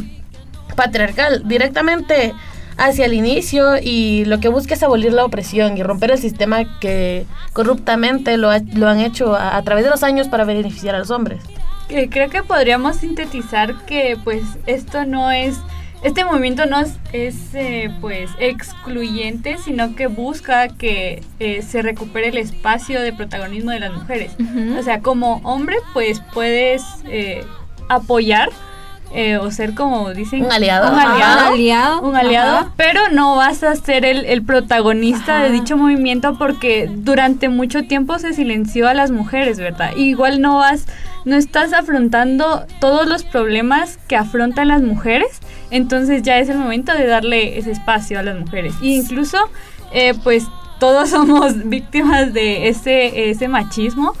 patriarcal 0.76 1.42
directamente 1.46 2.34
hacia 2.76 3.06
el 3.06 3.14
inicio 3.14 3.78
y 3.80 4.24
lo 4.26 4.38
que 4.38 4.48
busca 4.48 4.74
es 4.74 4.82
abolir 4.82 5.12
la 5.12 5.24
opresión 5.24 5.78
y 5.78 5.82
romper 5.82 6.10
el 6.10 6.18
sistema 6.18 6.78
que 6.78 7.24
corruptamente 7.54 8.36
lo, 8.36 8.50
ha- 8.50 8.60
lo 8.74 8.88
han 8.88 9.00
hecho 9.00 9.34
a, 9.34 9.56
a 9.56 9.62
través 9.62 9.84
de 9.84 9.90
los 9.90 10.02
años 10.02 10.28
para 10.28 10.44
beneficiar 10.44 10.94
a 10.94 10.98
los 10.98 11.10
hombres. 11.10 11.42
Eh, 11.88 12.08
creo 12.10 12.28
que 12.28 12.42
podríamos 12.42 12.96
sintetizar 12.96 13.74
que 13.86 14.18
pues 14.22 14.42
esto 14.66 15.04
no 15.06 15.30
es 15.30 15.56
este 16.06 16.24
movimiento 16.24 16.66
no 16.66 16.80
es, 16.80 16.94
es, 17.12 17.36
eh, 17.54 17.90
pues 18.00 18.30
excluyente 18.38 19.56
sino 19.58 19.94
que 19.94 20.06
busca 20.06 20.68
que 20.68 21.22
eh, 21.40 21.62
se 21.62 21.82
recupere 21.82 22.28
el 22.28 22.38
espacio 22.38 23.00
de 23.00 23.12
protagonismo 23.12 23.70
de 23.70 23.80
las 23.80 23.92
mujeres 23.92 24.32
o 24.78 24.82
sea 24.82 25.00
como 25.00 25.40
hombre 25.44 25.76
pues 25.92 26.20
puedes 26.32 26.82
eh, 27.06 27.44
apoyar 27.88 28.50
eh, 29.14 29.36
o 29.36 29.50
ser 29.52 29.74
como 29.74 30.12
dicen 30.12 30.44
Un 30.44 30.50
aliado. 30.52 30.92
un 30.92 30.98
Ajá. 30.98 31.12
aliado, 31.12 31.46
Un 31.48 31.54
aliado. 31.54 32.00
un 32.02 32.16
aliado, 32.16 32.56
Ajá. 32.58 32.72
pero 32.76 33.08
no 33.12 33.36
vas 33.36 33.62
a 33.62 33.74
ser 33.76 34.04
el, 34.04 34.24
el 34.24 34.42
protagonista 34.42 35.44
de 35.44 35.50
dicho 35.52 35.76
movimiento 35.76 36.36
porque 36.36 36.90
durante 36.92 37.48
mucho 37.48 37.84
tiempo 37.84 38.18
se 38.18 38.32
silenció 38.32 38.88
a 38.88 38.94
las 38.94 39.12
mujeres, 39.12 39.58
¿verdad? 39.58 39.92
Igual 39.96 40.40
no 40.40 40.56
vas, 40.58 40.86
no 41.24 41.36
estás 41.36 41.72
afrontando 41.72 42.66
todos 42.80 43.06
los 43.06 43.22
problemas 43.22 43.96
que 44.08 44.16
afrontan 44.16 44.68
las 44.68 44.82
mujeres, 44.82 45.38
entonces 45.70 46.22
ya 46.22 46.38
es 46.38 46.48
el 46.48 46.58
momento 46.58 46.92
de 46.92 47.06
darle 47.06 47.58
ese 47.58 47.72
espacio 47.72 48.18
a 48.18 48.22
las 48.22 48.38
mujeres. 48.38 48.74
E 48.82 48.88
incluso, 48.88 49.38
eh, 49.92 50.14
pues 50.22 50.44
todos 50.78 51.10
somos 51.10 51.68
víctimas 51.68 52.32
de 52.32 52.68
ese, 52.68 53.30
ese 53.30 53.48
machismo. 53.48 54.14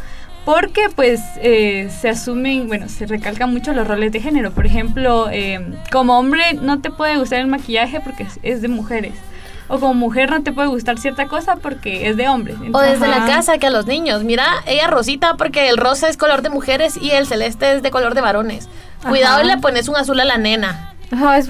Porque 0.44 0.88
pues 0.94 1.20
eh, 1.42 1.90
se 2.00 2.08
asumen, 2.08 2.68
bueno, 2.68 2.88
se 2.88 3.04
recalcan 3.06 3.52
mucho 3.52 3.72
los 3.72 3.84
roles 3.84 4.12
de 4.12 4.20
género. 4.20 4.52
Por 4.52 4.64
ejemplo, 4.64 5.28
eh, 5.28 5.60
como 5.90 6.16
hombre 6.16 6.54
no 6.54 6.80
te 6.80 6.92
puede 6.92 7.16
gustar 7.16 7.40
el 7.40 7.48
maquillaje 7.48 7.98
porque 7.98 8.28
es, 8.44 8.62
de 8.62 8.68
mujeres. 8.68 9.14
O 9.66 9.80
como 9.80 9.94
mujer 9.94 10.30
no 10.30 10.44
te 10.44 10.52
puede 10.52 10.68
gustar 10.68 11.00
cierta 11.00 11.26
cosa 11.26 11.56
porque 11.56 12.08
es 12.08 12.16
de 12.16 12.28
hombres. 12.28 12.58
O 12.72 12.78
desde 12.78 13.08
la 13.08 13.26
casa 13.26 13.58
que 13.58 13.66
a 13.66 13.70
los 13.70 13.86
niños. 13.86 14.22
Mira, 14.22 14.46
ella 14.68 14.86
rosita 14.86 15.34
porque 15.36 15.68
el 15.68 15.78
rosa 15.78 16.08
es 16.08 16.16
color 16.16 16.42
de 16.42 16.50
mujeres 16.50 16.96
y 16.96 17.10
el 17.10 17.26
celeste 17.26 17.72
es 17.72 17.82
de 17.82 17.90
color 17.90 18.14
de 18.14 18.20
varones. 18.20 18.68
Cuidado 19.02 19.42
y 19.42 19.48
le 19.48 19.58
pones 19.58 19.88
un 19.88 19.96
azul 19.96 20.20
a 20.20 20.24
la 20.24 20.38
nena. 20.38 20.95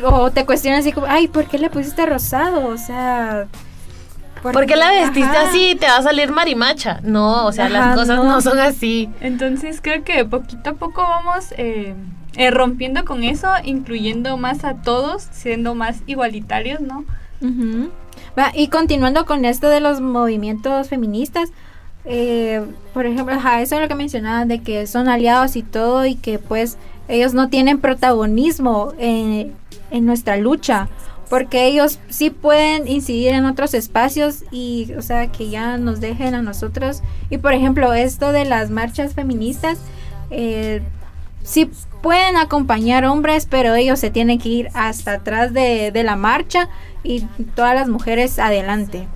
O 0.05 0.31
te 0.31 0.45
cuestionas 0.45 0.81
así 0.81 0.93
como, 0.93 1.07
ay, 1.07 1.29
¿por 1.29 1.47
qué 1.47 1.59
le 1.59 1.71
pusiste 1.71 2.05
rosado? 2.07 2.67
O 2.67 2.77
sea... 2.77 3.49
¿Por 4.43 4.67
qué 4.67 4.77
la 4.77 4.91
vestiste 4.91 5.37
Ajá. 5.37 5.49
así? 5.49 5.77
Te 5.81 5.87
va 5.87 5.97
a 5.97 6.03
salir 6.03 6.31
marimacha. 6.31 7.01
No, 7.03 7.47
o 7.47 7.53
sea, 7.53 7.67
Ajá, 7.67 7.75
las 7.75 7.95
cosas 7.97 8.17
no. 8.19 8.25
no. 8.25 8.41
son 8.41 8.59
así. 8.59 9.09
Entonces 9.21 9.81
creo 9.83 10.05
que 10.05 10.25
poquito 10.25 10.71
a 10.71 10.75
poco 10.75 11.03
vamos 11.03 11.53
eh, 11.57 11.95
eh, 12.37 12.51
rompiendo 12.51 13.05
con 13.05 13.25
eso, 13.25 13.49
incluyendo 13.65 14.37
más 14.37 14.63
a 14.65 14.75
todos, 14.75 15.27
siendo 15.33 15.75
más 15.75 16.03
igualitarios, 16.07 16.81
¿no? 16.81 17.05
Va, 18.39 18.53
y 18.55 18.69
continuando 18.69 19.27
con 19.27 19.45
esto 19.45 19.69
de 19.69 19.81
los 19.81 20.01
movimientos 20.01 20.89
feministas, 20.89 21.51
eh, 22.05 22.65
por 22.95 23.07
ejemplo, 23.07 23.35
ajá, 23.35 23.63
eso 23.63 23.75
es 23.75 23.81
lo 23.81 23.89
que 23.89 23.95
mencionaban 23.95 24.49
de 24.49 24.63
que 24.63 24.87
son 24.87 25.09
aliados 25.09 25.57
y 25.57 25.63
todo 25.63 26.07
y 26.07 26.15
que 26.15 26.39
pues 26.39 26.77
ellos 27.09 27.35
no 27.35 27.49
tienen 27.49 27.79
protagonismo 27.79 28.93
en, 28.99 29.53
en 29.91 30.07
nuestra 30.07 30.37
lucha 30.37 30.89
porque 31.29 31.67
ellos 31.67 31.99
sí 32.09 32.31
pueden 32.31 32.87
incidir 32.87 33.35
en 33.35 33.47
otros 33.47 33.75
espacios 33.75 34.45
y 34.53 34.93
o 34.97 35.03
sea 35.03 35.27
que 35.33 35.51
ya 35.51 35.77
nos 35.77 36.01
dejen 36.01 36.35
a 36.35 36.43
nosotros 36.43 37.03
y 37.31 37.39
por 37.39 37.53
ejemplo 37.53 37.93
esto 37.95 38.33
de 38.33 38.45
las 38.45 38.71
marchas 38.71 39.15
feministas 39.15 39.79
eh, 40.31 40.83
sí 41.43 41.71
pueden 42.03 42.37
acompañar 42.37 43.05
hombres 43.05 43.47
pero 43.51 43.75
ellos 43.75 43.99
se 43.99 44.11
tienen 44.11 44.39
que 44.39 44.49
ir 44.49 44.69
hasta 44.75 45.15
atrás 45.15 45.53
de, 45.53 45.91
de 45.91 46.03
la 46.05 46.15
marcha 46.15 46.69
y 47.07 47.21
todas 47.55 47.75
las 47.75 47.89
mujeres 47.89 48.39
adelante. 48.39 49.07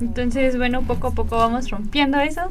Entonces, 0.00 0.56
bueno, 0.56 0.82
poco 0.82 1.08
a 1.08 1.10
poco 1.12 1.36
vamos 1.36 1.70
rompiendo 1.70 2.18
eso. 2.20 2.42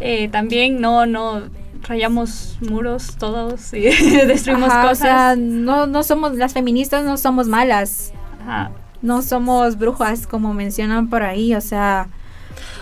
Eh, 0.00 0.28
también 0.28 0.80
no, 0.80 1.06
no 1.06 1.42
rayamos 1.84 2.56
muros 2.60 3.16
todos 3.18 3.72
y 3.74 3.80
destruimos 4.26 4.70
Ajá, 4.70 4.84
o 4.84 4.88
cosas. 4.88 4.98
sea, 4.98 5.36
no, 5.36 5.86
no 5.86 6.02
somos 6.02 6.34
las 6.34 6.52
feministas 6.52 7.04
no 7.04 7.16
somos 7.16 7.46
malas 7.46 8.12
Ajá. 8.42 8.70
no 9.02 9.22
somos 9.22 9.78
brujas 9.78 10.26
como 10.26 10.54
mencionan 10.54 11.08
por 11.08 11.22
ahí 11.22 11.54
o 11.54 11.60
sea 11.60 12.08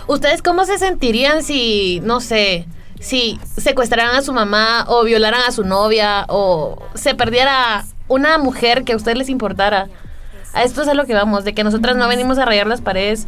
¿Ustedes 0.07 0.42
cómo 0.42 0.64
se 0.64 0.78
sentirían 0.78 1.42
si, 1.42 2.00
no 2.03 2.20
sé, 2.20 2.66
si 3.00 3.38
secuestraran 3.57 4.16
a 4.16 4.22
su 4.22 4.32
mamá 4.32 4.84
o 4.88 5.05
violaran 5.05 5.42
a 5.46 5.53
su 5.53 5.64
novia 5.64 6.24
o 6.28 6.82
se 6.94 7.14
perdiera 7.14 7.84
una 8.09 8.36
mujer 8.38 8.82
que 8.84 8.92
a 8.92 8.96
ustedes 8.96 9.16
les 9.16 9.28
importara? 9.28 9.88
A 10.55 10.64
esto 10.64 10.82
es 10.82 10.88
a 10.88 10.94
lo 10.94 11.07
que 11.07 11.14
vamos, 11.14 11.44
de 11.44 11.55
que 11.55 11.64
nosotras 11.64 11.96
no 11.96 12.09
venimos 12.09 12.38
a 12.38 12.44
rayar 12.44 12.66
las 12.66 12.80
paredes 12.80 13.26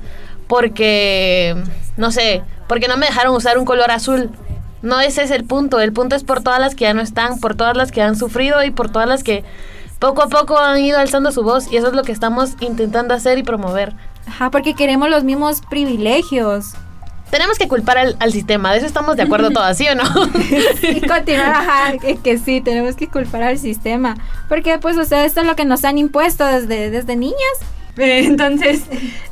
porque, 0.48 1.56
no 1.96 2.10
sé, 2.10 2.42
porque 2.68 2.88
no 2.88 2.96
me 2.96 3.06
dejaron 3.06 3.34
usar 3.34 3.56
un 3.56 3.64
color 3.64 3.90
azul. 3.90 4.30
No 4.84 5.00
ese 5.00 5.22
es 5.22 5.30
el 5.30 5.44
punto, 5.44 5.80
el 5.80 5.94
punto 5.94 6.14
es 6.14 6.24
por 6.24 6.42
todas 6.42 6.60
las 6.60 6.74
que 6.74 6.84
ya 6.84 6.92
no 6.92 7.00
están, 7.00 7.40
por 7.40 7.56
todas 7.56 7.74
las 7.74 7.90
que 7.90 8.02
han 8.02 8.16
sufrido 8.16 8.62
y 8.62 8.70
por 8.70 8.90
todas 8.90 9.08
las 9.08 9.24
que 9.24 9.42
poco 9.98 10.22
a 10.22 10.28
poco 10.28 10.58
han 10.58 10.78
ido 10.78 10.98
alzando 10.98 11.32
su 11.32 11.42
voz 11.42 11.72
y 11.72 11.78
eso 11.78 11.88
es 11.88 11.94
lo 11.94 12.02
que 12.02 12.12
estamos 12.12 12.50
intentando 12.60 13.14
hacer 13.14 13.38
y 13.38 13.42
promover. 13.42 13.94
ajá, 14.26 14.50
porque 14.50 14.74
queremos 14.74 15.08
los 15.08 15.24
mismos 15.24 15.62
privilegios 15.70 16.74
Tenemos 17.30 17.58
que 17.58 17.66
culpar 17.66 17.96
al, 17.96 18.16
al 18.20 18.30
sistema, 18.30 18.72
de 18.72 18.78
eso 18.78 18.86
estamos 18.86 19.16
de 19.16 19.22
acuerdo 19.22 19.50
todas, 19.54 19.78
¿sí 19.78 19.86
o 19.88 19.94
no? 19.94 20.04
y 20.82 21.00
continuar, 21.08 21.54
ajá, 21.54 21.96
que, 21.98 22.18
que 22.18 22.36
sí, 22.36 22.60
tenemos 22.60 22.94
que 22.94 23.08
culpar 23.08 23.42
al 23.42 23.58
sistema. 23.58 24.16
Porque, 24.50 24.78
pues, 24.78 24.98
o 24.98 25.04
sea, 25.06 25.24
esto 25.24 25.40
es 25.40 25.46
lo 25.46 25.56
que 25.56 25.64
nos 25.64 25.82
han 25.86 25.96
impuesto 25.96 26.44
desde, 26.44 26.90
desde 26.90 27.16
niñas. 27.16 27.56
Eh, 27.96 28.24
Entonces, 28.26 28.82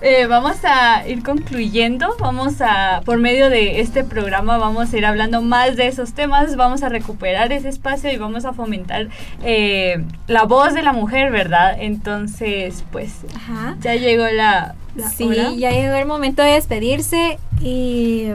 eh, 0.00 0.26
vamos 0.26 0.56
a 0.64 1.06
ir 1.08 1.22
concluyendo. 1.22 2.14
Vamos 2.20 2.60
a, 2.60 3.02
por 3.04 3.18
medio 3.18 3.50
de 3.50 3.80
este 3.80 4.04
programa, 4.04 4.56
vamos 4.58 4.92
a 4.92 4.96
ir 4.98 5.04
hablando 5.06 5.42
más 5.42 5.76
de 5.76 5.88
esos 5.88 6.12
temas. 6.12 6.56
Vamos 6.56 6.82
a 6.82 6.88
recuperar 6.88 7.52
ese 7.52 7.68
espacio 7.68 8.10
y 8.12 8.16
vamos 8.16 8.44
a 8.44 8.52
fomentar 8.52 9.08
eh, 9.42 10.04
la 10.28 10.44
voz 10.44 10.74
de 10.74 10.82
la 10.82 10.92
mujer, 10.92 11.32
¿verdad? 11.32 11.76
Entonces, 11.78 12.84
pues, 12.92 13.12
Ajá. 13.34 13.76
ya 13.80 13.94
llegó 13.96 14.26
la, 14.28 14.74
la 14.94 15.08
Sí, 15.10 15.24
hora. 15.24 15.50
ya 15.56 15.70
llegó 15.70 15.94
el 15.96 16.06
momento 16.06 16.42
de 16.42 16.52
despedirse 16.52 17.38
y 17.60 18.28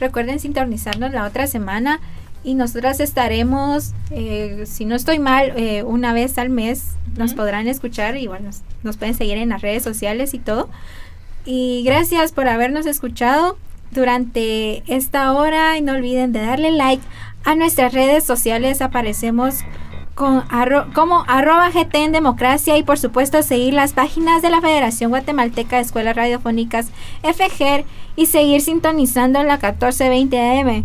recuerden 0.00 0.38
sintonizarnos 0.40 1.12
la 1.12 1.24
otra 1.24 1.46
semana 1.46 2.00
y 2.48 2.54
nosotras 2.54 2.98
estaremos, 3.00 3.92
eh, 4.10 4.64
si 4.66 4.86
no 4.86 4.94
estoy 4.94 5.18
mal, 5.18 5.52
eh, 5.56 5.82
una 5.82 6.14
vez 6.14 6.38
al 6.38 6.48
mes 6.48 6.92
nos 7.18 7.34
podrán 7.34 7.68
escuchar 7.68 8.16
y 8.16 8.26
bueno, 8.26 8.46
nos, 8.46 8.62
nos 8.82 8.96
pueden 8.96 9.14
seguir 9.14 9.36
en 9.36 9.50
las 9.50 9.60
redes 9.60 9.82
sociales 9.82 10.32
y 10.32 10.38
todo. 10.38 10.70
Y 11.44 11.82
gracias 11.84 12.32
por 12.32 12.48
habernos 12.48 12.86
escuchado 12.86 13.58
durante 13.90 14.82
esta 14.86 15.32
hora 15.32 15.76
y 15.76 15.82
no 15.82 15.92
olviden 15.92 16.32
de 16.32 16.40
darle 16.40 16.70
like 16.70 17.02
a 17.44 17.54
nuestras 17.54 17.92
redes 17.92 18.24
sociales, 18.24 18.80
aparecemos 18.80 19.56
con 20.14 20.40
arro- 20.48 20.90
como 20.94 21.24
arroba 21.28 21.68
GT 21.70 21.94
en 22.04 22.12
democracia 22.12 22.78
y 22.78 22.82
por 22.82 22.98
supuesto 22.98 23.42
seguir 23.42 23.74
las 23.74 23.92
páginas 23.92 24.40
de 24.40 24.48
la 24.50 24.60
Federación 24.62 25.10
Guatemalteca 25.10 25.76
de 25.76 25.82
Escuelas 25.82 26.16
Radiofónicas 26.16 26.88
FGER 27.22 27.84
y 28.16 28.24
seguir 28.26 28.62
sintonizando 28.62 29.38
en 29.40 29.46
la 29.48 29.58
1420 29.58 30.38
AM. 30.60 30.84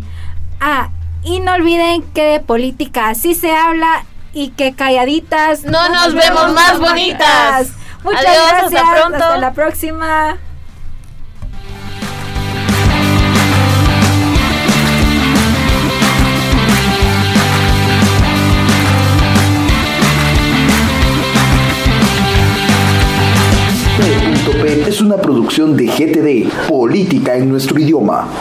Ah, 0.59 0.89
y 1.24 1.39
no 1.39 1.53
olviden 1.53 2.03
que 2.13 2.24
de 2.24 2.39
política 2.39 3.09
así 3.09 3.36
se 3.36 3.55
habla 3.55 4.05
y 4.34 4.49
que 4.49 4.74
calladitas 4.74 5.63
No 5.63 5.89
nos 5.89 6.13
vemos 6.13 6.53
más 6.53 6.80
bonitas. 6.80 7.69
Muchas 8.03 8.26
Adiós, 8.26 8.38
hasta 8.38 8.69
gracias. 8.69 8.84
pronto. 8.99 9.24
Hasta 9.24 9.38
la 9.38 9.53
próxima. 9.53 10.38
Es 24.88 25.01
una 25.01 25.17
producción 25.17 25.76
de 25.76 25.88
GTD, 25.88 26.67
Política 26.67 27.36
en 27.36 27.49
nuestro 27.49 27.80
idioma. 27.80 28.28